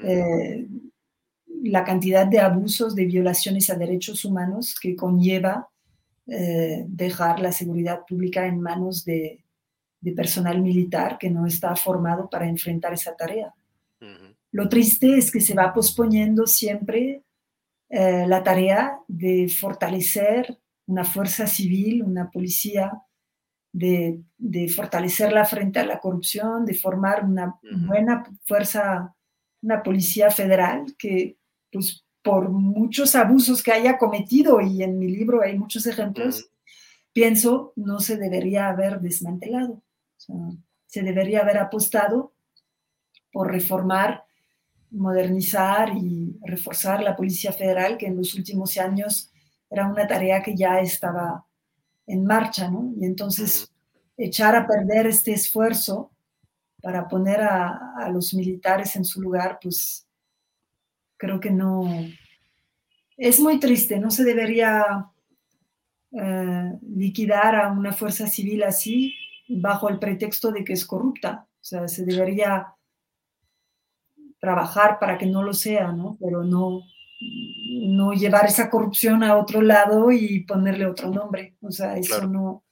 [0.04, 0.68] Eh,
[1.64, 5.70] la cantidad de abusos, de violaciones a derechos humanos que conlleva
[6.28, 9.44] eh, dejar la seguridad pública en manos de,
[10.16, 13.54] personal militar que no está formado para enfrentar esa tarea.
[14.52, 17.24] Lo triste es que se va posponiendo siempre
[17.90, 20.58] eh, la tarea de fortalecer
[20.88, 22.92] una fuerza civil, una policía,
[23.72, 24.24] de,
[24.76, 29.16] fortalecerla frente a la corrupción, de formar una buena fuerza,
[29.62, 31.38] una policía federal que
[31.72, 36.50] pues por muchos abusos que haya cometido, y en mi libro hay muchos ejemplos,
[37.14, 39.82] pienso no se debería haber desmantelado.
[40.88, 42.34] se debería haber apostado
[43.32, 44.26] por reformar,
[44.90, 49.32] modernizar y reforzar la Policía Federal, que en los últimos años
[49.70, 51.46] era una tarea que ya estaba
[52.06, 52.94] en marcha, ¿no?
[53.00, 53.72] Y entonces
[54.18, 56.12] echar a perder este esfuerzo
[56.82, 60.08] para poner a, a los militares en su lugar, pues
[61.18, 61.84] creo que no,
[63.18, 65.10] es muy triste, no se debería
[66.12, 69.14] eh, liquidar a una fuerza civil así
[69.50, 72.74] bajo el pretexto de que es corrupta, o sea, se debería
[74.40, 76.16] trabajar para que no lo sea, ¿no?
[76.22, 76.82] Pero no,
[77.20, 81.56] no llevar esa corrupción a otro lado y ponerle otro nombre.
[81.62, 82.64] O sea, eso no,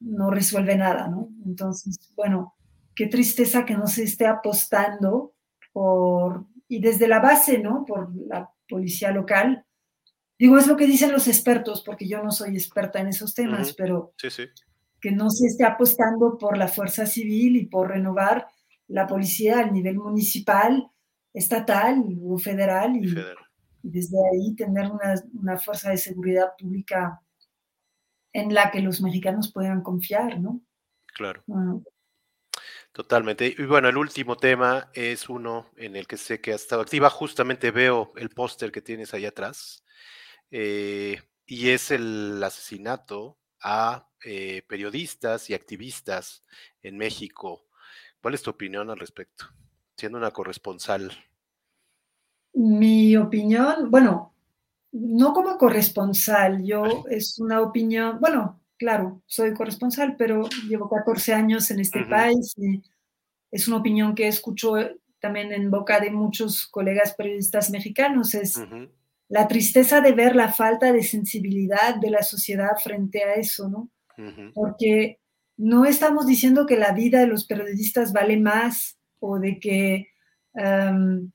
[0.00, 1.28] no resuelve nada, ¿no?
[1.44, 2.54] Entonces, bueno,
[2.94, 5.34] qué tristeza que no se esté apostando
[5.72, 7.84] por, y desde la base, ¿no?
[7.84, 9.64] Por la policía local.
[10.38, 13.74] Digo, es lo que dicen los expertos, porque yo no soy experta en esos temas,
[13.74, 14.14] pero
[15.00, 18.48] que no se esté apostando por la fuerza civil y por renovar
[18.88, 20.90] la policía al nivel municipal,
[21.32, 23.14] estatal o federal y,
[23.82, 24.90] desde ahí tener
[25.32, 27.20] una, fuerza de seguridad pública
[28.32, 30.60] en la que los mexicanos puedan confiar, ¿no?
[31.14, 31.44] Claro.
[32.92, 33.54] Totalmente.
[33.58, 37.10] Y bueno, el último tema es uno en el que sé que has estado activa.
[37.10, 39.84] Justamente veo el póster que tienes ahí atrás.
[40.50, 46.44] Eh, y es el asesinato a eh, periodistas y activistas
[46.82, 47.66] en México.
[48.20, 49.46] ¿Cuál es tu opinión al respecto?
[49.96, 51.12] Siendo una corresponsal.
[52.54, 54.32] Mi opinión, bueno,
[54.92, 61.70] no como corresponsal, yo es una opinión, bueno, claro, soy corresponsal, pero llevo 14 años
[61.70, 62.82] en este país y
[63.50, 64.74] es una opinión que escucho
[65.20, 68.60] también en boca de muchos colegas periodistas mexicanos, es
[69.28, 73.88] la tristeza de ver la falta de sensibilidad de la sociedad frente a eso, ¿no?
[74.52, 75.20] Porque
[75.56, 80.08] no estamos diciendo que la vida de los periodistas vale más o de que
[80.54, 81.30] em,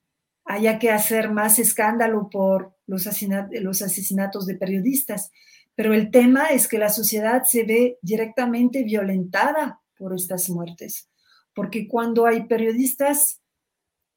[0.47, 3.07] haya que hacer más escándalo por los,
[3.51, 5.31] los asesinatos de periodistas,
[5.75, 11.09] pero el tema es que la sociedad se ve directamente violentada por estas muertes,
[11.53, 13.41] porque cuando hay periodistas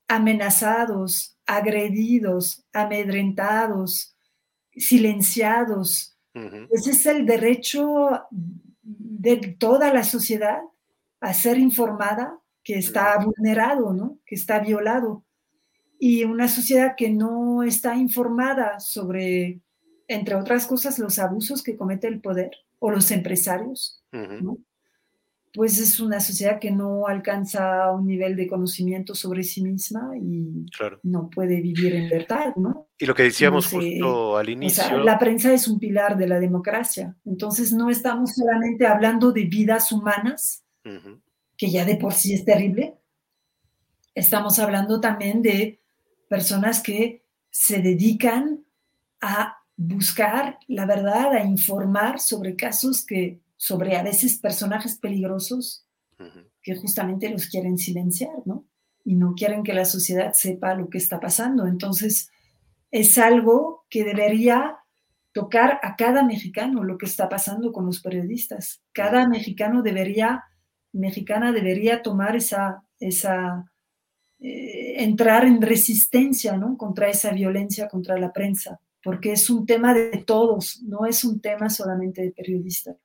[0.09, 4.17] amenazados, agredidos, amedrentados,
[4.73, 6.17] silenciados,
[6.71, 8.23] ese es el derecho
[8.81, 10.61] de toda la sociedad
[11.21, 14.19] a ser informada que está vulnerado, ¿no?
[14.25, 15.25] Que está violado.
[16.01, 19.61] Y una sociedad que no está informada sobre,
[20.09, 22.51] entre otras cosas, los abusos que comete el poder
[22.81, 24.59] o los empresarios, ¿no?
[25.53, 30.67] pues es una sociedad que no alcanza un nivel de conocimiento sobre sí misma y
[31.03, 32.89] no puede vivir en libertad, ¿no?
[32.99, 34.99] Y lo que decíamos justo al inicio.
[34.99, 37.17] la prensa es un pilar de la democracia.
[37.25, 40.65] Entonces no estamos solamente hablando de vidas humanas,
[41.57, 42.95] que ya de por sí es terrible.
[44.15, 45.80] Estamos hablando también de
[46.31, 48.65] personas que se dedican
[49.21, 55.85] a buscar la verdad, a informar sobre casos que sobre a veces personajes peligrosos
[56.63, 58.65] que justamente los quieren silenciar, ¿no?
[59.05, 61.67] Y no quieren que la sociedad sepa lo que está pasando.
[61.67, 62.31] Entonces,
[62.91, 64.77] es algo que debería
[65.33, 68.83] tocar a cada mexicano lo que está pasando con los periodistas.
[68.93, 70.45] Cada mexicano debería,
[70.93, 73.70] mexicana debería tomar esa, esa
[74.43, 76.79] eh, entrar en resistencia, ¿no?
[76.79, 81.41] Contra esa violencia contra la prensa, porque es un tema de todos, no es un
[81.41, 82.97] tema solamente de periodistas.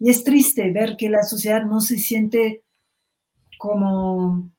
[0.00, 2.64] Y es triste ver que la sociedad no se siente
[3.58, 4.50] como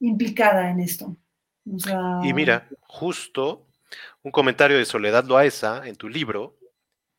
[0.00, 1.16] implicada en esto.
[2.24, 3.66] y mira, justo
[4.22, 6.58] un comentario de Soledad Loaesa en tu libro,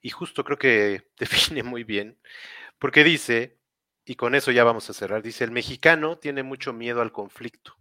[0.01, 2.17] y justo creo que define muy bien,
[2.79, 3.57] porque dice,
[4.03, 7.78] y con eso ya vamos a cerrar, dice, el mexicano tiene mucho miedo al conflicto.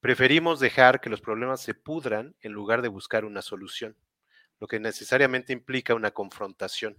[0.00, 3.96] Preferimos dejar que los problemas se pudran en lugar de buscar una solución,
[4.58, 6.96] lo que necesariamente implica una confrontación.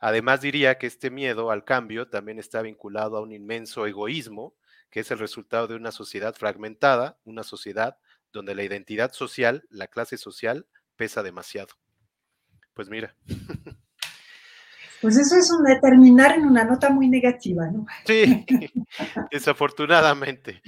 [0.00, 4.54] Además, diría que este miedo al cambio también está vinculado a un inmenso egoísmo,
[4.90, 7.96] que es el resultado de una sociedad fragmentada, una sociedad
[8.32, 10.66] donde la identidad social, la clase social,
[10.96, 11.74] pesa demasiado.
[12.74, 13.14] Pues mira.
[15.04, 17.86] Pues eso es un terminar en una nota muy negativa, ¿no?
[18.06, 18.46] Sí,
[19.30, 20.62] desafortunadamente.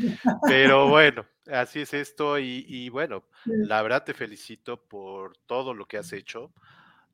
[0.46, 5.86] Pero bueno, así es esto y, y, bueno, la verdad te felicito por todo lo
[5.86, 6.52] que has hecho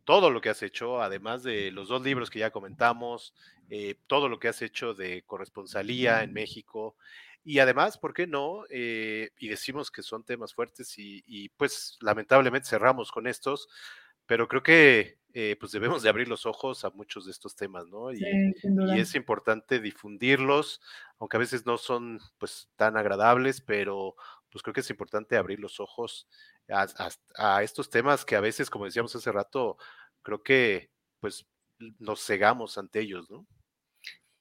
[0.05, 3.35] todo lo que has hecho, además de los dos libros que ya comentamos,
[3.70, 6.97] eh, todo lo que has hecho de corresponsalía en México.
[7.44, 8.65] Y además, ¿por qué no?
[8.70, 13.69] Eh, y decimos que son temas fuertes y, pues lamentablemente cerramos con estos,
[14.27, 17.86] pero creo que eh, pues debemos de abrir los ojos a muchos de estos temas,
[17.88, 18.12] ¿no?
[18.12, 20.80] Y, y, es importante difundirlos,
[21.18, 24.14] aunque a veces no son pues tan agradables, pero
[24.50, 26.28] pues creo que es importante abrir los ojos
[26.68, 29.76] a, estos temas que a veces, como decíamos hace rato,
[30.22, 30.90] creo que
[31.20, 31.46] pues
[31.98, 33.46] nos cegamos ante ellos, ¿no?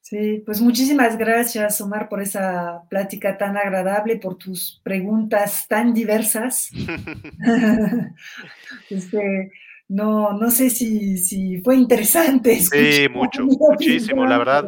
[0.01, 6.69] Sí, pues muchísimas gracias, Omar, por esa plática tan agradable, por tus preguntas tan diversas.
[8.89, 9.51] este,
[9.91, 12.59] no, no sé si, si fue interesante.
[12.72, 14.65] Sí, mucho, muchísimo, la verdad.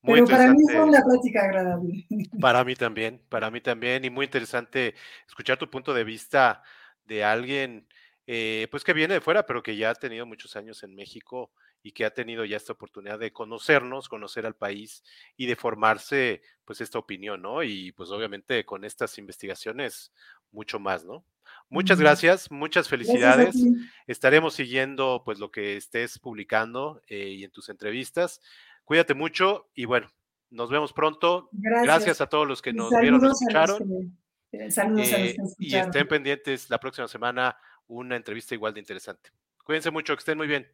[0.00, 2.06] Muy Pero para mí fue una plática agradable.
[2.40, 4.94] Para mí también, para mí también, y muy interesante
[5.26, 6.62] escuchar tu punto de vista
[7.06, 7.86] de alguien
[8.26, 11.52] eh, pues que viene de fuera, pero que ya ha tenido muchos años en México
[11.82, 15.04] y que ha tenido ya esta oportunidad de conocernos, conocer al país
[15.36, 17.62] y de formarse pues esta opinión, ¿no?
[17.62, 20.12] Y pues obviamente con estas investigaciones
[20.52, 21.24] mucho más, ¿no?
[21.68, 23.56] Muchas gracias, muchas felicidades.
[24.06, 28.40] Estaremos siguiendo pues lo que estés publicando eh, y en tus entrevistas.
[28.84, 30.08] Cuídate mucho y bueno,
[30.50, 31.48] nos vemos pronto.
[31.52, 34.18] Gracias, a todos los que nos vieron y escucharon.
[34.52, 35.54] Eh, saludos a los que escucharon.
[35.58, 39.30] Y estén pendientes la próxima semana una entrevista igual de interesante.
[39.64, 40.68] Cuídense mucho, que estén muy bien.